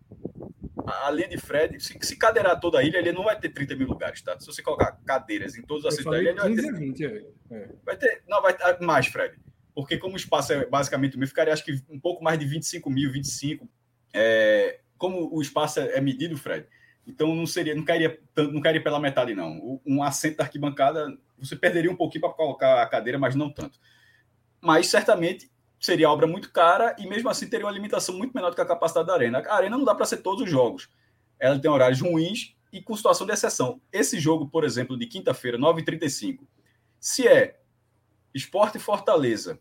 [0.87, 3.77] a linha de Fred, se, se cadeirar toda a ilha, ele não vai ter 30
[3.77, 4.41] mil lugares, tá?
[4.41, 7.25] Se você colocar cadeiras em todas as cidades, ele vai ter, 20, é.
[7.51, 7.69] é.
[7.85, 8.23] vai ter.
[8.27, 9.39] Não, vai ter mais, Fred.
[9.75, 12.45] Porque como o espaço é basicamente o mesmo, ficaria acho que um pouco mais de
[12.45, 13.69] 25 mil, 25.
[14.13, 16.67] É, como o espaço é medido, Fred,
[17.07, 19.81] então não seria, não cairia tanto, não cairia pela metade, não.
[19.85, 23.79] Um assento da arquibancada, você perderia um pouquinho para colocar a cadeira, mas não tanto.
[24.61, 25.51] Mas certamente
[25.81, 28.67] seria obra muito cara e mesmo assim teria uma limitação muito menor do que a
[28.67, 29.43] capacidade da arena.
[29.49, 30.89] A arena não dá para ser todos os jogos.
[31.41, 33.81] Ela tem horários ruins e com situação de exceção.
[33.93, 36.47] Esse jogo, por exemplo, de quinta-feira, 9h35,
[37.01, 37.59] se é
[38.35, 39.59] Esporte Fortaleza,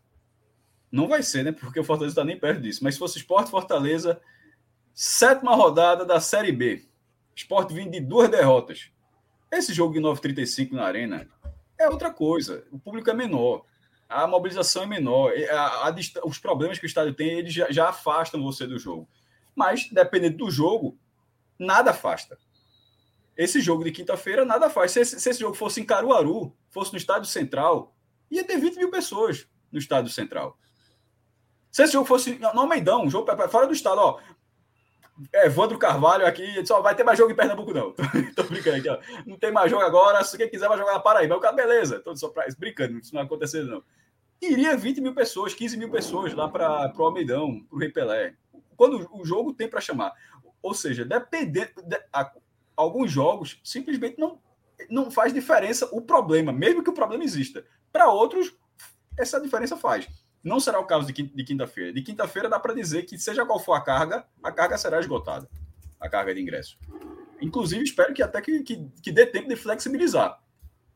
[0.90, 1.52] não vai ser, né?
[1.52, 2.84] Porque o Fortaleza está nem perto disso.
[2.84, 4.20] Mas se fosse Esporte Fortaleza,
[4.92, 6.86] sétima rodada da Série B.
[7.34, 8.90] Esporte vindo de duas derrotas.
[9.50, 11.28] Esse jogo de 9h35 na Arena
[11.78, 12.64] é outra coisa.
[12.70, 13.64] O público é menor
[14.12, 15.94] a mobilização é menor, a, a,
[16.24, 19.08] os problemas que o estádio tem, eles já, já, afastam você do jogo.
[19.54, 20.98] Mas, dependendo do jogo,
[21.58, 22.38] nada afasta.
[23.36, 24.92] Esse jogo de quinta-feira, nada faz.
[24.92, 27.94] Se se esse, jogo fosse em Caruaru, fosse no Estádio Central,
[28.36, 30.58] ia ter 20 mil pessoas no Estádio Central.
[31.70, 34.20] Se esse jogo fosse no Almeidão, um jogo fora do estado, ó,
[35.32, 37.92] Evandro Carvalho aqui, só vai ter mais jogo em Pernambuco, não.
[38.34, 38.98] Tô brincando aqui, ó.
[39.26, 41.36] Não tem mais jogo agora, se quem quiser vai jogar na Paraíba.
[41.36, 42.46] O cara, beleza, tô só pra...
[42.58, 43.82] brincando, isso não vai acontecer, não.
[44.40, 48.34] Iria 20 mil pessoas, 15 mil pessoas lá para o Almeidão, para o Rei Pelé.
[48.76, 50.12] Quando o jogo tem para chamar.
[50.60, 51.70] Ou seja, dependendo.
[51.84, 52.32] De, a,
[52.76, 54.40] alguns jogos simplesmente não,
[54.90, 57.64] não faz diferença o problema, mesmo que o problema exista.
[57.92, 58.54] Para outros,
[59.18, 60.08] essa diferença faz.
[60.42, 61.92] Não será o caso de quinta-feira.
[61.92, 65.48] De quinta-feira dá para dizer que, seja qual for a carga, a carga será esgotada
[66.02, 66.76] a carga de ingresso.
[67.40, 70.40] Inclusive, espero que até que, que, que dê tempo de flexibilizar.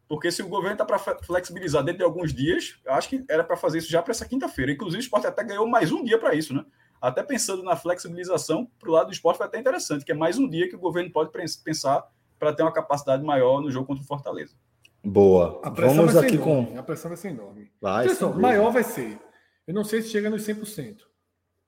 [0.09, 3.57] Porque se o governo está para flexibilizar dentro de alguns dias, acho que era para
[3.57, 4.73] fazer isso já para essa quinta-feira.
[4.73, 6.65] Inclusive, o esporte até ganhou mais um dia para isso, né?
[7.01, 10.39] Até pensando na flexibilização, para o lado do esporte vai até interessante, que é mais
[10.39, 11.31] um dia que o governo pode
[11.63, 12.05] pensar
[12.39, 14.55] para ter uma capacidade maior no jogo contra o Fortaleza.
[15.05, 15.61] Boa.
[15.63, 16.73] A pressão Vamos aqui enorme.
[16.73, 16.79] com.
[16.79, 17.71] A pressão vai ser enorme.
[17.81, 19.19] Vai, Pessoal, maior vai ser.
[19.67, 20.99] Eu não sei se chega nos 100%.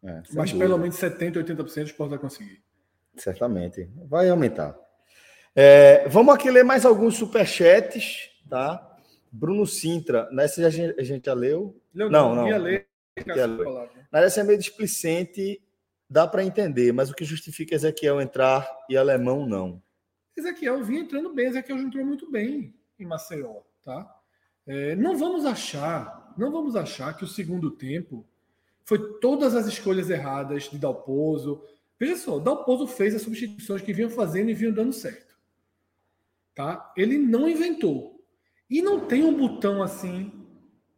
[0.02, 0.58] É, mas dúvida.
[0.58, 2.62] pelo menos 70%, 80% o esporte vai conseguir.
[3.16, 3.88] Certamente.
[4.08, 4.76] Vai aumentar.
[5.54, 8.84] É, vamos aqui ler mais alguns superchats, tá?
[9.30, 11.80] Bruno Sintra, nessa a gente, a gente já leu?
[11.92, 12.34] não, não.
[12.34, 12.48] não.
[12.48, 12.86] Ia ler,
[13.26, 13.66] ia ler.
[14.10, 15.60] Na essa é meio displicente,
[16.08, 19.82] dá para entender, mas o que justifica Ezequiel entrar e alemão não?
[20.38, 24.14] Ezequiel vinha entrando bem, Ezequiel entrou muito bem em Maceió, tá?
[24.66, 28.24] É, não vamos achar não vamos achar que o segundo tempo
[28.84, 31.60] foi todas as escolhas erradas de Dalpozo.
[31.98, 35.36] Veja só, Dalpozo fez as substituições que vinham fazendo e vinham dando certo.
[36.54, 36.92] Tá?
[36.96, 38.24] Ele não inventou.
[38.70, 40.32] E não tem um botão assim.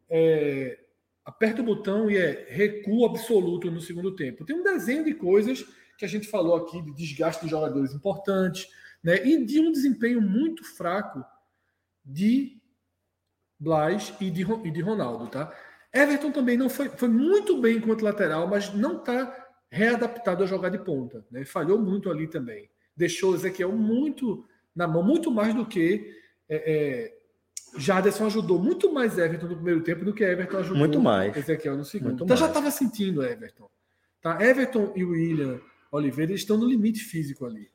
[0.07, 0.79] É,
[1.25, 4.45] aperta o botão e é recuo absoluto no segundo tempo.
[4.45, 5.65] Tem um desenho de coisas
[5.97, 8.69] que a gente falou aqui de desgaste de jogadores importantes,
[9.03, 9.25] né?
[9.25, 11.23] E de um desempenho muito fraco
[12.03, 12.59] de
[13.59, 15.53] Blas e de, e de Ronaldo, tá?
[15.93, 20.69] Everton também não foi, foi muito bem enquanto lateral, mas não está readaptado a jogar
[20.69, 21.25] de ponta.
[21.29, 21.45] Né?
[21.45, 22.69] Falhou muito ali também.
[22.95, 24.45] Deixou Ezequiel muito
[24.75, 26.15] na mão, muito mais do que
[26.47, 27.17] é, é,
[27.77, 31.35] Jaderson ajudou muito mais Everton no primeiro tempo do que Everton ajudou muito mais.
[31.35, 32.09] Ezequiel no segundo.
[32.09, 32.39] Muito então mais.
[32.39, 33.69] já estava sentindo Everton.
[34.21, 34.37] Tá?
[34.43, 35.59] Everton e William
[35.91, 37.70] Oliveira estão no limite físico ali.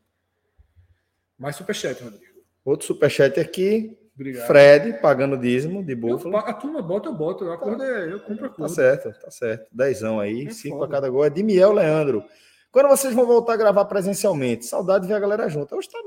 [1.39, 2.24] Mais superchat, Rodrigo.
[2.64, 3.97] Outro superchat aqui.
[4.14, 4.47] Obrigado.
[4.47, 6.37] Fred pagando dízimo de búfalo.
[6.39, 7.45] a turma bota, eu boto.
[7.45, 9.68] Eu, acordo, é, eu compro a Tá certo, tá certo.
[9.70, 11.24] Dezão aí, é cinco a cada gol.
[11.24, 12.24] É de Miel Leandro.
[12.72, 14.64] Quando vocês vão voltar a gravar presencialmente?
[14.64, 15.76] Saudade de ver a galera junto.
[15.76, 15.99] Hoje tá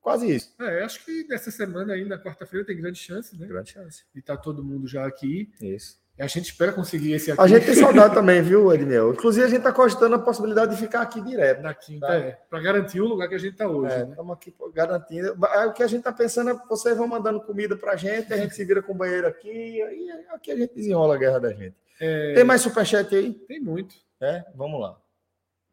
[0.00, 0.54] quase isso.
[0.60, 3.46] É, acho que nessa semana ainda, quarta-feira, tem grande chance, né?
[3.46, 4.04] Grande chance.
[4.14, 5.50] E tá todo mundo já aqui.
[5.60, 5.98] Isso.
[6.18, 7.40] A gente espera conseguir esse aqui.
[7.40, 9.12] A gente tem saudade também, viu, Edmel?
[9.12, 11.60] Inclusive, a gente está cogitando a possibilidade de ficar aqui direto.
[11.60, 12.14] Na quinta, tá?
[12.14, 12.38] é.
[12.48, 13.94] Para garantir o lugar que a gente está hoje.
[13.94, 14.32] Estamos é, né?
[14.32, 15.36] aqui garantindo.
[15.38, 18.36] O que a gente está pensando é vocês vão mandando comida para a gente, a
[18.36, 21.52] gente se vira com o banheiro aqui, e aqui a gente desenrola a guerra da
[21.52, 21.76] gente.
[22.00, 22.32] É...
[22.34, 23.34] Tem mais superchat aí?
[23.34, 23.94] Tem muito.
[24.20, 24.98] É, vamos lá.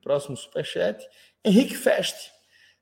[0.01, 1.07] Próximo superchat.
[1.43, 2.33] Henrique Fest.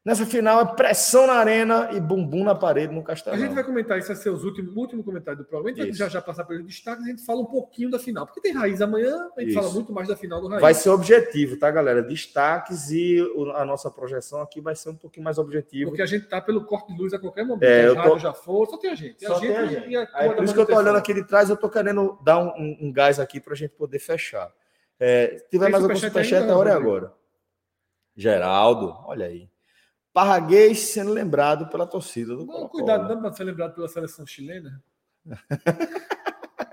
[0.04, 3.36] Nessa final é pressão na arena e bumbum na parede no Castelo.
[3.36, 5.70] A gente vai comentar isso, vai ser os últimos, o último comentário do programa.
[5.70, 8.26] A gente vai já, já passar pelos destaques, a gente fala um pouquinho da final.
[8.26, 9.62] Porque tem raiz amanhã, a gente isso.
[9.62, 10.60] fala muito mais da final do raiz.
[10.60, 12.02] Vai ser objetivo, tá, galera?
[12.02, 13.20] Destaques e
[13.54, 15.92] a nossa projeção aqui vai ser um pouquinho mais objetivo.
[15.92, 17.64] Porque a gente tá pelo corte de luz a qualquer momento.
[17.64, 18.18] É, eu tô...
[18.18, 19.24] já for, só tem a gente.
[19.24, 19.96] Só a gente, tem a gente.
[19.96, 22.40] A Aí, por isso que eu tô olhando aqui de trás, eu tô querendo dar
[22.40, 24.52] um, um, um gás aqui pra gente poder fechar.
[25.00, 27.14] É, se tiver tem mais algum superchat, a hora é agora.
[28.16, 29.51] Geraldo, olha aí.
[30.14, 34.84] Parraguês sendo lembrado pela torcida do Colo Cuidado, não para ser lembrado pela seleção chilena.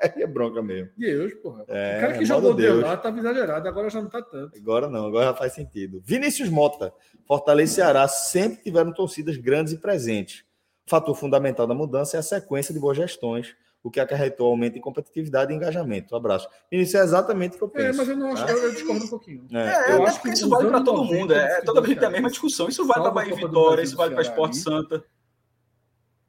[0.00, 0.90] é bronca mesmo.
[0.96, 1.64] Deus, porra.
[1.68, 4.56] É, o cara que jogou Deus lá estava exagerado, agora já não está tanto.
[4.56, 6.02] Agora não, agora já faz sentido.
[6.04, 6.92] Vinícius Mota,
[7.26, 10.44] Fortaleza e Ceará sempre tiveram torcidas grandes e presentes.
[10.86, 14.80] Fator fundamental da mudança é a sequência de boas gestões o que acarretou aumento em
[14.80, 16.14] competitividade e engajamento.
[16.14, 16.48] Um abraço.
[16.70, 18.02] Isso é exatamente o que eu é, penso.
[18.02, 18.52] É, mas eu não acho, tá?
[18.52, 19.46] eu discordo um pouquinho.
[19.52, 21.32] É, é eu acho que isso vale para todo mundo.
[21.32, 22.68] É, toda vez tem a mesma discussão.
[22.68, 25.04] Isso vale para Bahia Vitória, isso vale para Esporte Santa.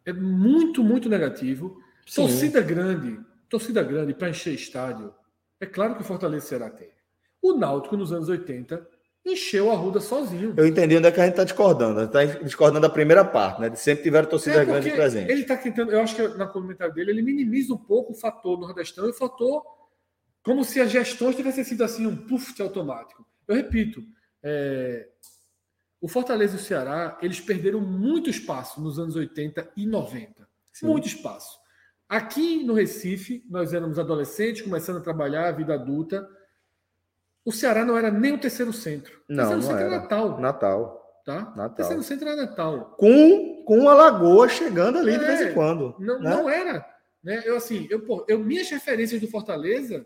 [0.06, 1.78] É muito, muito negativo.
[2.06, 2.22] Sim.
[2.22, 5.14] Torcida grande, torcida grande para encher estádio.
[5.60, 6.90] É claro que o Fortaleza será tem.
[7.42, 8.88] O Náutico nos anos 80
[9.34, 10.54] encheu a Ruda sozinho.
[10.58, 12.02] Eu entendi onde é que a gente está discordando.
[12.02, 13.70] Está discordando da primeira parte, né?
[13.70, 15.32] De sempre tiveram torcida é grande presente.
[15.32, 18.60] Ele está tentando, eu acho que na comentário dele, ele minimiza um pouco o fator
[18.60, 19.64] nordestão e o fator
[20.44, 23.26] como se as gestões tivessem sido assim um puff automático.
[23.48, 24.02] Eu repito,
[24.42, 25.08] é,
[26.02, 30.48] o Fortaleza e o Ceará, eles perderam muito espaço nos anos 80 e 90.
[30.74, 30.88] Sim.
[30.88, 31.60] Muito espaço.
[32.08, 36.28] Aqui no Recife, nós éramos adolescentes, começando a trabalhar a vida adulta
[37.50, 39.20] o Ceará não era nem o terceiro centro.
[39.28, 39.96] O não, terceiro não centro era.
[39.96, 40.40] é Natal.
[40.40, 41.22] Natal.
[41.26, 41.40] Tá?
[41.56, 41.66] Natal.
[41.66, 42.96] O terceiro centro era Natal.
[42.96, 45.96] Com, com a Lagoa chegando ali é, de vez em quando.
[45.98, 46.30] Não, né?
[46.30, 46.86] não era.
[47.24, 47.42] Né?
[47.44, 50.06] Eu, assim, eu, pô, eu, minhas referências do Fortaleza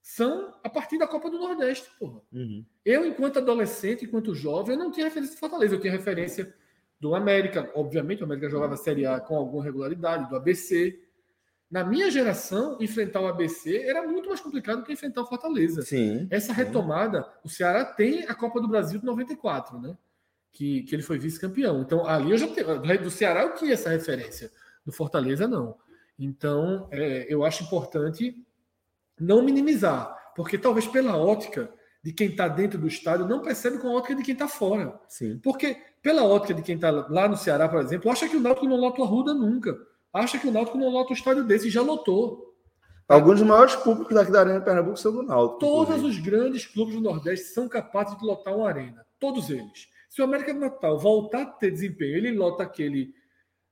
[0.00, 2.22] são a partir da Copa do Nordeste, porra.
[2.32, 2.64] Uhum.
[2.82, 6.54] Eu, enquanto adolescente, enquanto jovem, eu não tinha referência de Fortaleza, eu tinha referência
[6.98, 7.70] do América.
[7.74, 10.98] Obviamente, o América jogava Série A com alguma regularidade, do ABC.
[11.70, 15.82] Na minha geração, enfrentar o ABC era muito mais complicado que enfrentar o Fortaleza.
[15.82, 16.28] Sim.
[16.30, 19.96] Essa retomada, o Ceará tem a Copa do Brasil de 94, né?
[20.52, 21.82] Que, que ele foi vice-campeão.
[21.82, 22.80] Então, ali eu já tenho.
[23.02, 24.50] Do Ceará eu tinha essa referência.
[24.84, 25.76] Do Fortaleza, não.
[26.18, 28.46] Então, é, eu acho importante
[29.18, 31.68] não minimizar, porque talvez pela ótica
[32.02, 34.98] de quem está dentro do estádio não percebe com a ótica de quem está fora.
[35.08, 35.40] Sim.
[35.42, 38.68] Porque pela ótica de quem está lá no Ceará, por exemplo, acha que o Náutico
[38.68, 39.76] não lota o Arruda nunca.
[40.16, 42.56] Acha que o Náutico não lota o estádio desse e já lotou.
[43.06, 45.60] Alguns dos maiores públicos daqui da Arena de Pernambuco são do Náutico.
[45.60, 49.06] Todos os grandes clubes do Nordeste são capazes de lotar uma arena.
[49.18, 49.88] Todos eles.
[50.08, 53.12] Se o América do Natal voltar a ter desempenho, ele lota aquele,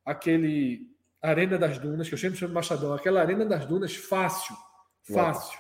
[0.05, 0.87] aquele
[1.23, 4.55] Arena das Dunas, que eu sempre chamo de Machadão, aquela Arena das Dunas fácil.
[5.03, 5.59] Fácil.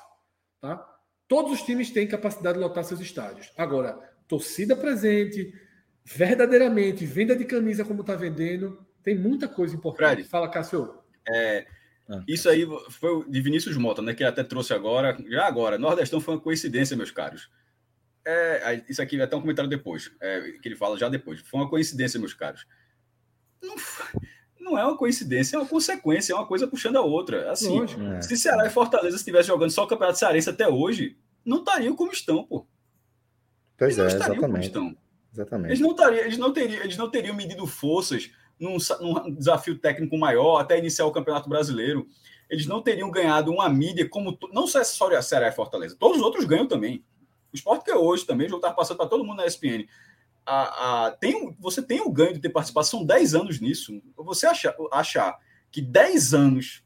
[0.61, 0.87] Tá?
[1.27, 3.51] Todos os times têm capacidade de lotar seus estádios.
[3.57, 3.99] Agora,
[4.29, 5.51] torcida presente,
[6.05, 10.15] verdadeiramente, venda de camisa como está vendendo, tem muita coisa importante.
[10.15, 10.29] Fred.
[10.29, 10.95] Fala, Cássio.
[11.29, 11.67] É,
[12.09, 12.23] Ah.
[12.29, 14.13] Isso aí foi o de Vinícius Mota, né?
[14.13, 15.17] Que ele até trouxe agora.
[15.27, 17.51] Já agora, Nordestão foi uma coincidência, meus caros.
[18.27, 21.41] É, isso aqui vai até um comentário depois, é, que ele fala já depois.
[21.41, 22.67] Foi uma coincidência, meus caros.
[23.63, 23.75] Não,
[24.61, 27.51] não é uma coincidência, é uma consequência, é uma coisa puxando a outra.
[27.51, 28.03] Assim, Lógico.
[28.03, 28.21] É.
[28.23, 32.13] se Ceará e Fortaleza estivessem jogando só o Campeonato Cearense até hoje, não estariam como
[32.13, 32.67] estão, pô.
[33.79, 34.67] Pois Eles não é, estariam como exatamente.
[34.67, 34.87] estão.
[34.87, 34.99] Eles
[35.33, 35.81] Exatamente.
[35.81, 40.59] não, tariam, eles, não teriam, eles não teriam medido forças num, num desafio técnico maior
[40.59, 42.07] até iniciar o Campeonato Brasileiro.
[42.49, 44.39] Eles não teriam ganhado uma mídia como.
[44.53, 45.97] Não só a Ceará e Fortaleza.
[45.99, 47.05] Todos os outros ganham também.
[47.53, 49.87] O esporte que é hoje também, jogo estava passando para todo mundo na ESPN.
[50.45, 54.03] A, a- tem, você tem o ganho de ter participado, são 10 anos nisso.
[54.17, 55.39] Você achar, achar
[55.71, 56.85] que 10 anos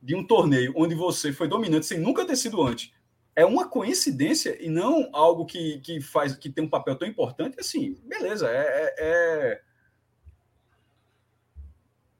[0.00, 2.92] de um torneio onde você foi dominante sem nunca ter sido antes
[3.34, 7.58] é uma coincidência e não algo que, que faz que tem um papel tão importante
[7.58, 9.60] assim beleza é, é, é-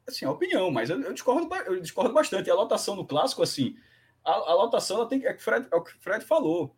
[0.08, 3.42] assim a opinião mas eu, eu discordo eu discordo bastante E a lotação no clássico
[3.42, 3.76] assim
[4.24, 6.76] a, a lotação ela tem é, que Fred, é o que o Fred falou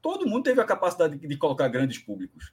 [0.00, 2.52] todo mundo teve a capacidade de, de colocar grandes públicos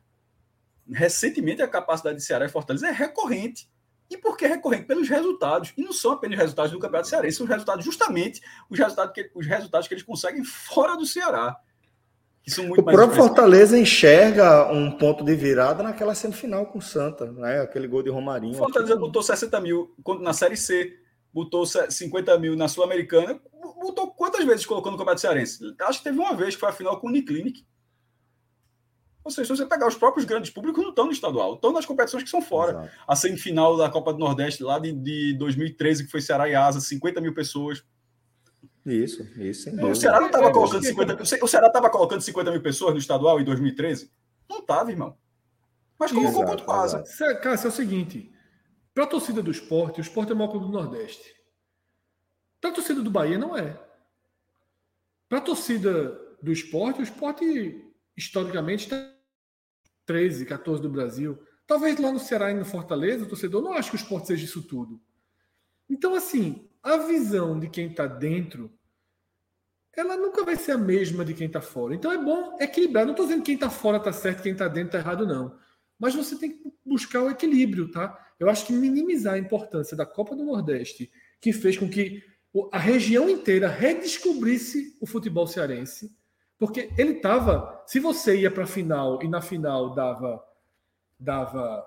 [0.91, 3.69] recentemente a capacidade de Ceará e Fortaleza é recorrente
[4.10, 4.86] e por que recorrente?
[4.86, 5.73] Pelos resultados.
[5.76, 9.14] E não são apenas os resultados do Campeonato Cearense, são os resultados, justamente, os resultados
[9.14, 11.57] que, os resultados que eles conseguem fora do Ceará.
[12.48, 13.12] O próprio.
[13.16, 17.62] Fortaleza enxerga um ponto de virada naquela semifinal com o Santa, né?
[17.62, 18.54] Aquele gol de Romarinho.
[18.54, 20.94] O Fortaleza botou 60 mil na Série C,
[21.34, 23.40] botou se- 50 mil na Sul-Americana.
[23.82, 25.60] Botou quantas vezes colocou no Campeonato Cearense?
[25.82, 27.66] Acho que teve uma vez que foi a final com o Uniclinic.
[29.24, 31.84] Ou seja, se você pegar os próprios grandes públicos, não estão no estadual, estão nas
[31.84, 32.74] competições que são fora.
[32.74, 32.90] Exato.
[33.08, 36.80] A semifinal da Copa do Nordeste, lá de, de 2013, que foi Ceará e Asa,
[36.80, 37.84] 50 mil pessoas.
[38.86, 39.95] Isso, isso, sem O dúvida.
[39.95, 41.24] Ceará não estava É, colocando acho que- 50 mil.
[41.44, 44.12] O Ceará estava colocando 50 mil pessoas no estadual em 2013?
[44.49, 45.18] Não estava, irmão.
[45.98, 47.10] Mas colocou Exato, o exato.
[47.10, 48.32] Cê- Cássio, é o seguinte:
[48.94, 51.34] para a torcida do esporte, o esporte é o maior clube do Nordeste.
[52.62, 53.80] Para a torcida do Bahia, não é.
[55.28, 57.84] Para a torcida do esporte, o esporte,
[58.16, 59.12] historicamente, está
[60.06, 61.40] 13, 14 do Brasil.
[61.66, 64.45] Talvez lá no Ceará e no Fortaleza, o torcedor não acha que o esporte seja
[64.45, 65.02] isso tudo.
[65.90, 68.72] Então, assim, a visão de quem está dentro,
[69.98, 71.95] ela nunca vai ser a mesma de quem está fora.
[71.95, 73.06] Então é bom equilibrar.
[73.06, 75.57] Não estou dizendo que quem está fora está certo, quem está dentro está errado, não.
[75.98, 78.16] Mas você tem que buscar o equilíbrio, tá?
[78.40, 82.22] Eu acho que minimizar a importância da Copa do Nordeste, que fez com que
[82.72, 86.16] a região inteira redescobrisse o futebol cearense,
[86.57, 87.84] porque ele estava.
[87.88, 90.44] Se você ia para a final e na final dava,
[91.20, 91.84] dava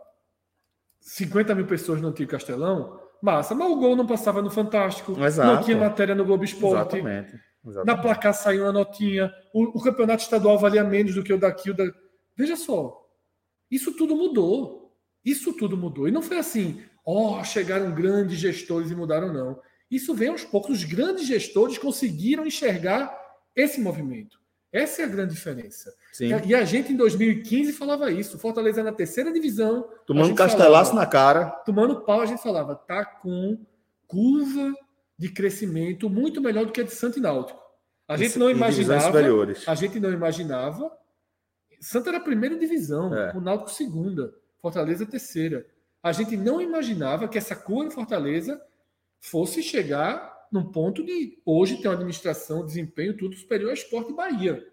[1.01, 5.55] 50 mil pessoas no Antigo Castelão, massa, mas o gol não passava no Fantástico, Exato.
[5.55, 6.97] não tinha matéria no Globo Esporte.
[6.97, 7.33] Exatamente.
[7.65, 8.03] Na exatamente.
[8.03, 9.33] placar saiu uma notinha.
[9.53, 11.71] O, o campeonato estadual valia menos do que o daqui.
[11.71, 11.85] O da...
[12.37, 12.97] Veja só.
[13.71, 14.95] Isso tudo mudou.
[15.25, 16.09] Isso tudo mudou.
[16.09, 19.61] E não foi assim, ó, chegaram grandes gestores e mudaram, não.
[19.91, 20.79] Isso vem aos poucos.
[20.79, 23.15] Os grandes gestores conseguiram enxergar
[23.55, 24.38] esse movimento.
[24.73, 25.95] Essa é a grande diferença.
[26.13, 26.29] Sim.
[26.47, 28.39] E a gente, em 2015, falava isso.
[28.39, 29.89] Fortaleza na terceira divisão.
[30.07, 31.47] Tomando castelaço falava, na cara.
[31.65, 33.59] tomando pau, a gente falava, tá com
[34.07, 34.75] curva
[35.19, 37.59] de crescimento muito melhor do que a de Santo e Náutico.
[38.07, 39.69] A gente não Em divisões imaginava, superiores.
[39.69, 40.91] a gente não imaginava.
[41.81, 43.33] Santa era a primeira divisão, É.
[43.37, 45.67] o Náutico segunda, Fortaleza terceira.
[46.03, 48.61] A gente não imaginava que essa curva em Fortaleza
[49.21, 54.15] fosse chegar num ponto de hoje ter uma administração, desempenho tudo superior ao Esporte e
[54.15, 54.67] Bahia,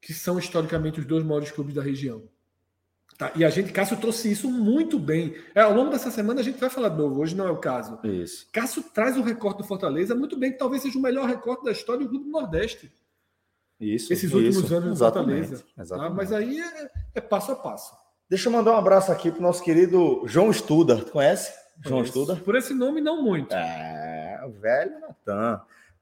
[0.00, 2.22] que são historicamente os dois maiores clubes da região.
[3.18, 5.34] Tá, e a gente, Cássio trouxe isso muito bem.
[5.54, 7.58] É, ao longo dessa semana a gente vai falar de novo, hoje não é o
[7.58, 7.98] caso.
[8.02, 8.48] Isso.
[8.50, 11.70] Cássio traz o recorte do Fortaleza muito bem, que talvez seja o melhor recorte da
[11.70, 12.90] história do Clube do Nordeste.
[13.78, 14.10] Isso.
[14.10, 15.64] Esses últimos isso, anos do exatamente, Fortaleza.
[15.76, 15.82] Tá?
[15.82, 16.16] exatamente.
[16.16, 17.92] Mas aí é, é passo a passo.
[18.30, 20.96] Deixa eu mandar um abraço aqui pro nosso querido João Estuda.
[21.04, 21.52] Tu conhece?
[21.80, 22.36] João Por esse- Estuda?
[22.36, 23.54] Por esse nome, não muito.
[23.54, 25.60] É, o velho Natan.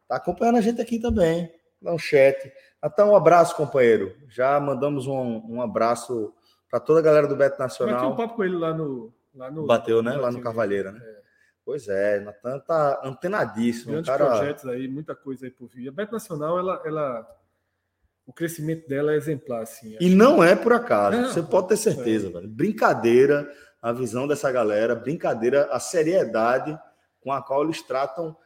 [0.08, 1.52] Tá acompanhando a gente aqui também.
[1.80, 2.52] Dá um chat.
[2.82, 4.16] Natan, um abraço, companheiro.
[4.28, 6.32] Já mandamos um, um abraço
[6.70, 8.16] para toda a galera do Beto Vai ter um Nacional.
[8.16, 9.12] papo com ele lá no.
[9.34, 10.12] Lá no Bateu, né?
[10.12, 10.42] Lá no Bateu.
[10.42, 11.00] Cavalheira, né?
[11.64, 13.90] Pois é, Natan tá antenadíssimo.
[13.90, 14.26] Um Grandes cara...
[14.26, 15.88] projetos aí, muita coisa aí por vir.
[15.88, 17.36] A Beto Nacional, ela, ela,
[18.26, 19.94] o crescimento dela é exemplar, assim.
[20.00, 22.48] E não é por acaso, Não, você pode ter certeza, velho.
[22.48, 23.48] Brincadeira,
[23.80, 26.78] a visão dessa galera, brincadeira, a seriedade
[27.20, 28.36] com a qual eles tratam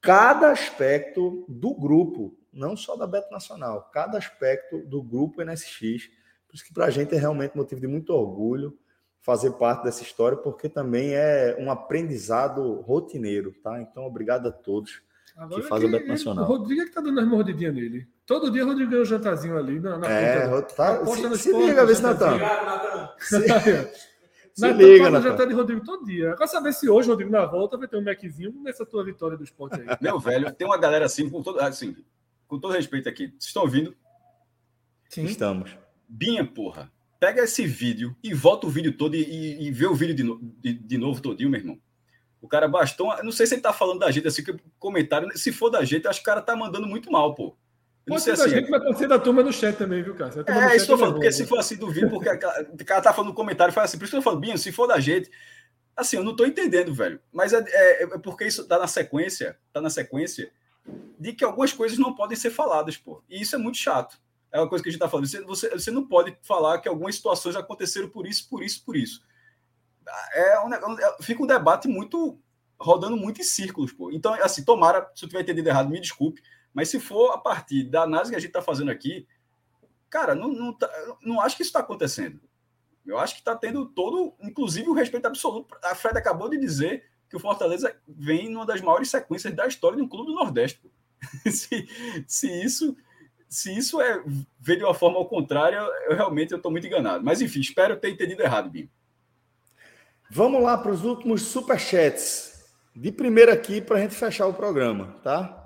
[0.00, 6.08] cada aspecto do grupo, não só da Beto Nacional, cada aspecto do grupo NSX.
[6.48, 8.76] Por isso que para a gente é realmente motivo de muito orgulho
[9.20, 13.80] fazer parte dessa história, porque também é um aprendizado rotineiro, tá?
[13.80, 15.00] Então, obrigado a todos.
[15.36, 16.44] Agora que faz o que Beto ele- Nacional.
[16.44, 18.06] O Rodrigo é que tá dando as mordidinhas nele.
[18.26, 20.74] Todo dia o Rodrigo ganha um jantarzinho ali na, na É, conta.
[20.74, 22.02] tá, Aposta se, se liga, vê se.
[22.02, 22.38] Natan.
[23.20, 23.38] Se,
[24.54, 25.30] se Natan liga, faz o Natan.
[25.30, 26.34] jantar de Rodrigo todo dia.
[26.36, 29.44] Quero saber se hoje, Rodrigo, na volta, vai ter um Maczinho nessa tua vitória do
[29.44, 29.86] esporte aí.
[30.00, 31.96] Meu velho, tem uma galera assim, com todo, assim,
[32.46, 33.28] com todo respeito aqui.
[33.28, 33.94] Vocês estão ouvindo?
[35.08, 35.24] Sim.
[35.24, 35.76] Estamos.
[36.08, 36.90] Binha, porra.
[37.20, 40.22] Pega esse vídeo e volta o vídeo todo e, e- e vê o vídeo de,
[40.24, 41.78] no- de- de novo todinho, meu irmão.
[42.40, 43.14] O cara bastou.
[43.22, 45.28] Não sei se ele tá falando da gente, assim, que comentário.
[45.38, 47.56] Se for da gente, acho que o cara tá mandando muito mal, pô.
[48.06, 48.54] Não Pode ser da assim.
[48.56, 50.40] gente, pode ser da turma no chat também, viu, Cássio?
[50.40, 52.36] A turma no É, isso eu é falo, porque se for assim do vídeo, porque
[52.36, 54.58] cara- o cara tá falando no comentário, fala assim, por isso que eu falo, Binho,
[54.58, 55.30] se for da gente,
[55.96, 57.20] assim, eu não tô entendendo, velho.
[57.32, 60.50] Mas é, é- é porque isso tá na sequência, tá na sequência
[61.18, 63.22] de que algumas coisas não podem ser faladas, pô.
[63.30, 64.20] E isso é muito chato.
[64.50, 65.26] É uma coisa que a gente tá falando.
[65.28, 68.96] Você, você, você não pode falar que algumas situações aconteceram por isso, por isso, por
[68.96, 69.22] isso.
[70.34, 72.36] É um, neg- é- fica um debate muito
[72.78, 74.10] rodando muito em círculos, pô.
[74.10, 76.42] Então, assim, tomara, se eu tiver entendido errado, me desculpe,
[76.74, 79.26] mas se for a partir da análise que a gente está fazendo aqui,
[80.08, 80.90] cara, não, não, tá-
[81.22, 82.40] não acho que isso está acontecendo.
[83.04, 85.76] Eu acho que está tendo todo, inclusive o respeito absoluto.
[85.84, 89.96] A Fred acabou de dizer que o Fortaleza vem numa das maiores sequências da história
[89.96, 90.80] de um clube do Nordeste.
[91.50, 91.88] se,
[92.26, 92.96] se isso
[93.52, 94.24] se isso é
[94.58, 95.78] ver de uma forma ao contrário,
[96.08, 97.22] eu realmente estou muito enganado.
[97.22, 98.88] Mas enfim, espero ter entendido errado, Binho.
[100.30, 102.64] Vamos lá para os últimos superchats.
[102.96, 105.61] De primeira aqui para a gente fechar o programa, tá?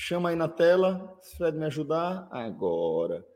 [0.00, 2.28] Chama aí na tela, se Fred me ajudar.
[2.30, 3.26] Agora.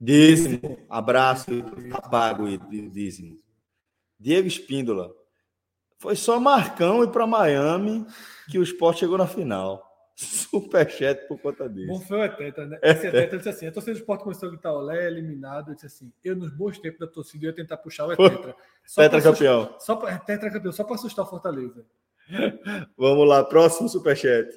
[0.00, 1.50] Dízimo, abraço,
[1.90, 3.40] tá pago, e- e- dízimo.
[4.20, 5.12] Diego Espíndola.
[5.98, 8.06] Foi só Marcão ir para Miami
[8.48, 9.82] que o esporte chegou na final.
[10.14, 12.06] Superchat por conta Bom disso.
[12.06, 12.78] foi o Teta, né?
[12.82, 15.70] Esse é Teta, ele disse assim: a torcida do esporte começou a gritar olé, eliminado.
[15.70, 18.30] Eu disse assim: eu, nos bons tempos da torcida, ia tentar puxar o Foi.
[18.30, 18.54] Tetra.
[19.22, 19.62] Campeão.
[19.62, 21.84] assustar- Só para Tetra campeão, só para assustar o Fortaleza.
[22.96, 24.48] Vamos lá, próximo superchat.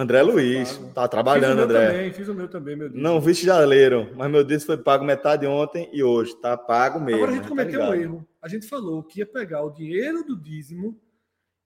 [0.00, 0.72] André Luiz.
[0.78, 0.92] Pago.
[0.94, 1.86] Tá trabalhando, André.
[1.88, 3.02] também, fiz o meu também, meu Deus.
[3.02, 6.34] Não vi se já leram, mas meu Deus foi pago metade ontem e hoje.
[6.40, 7.16] Tá pago mesmo.
[7.22, 7.48] Agora a gente né?
[7.48, 8.28] cometeu Tá um erro.
[8.40, 10.98] A gente falou que ia pegar o dinheiro do dízimo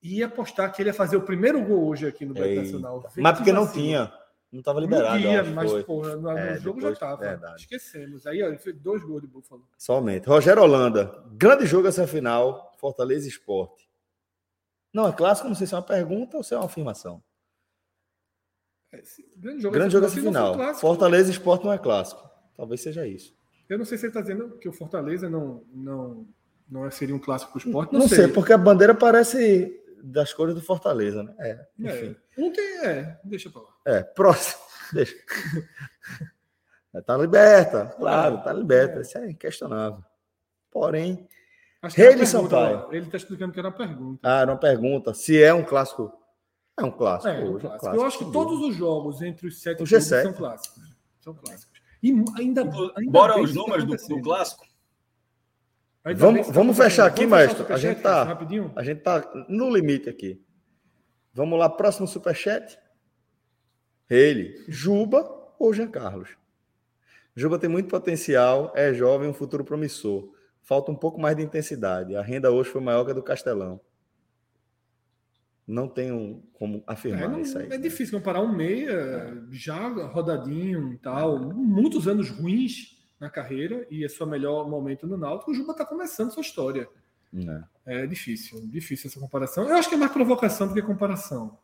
[0.02, 2.62] e ia apostar que ele ia fazer o primeiro gol hoje aqui no Eita.
[2.62, 3.02] Nacional.
[3.16, 3.84] Mas que porque não vacilo.
[3.84, 4.12] tinha.
[4.50, 5.18] Não estava Não liberado.
[5.18, 5.82] ia, acho, mas foi.
[5.82, 7.20] porra, no, É, jogo depois- já tava.
[7.22, 7.60] verdade.
[7.62, 8.26] Esquecemos.
[8.26, 9.66] Aí ó, ele fez dois gols de Buffalo.
[9.78, 10.28] Somente.
[10.28, 11.12] Rogério Holanda.
[11.32, 12.72] Grande jogo essa final.
[12.78, 13.88] Fortaleza Esporte.
[14.92, 17.20] Não, é clássico, não sei se é uma pergunta ou se é uma afirmação.
[19.00, 20.54] Esse Grande jogo, Grande jogo não final.
[20.54, 22.28] clássico, Fortaleza e Esporte não é clássico.
[22.56, 23.34] Talvez seja isso.
[23.68, 26.26] Eu não sei se ele está dizendo que o Fortaleza não, não,
[26.70, 27.92] não é- seria um clássico para o esporte.
[27.94, 28.28] Não, sei.
[28.28, 31.34] porque a bandeira parece das cores do Fortaleza, né?
[31.38, 31.66] É, É.
[32.06, 32.16] enfim.
[32.38, 33.68] Ontem é, deixa para lá.
[33.86, 34.62] É, próximo.
[34.92, 35.14] Deixa.
[37.06, 39.00] Tá liberta, claro, tá liberta.
[39.00, 40.04] Isso é inquestionável.
[40.70, 41.26] Porém,
[41.94, 42.86] Rei de Sampaio.
[42.88, 42.92] ó.
[42.92, 44.20] Ele está explicando que era uma pergunta.
[44.22, 45.12] ah, era uma pergunta.
[45.14, 46.12] Se é um clássico.
[46.78, 47.28] É um clássico.
[47.28, 47.78] É, um hoje, é um clássico.
[47.80, 50.22] clássico, Eu acho que todos os jogos entre os sete O clubes G7.
[50.22, 50.82] são clássicos.
[51.20, 51.80] São clássicos.
[52.02, 52.62] E ainda,
[52.96, 54.64] ainda Bora os tá números do, do clássico.
[56.04, 57.74] Ainda Vamos- tá vamos fechar aqui, Vamos fechar maestro.
[57.74, 58.72] A gente tá- Rapidinho.
[58.76, 60.42] A gente tá no limite aqui.
[61.32, 62.78] Vamos lá, próximo superchat.
[64.10, 65.26] Ele, Juba
[65.58, 66.36] ou Jean Carlos?
[67.34, 70.30] Juba tem muito potencial, é jovem, um futuro promissor.
[70.62, 72.14] Falta um pouco mais de intensidade.
[72.14, 73.80] A renda hoje foi maior que a do Castelão.
[75.66, 77.68] Não tenho como afirmar É, não- isso aí.
[77.72, 84.04] é difícil comparar um meia já rodadinho e tal, muitos anos ruins na carreira e
[84.04, 85.50] é seu melhor momento no Náutico.
[85.50, 86.86] O Juba está começando sua história.
[87.32, 87.64] Não.
[87.86, 89.66] É difícil, difícil essa comparação.
[89.68, 91.58] Eu acho que é mais provocação do que comparação.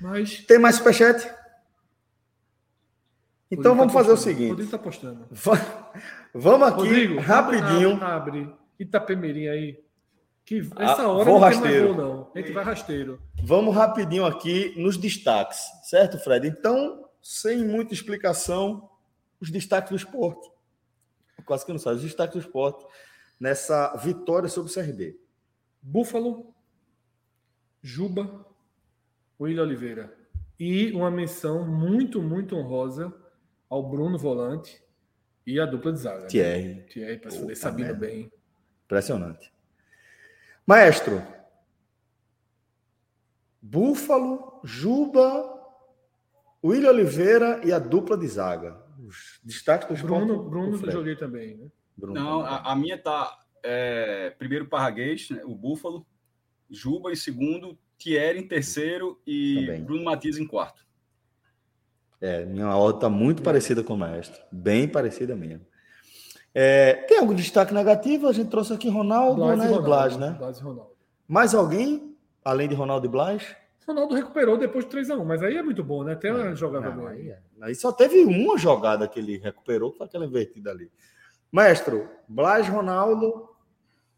[0.00, 1.28] Mas Tem mais superchat?
[3.50, 4.50] Então vamos fazer o seguinte.
[4.50, 5.26] Rodrigo tá apostando.
[5.30, 5.90] Va-
[6.32, 7.92] Vamos aqui Rodrigo, rapidinho.
[8.02, 9.80] Abre, abre Itapemirim aí.
[10.50, 11.84] Que Ah, essa hora vou não tem rasteiro.
[11.94, 12.32] mais gol, não.
[12.34, 13.22] A gente vai rasteiro.
[13.40, 16.48] Vamos rapidinho aqui nos destaques, certo, Fred?
[16.48, 18.90] Então, sem muita explicação,
[19.40, 20.50] os destaques do esporte.
[21.46, 22.84] Quase que não sabe, os destaques do esporte
[23.38, 25.20] nessa vitória sobre o CRB.
[25.80, 26.52] Búfalo,
[27.80, 28.44] Juba,
[29.40, 30.12] William Oliveira.
[30.58, 33.14] E uma menção muito, muito honrosa
[33.68, 34.82] ao Bruno Volante
[35.46, 36.22] e a dupla de zaga.
[36.22, 36.26] né?
[36.26, 38.06] Thierry, Thierry, para Sabino merda.
[38.06, 38.32] bem.
[38.84, 39.52] impressionante.
[40.70, 41.20] Maestro,
[43.60, 45.58] Búfalo, Juba,
[46.62, 48.80] William Oliveira e a dupla de zaga.
[49.04, 50.26] Os destaques do esporte.
[50.26, 50.92] Bruno, do Bruno eu Fred.
[50.92, 51.66] joguei também, né?
[51.96, 52.54] Bruno Não, também.
[52.54, 56.06] a, a minha tá é, primeiro Parraguês, né, o Búfalo,
[56.70, 59.82] Juba em segundo, Thierry em terceiro e Também.
[59.84, 60.86] Bruno Matias em quarto.
[62.20, 64.40] É, minha ordem está muito parecida com o maestro.
[64.52, 65.66] Bem parecida mesmo.
[66.54, 68.26] É, tem algum destaque negativo?
[68.28, 70.30] A gente trouxe aqui Ronaldo Blas né, e Ronaldo, Blas, né?
[70.38, 70.90] Blas e Ronaldo.
[71.28, 73.56] Mais alguém, além de Ronaldo e Blas?
[73.86, 76.12] Ronaldo recuperou depois de 3x1, mas aí é muito bom, né?
[76.12, 77.08] Até uma jogada Não, bem.
[77.08, 77.38] aí, é.
[77.62, 80.90] aí só teve uma jogada que ele recuperou, foi aquela invertida ali.
[81.50, 83.48] Maestro, Blas, Ronaldo,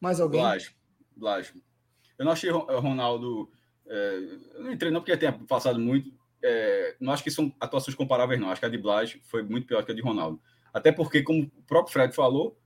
[0.01, 0.41] mais alguém?
[0.41, 0.75] Blas,
[1.17, 1.55] Blas.
[2.19, 3.51] Eu não achei Ron- Ronaldo.
[3.87, 4.19] é,
[4.57, 6.11] eu não entrei não porque tenha passado muito.
[6.43, 8.51] é, não acho que são atuações comparáveis, não.
[8.51, 10.41] Acho que a de Blas foi muito pior que a de Ronaldo.
[10.73, 12.59] Até porque, como o próprio Fred falou,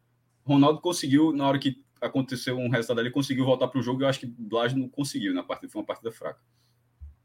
[0.45, 4.03] Ronaldo conseguiu, na hora que aconteceu um resultado ali, conseguiu voltar para o jogo.
[4.03, 5.73] Eu acho que Blas não conseguiu na partida.
[5.73, 6.41] Foi uma partida fraca.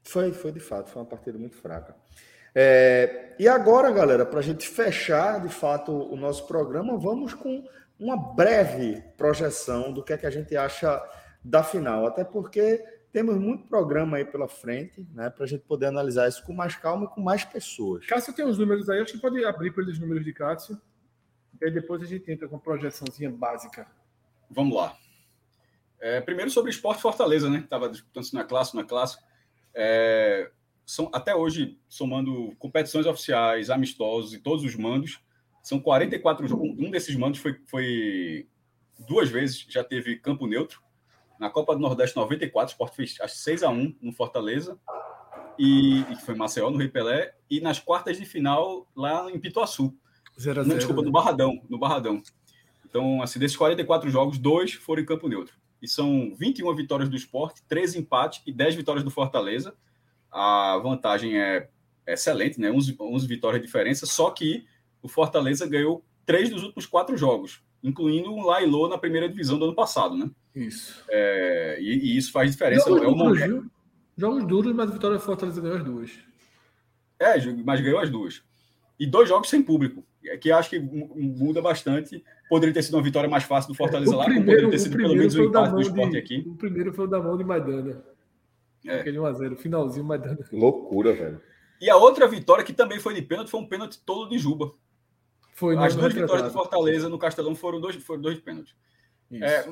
[0.03, 1.95] Foi, foi de fato, foi uma partida muito fraca.
[2.53, 7.63] É, e agora, galera, para a gente fechar de fato o nosso programa, vamos com
[7.99, 11.01] uma breve projeção do que é que a gente acha
[11.43, 12.05] da final.
[12.05, 15.29] Até porque temos muito programa aí pela frente, né?
[15.29, 18.05] Para a gente poder analisar isso com mais calma e com mais pessoas.
[18.05, 20.79] Cássio tem uns números aí, acho que pode abrir para eles os números de Cássio.
[21.61, 23.87] E aí depois a gente entra com uma projeçãozinha básica.
[24.49, 24.97] Vamos lá.
[25.99, 27.59] É, primeiro sobre Esporte Fortaleza, né?
[27.59, 29.17] Estava disputando-se na classe, na classe.
[29.73, 30.49] É,
[30.85, 35.21] são, até hoje, somando competições oficiais, amistosos e todos os mandos,
[35.61, 36.69] são 44 jogos.
[36.79, 38.47] Um desses mandos foi, foi
[39.07, 40.81] duas vezes, já teve campo neutro.
[41.41, 44.79] Na Copa do Nordeste 94, o Sport fez acho, 6 a 1 no Fortaleza.
[45.57, 47.33] E, e foi Maceió, no Rei Pelé.
[47.49, 49.91] E nas quartas de final, lá em Pituaçu.
[50.39, 52.21] 0 a Não, 0 desculpa, no Barradão, no Barradão.
[52.85, 55.55] Então, assim, desses 44 jogos, dois foram em campo neutro.
[55.81, 59.73] E são 21 vitórias do esporte, 13 empates e 10 vitórias do Fortaleza.
[60.29, 61.71] A vantagem é
[62.05, 62.71] excelente, né?
[62.71, 64.63] 11, 11 vitórias de diferença, só que
[65.01, 69.65] o Fortaleza ganhou três dos últimos quatro jogos, incluindo um Lailô na primeira divisão do
[69.65, 70.29] ano passado, né?
[70.55, 71.03] Isso.
[71.09, 72.89] É, e, e isso faz diferença.
[72.89, 73.71] Jogos É, o duros, momento-?
[74.17, 76.11] Jogos duros, mas a Vitória Fortaleza ganhou as duas.
[77.19, 78.43] é, mas ganhou as duas.
[78.99, 82.23] E dois jogos sem público, é que acho que mu- muda bastante.
[82.49, 85.15] Poderia ter sido uma vitória mais fácil do Fortaleza lá, como poderia ter sido pelo
[85.15, 86.43] menos o foi o da empate do esporte de, aqui.
[86.45, 88.03] o primeiro foi o da mão de Maidana.
[88.85, 88.99] É.
[88.99, 90.37] Aquele 1x0, finalzinho Maidana.
[90.51, 91.41] Loucura, velho.
[91.79, 94.71] E a outra vitória, que também foi de pênalti, foi um pênalti todo de Juba.
[95.53, 96.53] Foi As duas vitórias do.
[96.53, 98.75] Fortaleza no Castelão foram dois, foram dois pênaltis.
[99.33, 99.65] É,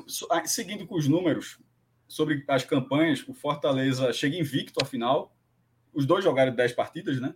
[0.46, 1.60] seguindo com os números
[2.08, 5.36] sobre as campanhas, o Fortaleza chega invicto à final.
[5.94, 7.34] Os dois jogaram 10 partidas, né?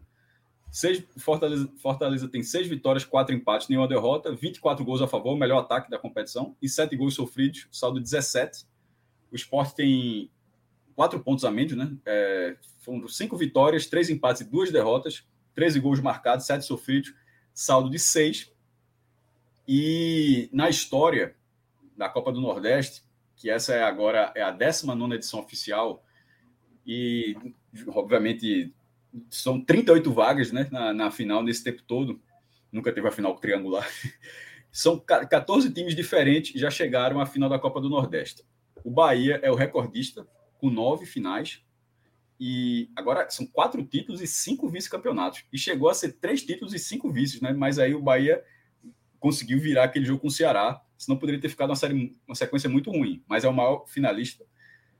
[0.71, 5.37] Seis, Fortaleza, Fortaleza tem seis vitórias, quatro empates, nenhuma derrota, 24 gols a favor, o
[5.37, 8.65] melhor ataque da competição, e sete gols sofridos, saldo 17.
[9.31, 10.31] O Sport tem
[10.95, 11.95] quatro pontos a menos, né?
[12.05, 17.13] É, foram cinco vitórias, três empates e duas derrotas, 13 gols marcados, sete sofridos,
[17.53, 18.51] saldo de seis.
[19.67, 21.35] E na história
[21.95, 23.03] da Copa do Nordeste,
[23.35, 26.03] que essa é agora é a 19 edição oficial,
[26.85, 27.35] e
[27.87, 28.73] obviamente
[29.29, 32.21] são 38 vagas né, na, na final nesse tempo todo,
[32.71, 33.87] nunca teve a final triangular.
[34.75, 38.43] São ca- 14 times diferentes já chegaram à final da Copa do Nordeste.
[38.83, 40.27] O Bahia é o recordista,
[40.57, 41.63] com nove finais.
[42.45, 45.45] E agora são quatro títulos e cinco vice-campeonatos.
[45.53, 47.53] E chegou a ser três títulos e cinco vices, né?
[47.53, 48.43] Mas aí o Bahia
[49.17, 52.69] conseguiu virar aquele jogo com o Ceará, senão poderia ter ficado uma, série, uma sequência
[52.69, 53.23] muito ruim.
[53.29, 54.43] Mas é o maior finalista.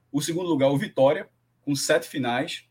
[0.09, 1.27] O segundo lugar, o Vitória,
[1.63, 2.63] com sete finais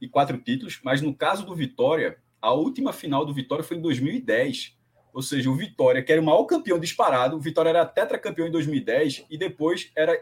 [0.00, 0.80] e quatro títulos.
[0.82, 4.74] Mas no caso do Vitória, a última final do Vitória foi em 2010.
[5.12, 8.50] Ou seja, o Vitória, que era o maior campeão disparado, o Vitória era tetracampeão em
[8.50, 10.18] 2010 e depois era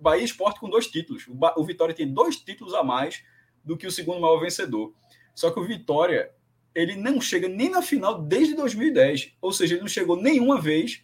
[0.00, 1.28] Bahia Esporte com dois títulos.
[1.28, 3.22] O, o Vitória tem dois títulos a mais
[3.64, 4.92] do que o segundo maior vencedor.
[5.34, 6.30] Só que o Vitória,
[6.74, 9.34] ele não chega nem na final desde 2010.
[9.40, 11.02] Ou seja, ele não chegou nenhuma vez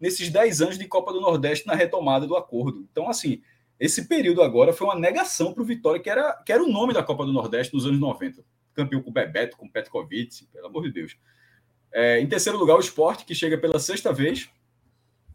[0.00, 2.86] nesses 10 anos de Copa do Nordeste na retomada do acordo.
[2.90, 3.42] Então, assim,
[3.78, 6.92] esse período agora foi uma negação para o Vitória, que era, que era o nome
[6.92, 8.44] da Copa do Nordeste nos anos 90.
[8.74, 11.16] Campeão com o Bebeto, com o Petkovic, pelo amor de Deus.
[11.92, 14.48] É, em terceiro lugar, o esporte, que chega pela sexta vez,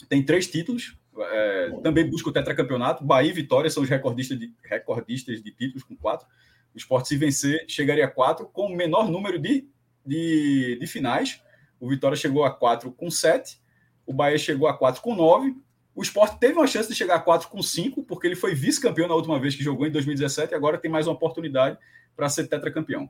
[0.07, 3.03] tem três títulos, é, também busca o tetracampeonato.
[3.03, 6.27] Bahia e Vitória são os recordistas de, recordistas de títulos, com quatro.
[6.76, 9.65] O esporte, se vencer, chegaria a quatro, com o menor número de,
[10.06, 11.41] de, de finais.
[11.80, 13.61] O Vitória chegou a quatro com sete,
[14.06, 15.56] o Bahia chegou a quatro com nove.
[15.95, 19.07] O esporte teve uma chance de chegar a quatro com cinco, porque ele foi vice-campeão
[19.07, 21.77] na última vez que jogou, em 2017, e agora tem mais uma oportunidade
[22.14, 23.10] para ser tetracampeão.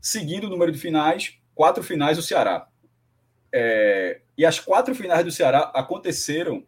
[0.00, 2.68] Seguindo o número de finais, quatro finais o Ceará.
[3.52, 6.64] É, e as quatro finais do Ceará aconteceram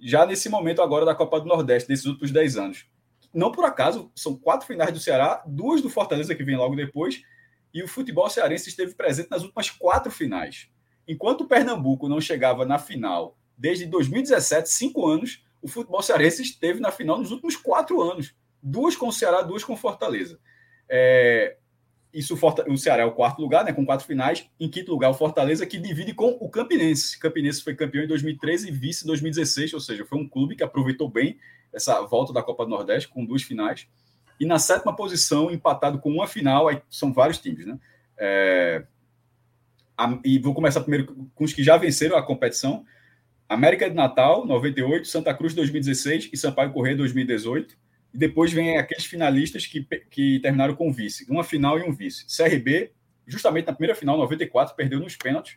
[0.00, 2.86] já nesse momento agora da Copa do Nordeste, desses últimos dez anos.
[3.34, 7.22] Não por acaso, são quatro finais do Ceará, duas do Fortaleza que vem logo depois,
[7.74, 10.68] e o futebol cearense esteve presente nas últimas quatro finais.
[11.06, 16.78] Enquanto o Pernambuco não chegava na final desde 2017, cinco anos, o futebol cearense esteve
[16.78, 18.34] na final nos últimos quatro anos.
[18.62, 20.38] Duas com o Ceará, duas com Fortaleza.
[20.88, 21.56] É,
[22.12, 22.38] isso
[22.68, 24.48] o Ceará é o quarto lugar, né, com quatro finais.
[24.60, 27.18] Em quinto lugar, o Fortaleza, que divide com o Campinense.
[27.18, 30.62] Campinense foi campeão em 2013 e vice em 2016, ou seja, foi um clube que
[30.62, 31.36] aproveitou bem
[31.74, 33.88] essa volta da Copa do Nordeste com duas finais.
[34.38, 37.78] E na sétima posição, empatado com uma final, aí são vários times, né?
[38.16, 38.84] É,
[39.96, 42.84] a, e vou começar primeiro com os que já venceram a competição.
[43.48, 47.76] América de Natal, 98, Santa Cruz, 2016 e Sampaio Corrêa, 2018.
[48.12, 52.26] E depois vem aqueles finalistas que, que terminaram com vice, uma final e um vice.
[52.26, 52.92] CRB,
[53.26, 55.56] justamente na primeira final, 94, perdeu nos pênaltis.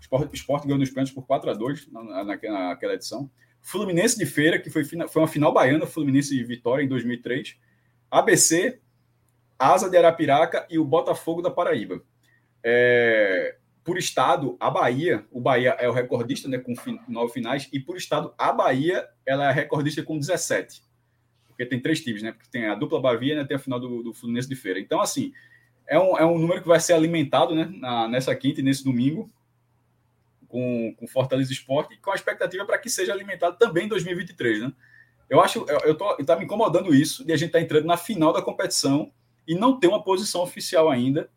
[0.00, 3.30] Sport, Sport ganhou nos pênaltis por 4 a 2 na, naquela, naquela edição.
[3.68, 7.56] Fluminense de Feira, que foi, foi uma final baiana, Fluminense e Vitória em 2003.
[8.10, 8.80] ABC,
[9.58, 12.02] Asa de Arapiraca e o Botafogo da Paraíba.
[12.64, 16.74] É, por estado, a Bahia, o Bahia é o recordista né, com
[17.08, 20.88] nove finais, e por estado, a Bahia ela é recordista com 17
[21.58, 22.30] porque tem três times, né?
[22.30, 24.78] Porque tem a dupla Bavia e né, tem a final do, do Fluminense de Feira.
[24.78, 25.32] Então, assim,
[25.88, 28.84] é um, é um número que vai ser alimentado né, na, nessa quinta e nesse
[28.84, 29.28] domingo
[30.48, 34.72] com, com Fortaleza Esporte com a expectativa para que seja alimentado também em 2023, né?
[35.28, 37.84] Eu acho, eu, eu tô, tá me incomodando isso de a gente estar tá entrando
[37.84, 39.12] na final da competição
[39.46, 41.30] e não ter uma posição oficial ainda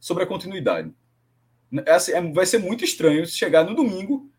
[0.00, 0.92] sobre a continuidade.
[1.86, 4.30] É, assim, é, vai ser muito estranho se chegar no domingo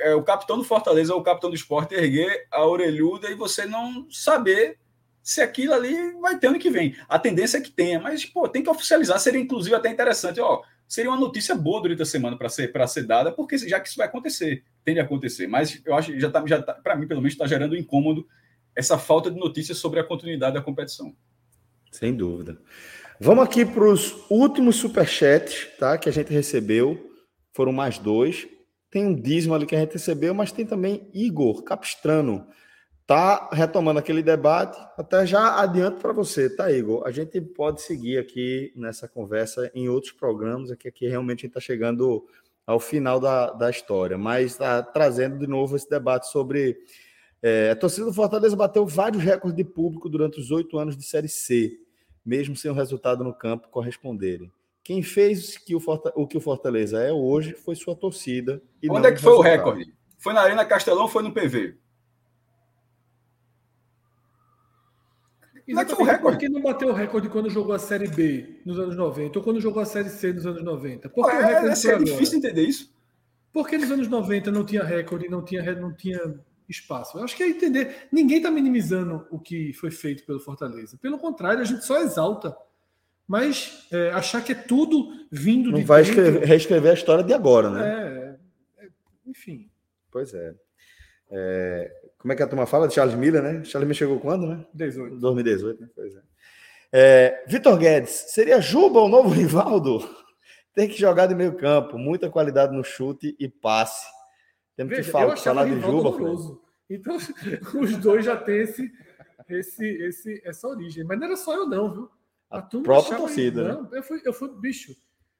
[0.00, 3.66] é, o capitão do Fortaleza ou o capitão do esporte erguer a orelhuda e você
[3.66, 4.78] não saber
[5.22, 6.96] se aquilo ali vai ter ano que vem.
[7.08, 9.18] A tendência é que tenha, mas pô, tem que oficializar.
[9.18, 12.86] Seria inclusive até interessante, ó, seria uma notícia boa durante a semana para ser para
[12.86, 15.46] ser dada, porque já que isso vai acontecer, tende a acontecer.
[15.46, 18.26] Mas eu acho que já tá, já tá, para mim pelo menos está gerando incômodo
[18.74, 21.14] essa falta de notícias sobre a continuidade da competição.
[21.92, 22.58] Sem dúvida.
[23.20, 25.98] Vamos aqui para os últimos superchats, tá?
[25.98, 27.10] Que a gente recebeu.
[27.52, 28.46] Foram mais dois.
[28.90, 32.46] Tem um dízimo ali que a gente recebeu, mas tem também Igor Capistrano.
[33.08, 34.78] Tá retomando aquele debate.
[34.94, 37.06] Até já adianto para você, tá, Igor?
[37.06, 41.56] A gente pode seguir aqui nessa conversa em outros programas, aqui, aqui realmente a gente
[41.56, 42.26] está chegando
[42.66, 46.76] ao final da, da história, mas está trazendo de novo esse debate sobre.
[47.40, 51.02] É, a torcida do Fortaleza bateu vários recordes de público durante os oito anos de
[51.02, 51.78] Série C,
[52.22, 54.52] mesmo sem o resultado no campo corresponderem.
[54.84, 55.80] Quem fez que o,
[56.14, 58.60] o que o Fortaleza é hoje foi sua torcida.
[58.90, 59.94] Onde é que foi o recorde?
[60.18, 61.87] Foi na Arena Castelão ou foi no PV?
[65.68, 66.36] É que foi o recorde?
[66.36, 69.44] Por que não bateu o recorde quando jogou a Série B nos anos 90 ou
[69.44, 71.08] quando jogou a Série C nos anos 90?
[71.08, 72.92] Por que é, o recorde é, é difícil entender isso.
[73.52, 76.20] Por que nos anos 90 não tinha recorde, não tinha, não tinha
[76.68, 77.18] espaço?
[77.18, 78.08] Eu acho que é entender.
[78.12, 80.98] Ninguém está minimizando o que foi feito pelo Fortaleza.
[81.00, 82.56] Pelo contrário, a gente só exalta
[83.28, 87.34] mas é, achar que é tudo vindo Não de vai escrever, reescrever a história de
[87.34, 88.38] agora, né?
[88.78, 88.88] É, é,
[89.26, 89.68] enfim.
[90.10, 90.54] Pois é.
[91.30, 91.92] É.
[92.18, 93.62] Como é que a turma fala de Charles Miller, né?
[93.64, 94.66] Charles Miller chegou quando, né?
[94.74, 95.16] 18.
[95.18, 95.88] 2018, né?
[95.94, 96.20] Pois é.
[96.92, 100.00] é Vitor Guedes, seria Juba o novo Rivaldo?
[100.74, 104.06] Tem que jogar de meio campo, muita qualidade no chute e passe.
[104.76, 106.08] Temos Veja, que falar, falar de Juba.
[106.08, 106.62] Horroroso.
[106.88, 107.16] Então,
[107.80, 108.92] os dois já têm esse,
[109.48, 111.04] esse, esse, essa origem.
[111.04, 112.10] Mas não era só eu, não, viu?
[112.50, 113.74] A, a própria torcida.
[113.74, 113.88] Né?
[113.92, 114.94] Eu, fui, eu fui, bicho.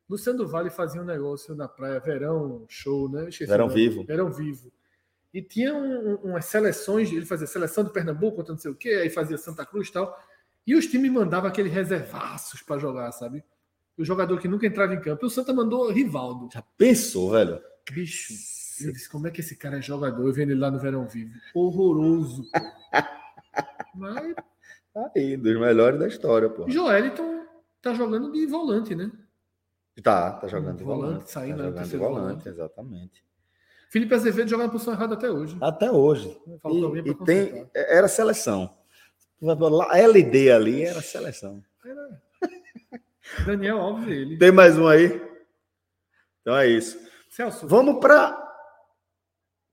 [0.09, 3.29] Luciano Vale fazia um negócio na praia, verão show, né?
[3.29, 4.05] Esqueci verão vivo.
[4.05, 4.73] Verão vivo.
[5.33, 9.11] E tinha um, umas seleções, ele fazia seleção de Pernambuco, não sei o quê, aí
[9.11, 10.19] fazia Santa Cruz e tal.
[10.67, 13.45] E os times mandavam aqueles reservaços para jogar, sabe?
[13.97, 15.25] O jogador que nunca entrava em campo.
[15.25, 16.49] E o Santa mandou Rivaldo.
[16.53, 17.61] Já pensou, velho?
[17.91, 18.33] Bicho.
[18.81, 20.27] Eu disse, como é que esse cara é jogador?
[20.27, 21.35] Eu vendo ele lá no Verão Vivo.
[21.55, 22.45] Horroroso.
[23.95, 24.35] Mas
[24.99, 26.69] Tá aí, dos melhores da história, pô.
[26.69, 27.47] Joeliton
[27.81, 29.11] tá jogando de volante, né?
[30.03, 31.13] Tá, tá jogando de volante.
[31.13, 33.25] volante saindo tá jogando de volante, volante, exatamente.
[33.91, 35.57] Felipe Azevedo joga na posição errada até hoje.
[35.61, 36.39] Até hoje.
[36.47, 38.77] E, e tem, era seleção.
[39.91, 41.63] A LD ali era seleção.
[41.85, 42.23] Era.
[43.47, 44.37] Daniel óbvio ele.
[44.39, 45.21] Tem mais um aí?
[46.43, 46.99] Então é isso.
[47.31, 48.47] Celso, Vamos para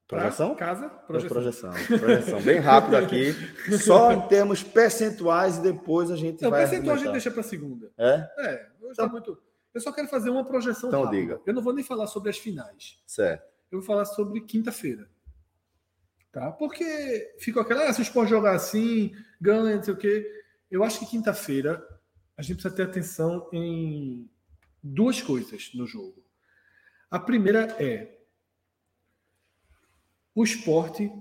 [0.08, 0.56] projeção?
[0.56, 1.30] Casa, Projeção.
[1.30, 1.72] projeção.
[2.00, 2.42] projeção.
[2.42, 3.34] Bem rápido aqui.
[3.84, 6.62] Só em termos percentuais e depois a gente Não, vai.
[6.62, 7.12] percentual a gente argumentar.
[7.14, 7.92] deixa para segunda.
[7.98, 8.28] É?
[8.38, 9.38] É, hoje Então- tá muito.
[9.74, 11.22] Eu só quero fazer uma projeção Então rápida.
[11.22, 11.42] diga.
[11.46, 12.98] Eu não vou nem falar sobre as finais.
[13.06, 13.44] Certo.
[13.76, 15.10] Eu vou falar sobre quinta-feira.
[16.31, 16.52] Tá?
[16.52, 20.43] Porque ficou aquela, ah, se o Sport jogar assim, ganha, não sei o quê.
[20.72, 21.85] Eu acho que quinta-feira
[22.38, 24.30] a gente precisa ter atenção em
[24.81, 26.23] duas coisas no jogo.
[27.10, 28.18] A primeira é
[30.34, 31.11] o esporte,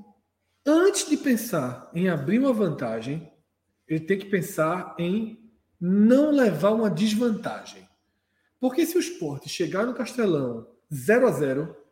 [0.66, 3.32] antes de pensar em abrir uma vantagem,
[3.86, 7.88] ele tem que pensar em não levar uma desvantagem.
[8.58, 11.83] Porque se o esporte chegar no Castelão 0 a 0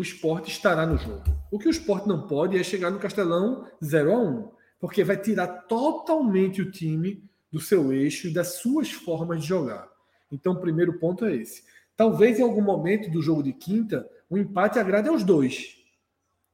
[0.00, 1.22] o esporte estará no jogo.
[1.50, 4.50] O que o esporte não pode é chegar no Castelão 0 a 1
[4.80, 7.22] porque vai tirar totalmente o time
[7.52, 9.86] do seu eixo e das suas formas de jogar.
[10.32, 11.64] Então, o primeiro ponto é esse.
[11.94, 15.76] Talvez em algum momento do jogo de quinta, o empate agrade aos dois.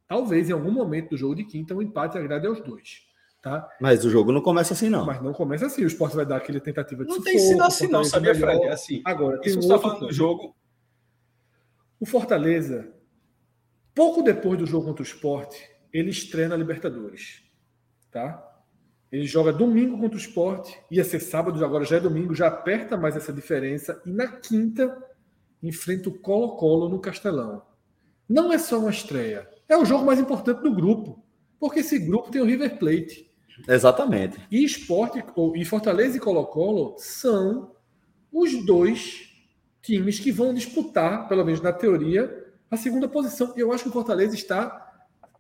[0.09, 3.07] Talvez em algum momento do jogo de quinta, o empate agrade aos dois.
[3.41, 3.69] Tá?
[3.81, 5.07] Mas o jogo não começa assim, não.
[5.07, 5.85] Mas não começa assim.
[5.85, 8.55] O esporte vai dar aquele tentativa de Não sufoco, tem sido assim, não, sabia, melhor.
[8.55, 8.67] Fred?
[8.67, 9.03] É assim.
[9.05, 10.57] Agora, tem Isso um outro falando do jogo.
[12.01, 12.96] O Fortaleza,
[13.97, 15.57] pouco depois do jogo contra o Sport,
[15.93, 17.43] ele estreia na Libertadores.
[18.13, 18.47] Tá?
[19.11, 22.97] Ele joga domingo contra o Sport, ia ser sábado, agora já é domingo, já aperta
[22.97, 24.01] mais essa diferença.
[24.05, 24.97] E na quinta,
[25.63, 27.63] enfrenta o Colo-Colo no Castelão.
[28.29, 31.25] Não é só uma estreia, é o jogo mais importante do grupo.
[31.59, 33.31] Porque esse grupo tem o River Plate.
[33.67, 34.39] Exatamente.
[34.51, 37.75] E Esporte, ou- e Fortaleza e Colo-Colo são
[38.31, 39.33] os dois
[39.81, 43.53] times que vão disputar, pelo menos na teoria, a segunda posição.
[43.57, 44.87] Eu acho que o Fortaleza está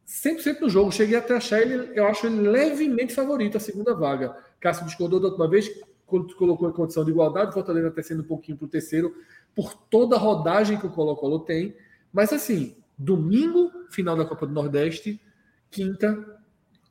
[0.06, 0.92] 100% no jogo.
[0.92, 4.36] Cheguei até a achar ele, eu acho ele levemente favorito a segunda vaga.
[4.60, 5.68] Cássio discordou da última vez,
[6.06, 9.14] quando colocou em condição de igualdade, o Fortaleza até sendo um pouquinho para o terceiro,
[9.54, 11.76] por toda a rodagem que o Colo-Colo tem.
[12.12, 15.20] Mas assim, domingo, final da Copa do Nordeste,
[15.70, 16.40] quinta,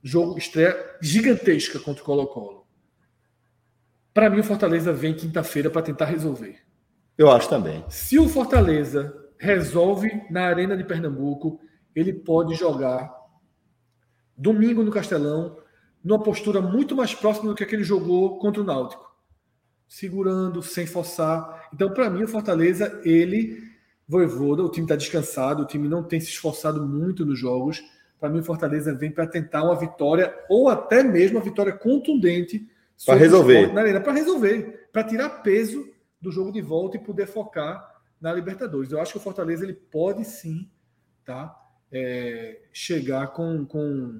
[0.02, 2.66] jogo estreia gigantesca contra o Colo-Colo.
[4.12, 6.58] Para mim, o Fortaleza vem quinta-feira para tentar resolver.
[7.18, 7.84] Eu acho também.
[7.88, 11.60] Se o Fortaleza resolve na Arena de Pernambuco,
[11.94, 13.14] ele pode jogar
[14.36, 15.56] domingo no Castelão,
[16.04, 19.04] numa postura muito mais próxima do que aquele jogou contra o Náutico.
[19.88, 21.68] Segurando, sem forçar.
[21.72, 23.62] Então, para mim, o Fortaleza, ele,
[24.06, 27.82] Voivoda, o time está descansado, o time não tem se esforçado muito nos jogos.
[28.20, 32.68] Para mim, o Fortaleza vem para tentar uma vitória, ou até mesmo uma vitória contundente
[33.06, 33.58] o resolver.
[33.60, 35.86] Sport na Arena, para resolver, para tirar peso
[36.20, 37.95] do jogo de volta e poder focar
[38.26, 38.90] na Libertadores.
[38.90, 40.68] Eu acho que o Fortaleza ele pode sim
[41.24, 41.56] tá,
[41.92, 44.18] é, chegar com, com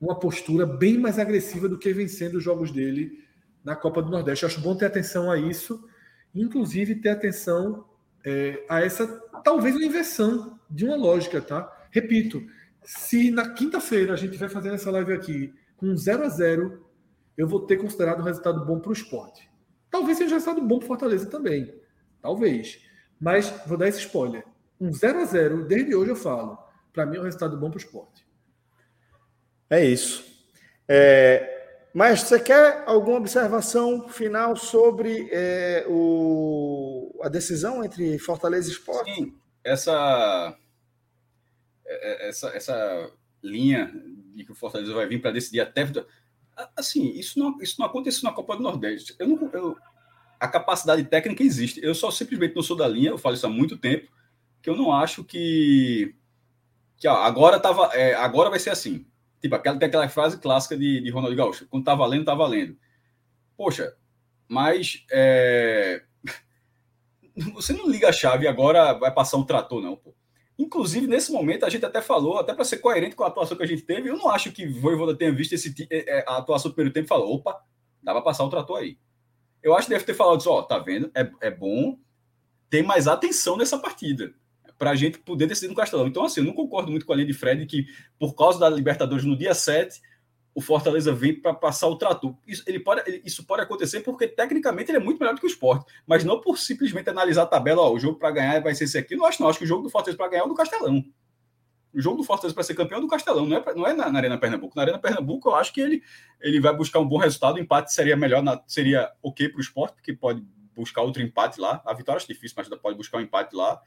[0.00, 3.18] uma postura bem mais agressiva do que vencendo os jogos dele
[3.64, 4.44] na Copa do Nordeste.
[4.44, 5.84] Eu acho bom ter atenção a isso,
[6.32, 7.84] inclusive ter atenção
[8.24, 9.08] é, a essa,
[9.42, 11.40] talvez, uma inversão de uma lógica.
[11.40, 11.88] Tá?
[11.90, 12.40] Repito,
[12.84, 16.86] se na quinta-feira a gente vai fazendo essa live aqui com 0 a 0
[17.36, 19.50] eu vou ter considerado um resultado bom para o esporte.
[19.90, 21.74] Talvez seja um resultado bom para Fortaleza também.
[22.22, 22.87] Talvez.
[23.20, 24.44] Mas vou dar esse spoiler.
[24.80, 26.58] Um 0 a 0 desde hoje eu falo.
[26.92, 28.26] Para mim é um resultado bom para o esporte.
[29.70, 30.24] É isso.
[30.86, 38.72] É, mas você quer alguma observação final sobre é, o, a decisão entre Fortaleza e
[38.72, 39.04] Sport?
[39.14, 40.56] Sim, essa,
[41.86, 43.10] é- é- essa, essa
[43.42, 43.92] linha
[44.34, 45.86] de que o Fortaleza vai vir para decidir até.
[46.76, 49.14] Assim, isso não, isso não aconteceu na Copa do Nordeste.
[49.18, 49.76] Eu não, eu-
[50.38, 51.80] a capacidade técnica existe.
[51.82, 54.10] Eu só simplesmente não sou da linha, eu falo isso há muito tempo,
[54.62, 56.14] que eu não acho que.
[56.96, 59.06] que ó, agora, tava, é, agora vai ser assim.
[59.40, 62.76] Tipo, aquela, tem aquela frase clássica de, de Ronald Gaúcho: quando tá valendo, tá valendo.
[63.56, 63.94] Poxa,
[64.48, 65.04] mas.
[65.10, 66.02] é,
[67.54, 70.14] você não liga a chave e agora vai passar um trator, não, pô.
[70.58, 73.62] Inclusive, nesse momento, a gente até falou, até para ser coerente com a atuação que
[73.62, 76.68] a gente teve, eu não acho que Voivoda tenha visto esse, é, é, a atuação
[76.68, 77.62] do primeiro tempo e falou, opa,
[78.02, 78.98] dá para passar o trator aí.
[79.62, 81.10] Eu acho que deve ter falado isso, ó, tá vendo?
[81.14, 81.98] É, é bom
[82.70, 84.32] ter mais atenção nessa partida,
[84.78, 86.06] para a gente poder decidir no Castelão.
[86.06, 87.86] Então, assim, eu não concordo muito com a linha de Fred que,
[88.18, 90.00] por causa da Libertadores no dia 7,
[90.54, 92.34] o Fortaleza vem para passar o trator.
[92.46, 95.48] Isso, ele pode, isso pode acontecer porque, tecnicamente, ele é muito melhor do que o
[95.48, 98.84] esporte mas não por simplesmente analisar a tabela, ó, o jogo para ganhar vai ser
[98.84, 99.16] esse aqui.
[99.16, 99.48] Não acho, não.
[99.48, 101.04] Acho que o jogo do Fortaleza para ganhar é o do Castelão.
[101.92, 104.10] O jogo do Fortaleza para ser campeão é do Castelão, não é, não é na,
[104.10, 104.76] na Arena Pernambuco.
[104.76, 106.02] Na Arena Pernambuco, eu acho que ele,
[106.40, 107.56] ele vai buscar um bom resultado.
[107.56, 110.44] O empate seria melhor, na- seria ok para o esporte, porque pode
[110.74, 111.82] buscar outro empate lá.
[111.84, 113.80] A vitória acho difícil, mas pode buscar um empate lá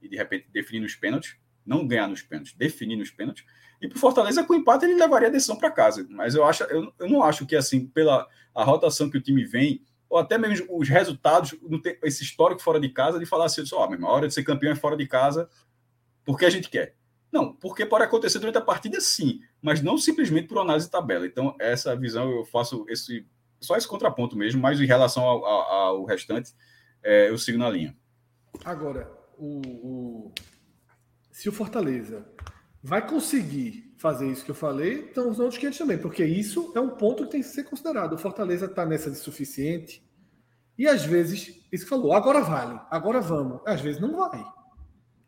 [0.00, 1.36] e de repente definir nos pênaltis.
[1.66, 3.44] Não ganhar nos pênaltis, definir nos pênaltis.
[3.80, 6.06] E para o Fortaleza, com o empate, ele levaria a decisão para casa.
[6.08, 9.44] Mas eu, acho, eu, eu não acho que, assim, pela a rotação que o time
[9.44, 11.54] vem, ou até mesmo os resultados,
[12.02, 14.72] esse histórico fora de casa, de falar assim, ó, oh, a hora de ser campeão
[14.72, 15.48] é fora de casa,
[16.24, 16.96] porque a gente quer.
[17.32, 21.26] Não, porque pode acontecer durante a partida, sim, mas não simplesmente por análise de tabela.
[21.26, 23.26] Então, essa visão eu faço esse
[23.60, 26.54] só esse contraponto mesmo, mas em relação ao, ao, ao restante,
[27.02, 27.96] é, eu sigo na linha.
[28.64, 30.32] Agora, o, o,
[31.30, 32.26] se o Fortaleza
[32.82, 36.80] vai conseguir fazer isso que eu falei, então os outros 500 também, porque isso é
[36.80, 38.12] um ponto que tem que ser considerado.
[38.12, 40.06] O Fortaleza está nessa de suficiente
[40.76, 43.60] e às vezes, isso que falou, agora vale, agora vamos.
[43.66, 44.44] Às vezes não vai.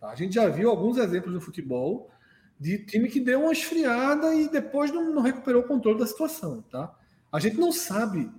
[0.01, 0.11] Tá?
[0.11, 2.11] A gente já viu alguns exemplos no futebol
[2.59, 6.63] de time que deu uma esfriada e depois não, não recuperou o controle da situação.
[6.63, 6.93] Tá?
[7.31, 8.31] A gente não sabe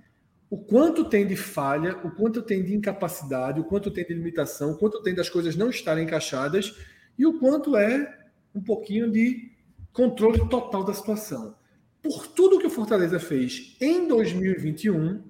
[0.50, 4.72] o quanto tem de falha, o quanto tem de incapacidade, o quanto tem de limitação,
[4.72, 6.76] o quanto tem das coisas não estarem encaixadas
[7.18, 8.18] e o quanto é
[8.54, 9.50] um pouquinho de
[9.92, 11.54] controle total da situação.
[12.02, 15.22] Por tudo que o Fortaleza fez em 2021,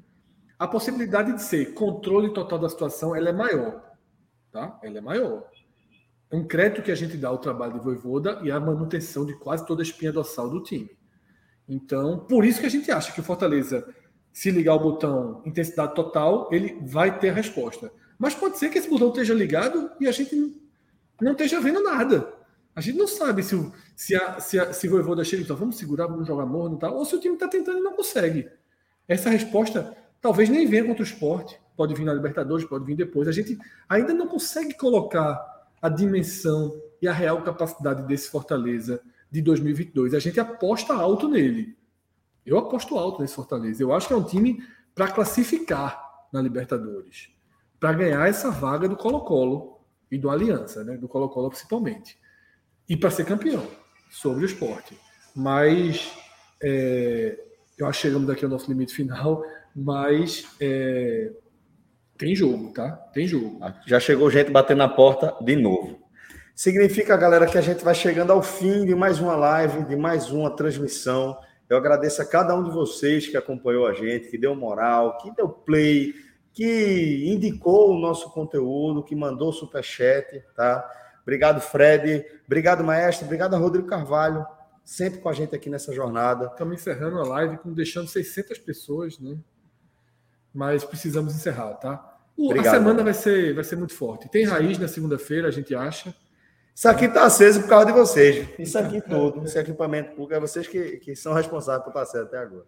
[0.59, 3.93] a possibilidade de ser controle total da situação ela é maior.
[4.51, 4.79] Tá?
[4.83, 5.49] Ela é maior.
[6.33, 9.35] É um crédito que a gente dá ao trabalho de Voivoda e à manutenção de
[9.35, 10.91] quase toda a espinha dorsal do time.
[11.69, 13.87] Então, por isso que a gente acha que o Fortaleza,
[14.33, 17.93] se ligar o botão intensidade total, ele vai ter a resposta.
[18.19, 20.59] Mas pode ser que esse botão esteja ligado e a gente
[21.21, 22.33] não esteja vendo nada.
[22.75, 25.77] A gente não sabe se se a, se a, se Voivoda chega e fala, vamos
[25.77, 28.49] segurar, vamos jogar morno e tal, ou se o time está tentando e não consegue.
[29.07, 33.29] Essa resposta talvez nem venha contra o esporte, pode vir na Libertadores, pode vir depois.
[33.29, 35.53] A gente ainda não consegue colocar
[35.83, 40.15] a dimensão e a real capacidade desse Fortaleza de 2022.
[40.15, 41.77] A gente aposta alto nele.
[42.47, 43.83] Eu aposto alto nesse Fortaleza.
[43.83, 44.65] Eu acho que é um time
[44.95, 46.01] para classificar
[46.33, 47.31] na Libertadores,
[47.81, 49.81] para ganhar essa vaga do Colo-Colo
[50.11, 50.97] e do Aliança, né?
[50.97, 52.19] do Colo-Colo principalmente,
[52.89, 53.67] e para ser campeão
[54.11, 54.97] sobre o esporte.
[55.35, 56.13] Mas
[56.63, 57.39] é,
[57.77, 59.43] eu acho que chegamos aqui ao nosso limite final,
[59.75, 61.33] mas é,
[62.23, 62.93] tem jogo, tá?
[63.13, 63.59] Tem jogo.
[63.85, 65.99] Já chegou gente batendo na porta de novo.
[66.55, 70.31] Significa, galera, que a gente vai chegando ao fim de mais uma live, de mais
[70.31, 71.37] uma transmissão.
[71.69, 75.35] Eu agradeço a cada um de vocês que acompanhou a gente, que deu moral, que
[75.35, 76.15] deu play,
[76.53, 80.89] que indicou o nosso conteúdo, que mandou superchat, tá?
[81.23, 82.25] Obrigado, Fred.
[82.47, 83.25] Obrigado, maestro.
[83.25, 84.47] Obrigado Rodrigo Carvalho,
[84.85, 86.47] sempre com a gente aqui nessa jornada.
[86.47, 89.37] Estamos encerrando a live, com deixando 600 pessoas, né?
[90.55, 92.12] Mas precisamos encerrar, tá?
[92.37, 94.29] Obrigado, a semana vai ser, vai ser muito forte.
[94.29, 96.15] Tem raiz na segunda-feira, a gente acha.
[96.75, 98.49] Isso aqui está aceso por causa de vocês.
[98.59, 102.29] Isso aqui tudo, esse equipamento público, é vocês que, que são responsáveis por estar certo
[102.29, 102.65] até agora.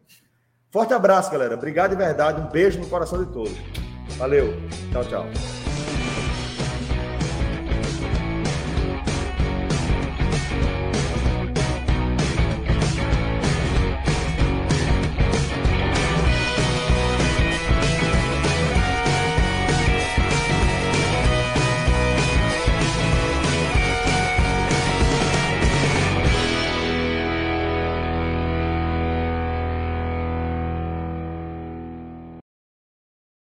[0.70, 1.55] Forte abraço, galera.
[1.55, 2.41] Obrigado de verdade.
[2.41, 3.57] Um beijo no coração de todos.
[4.19, 4.53] Valeu.
[4.93, 5.64] Tchau, tchau.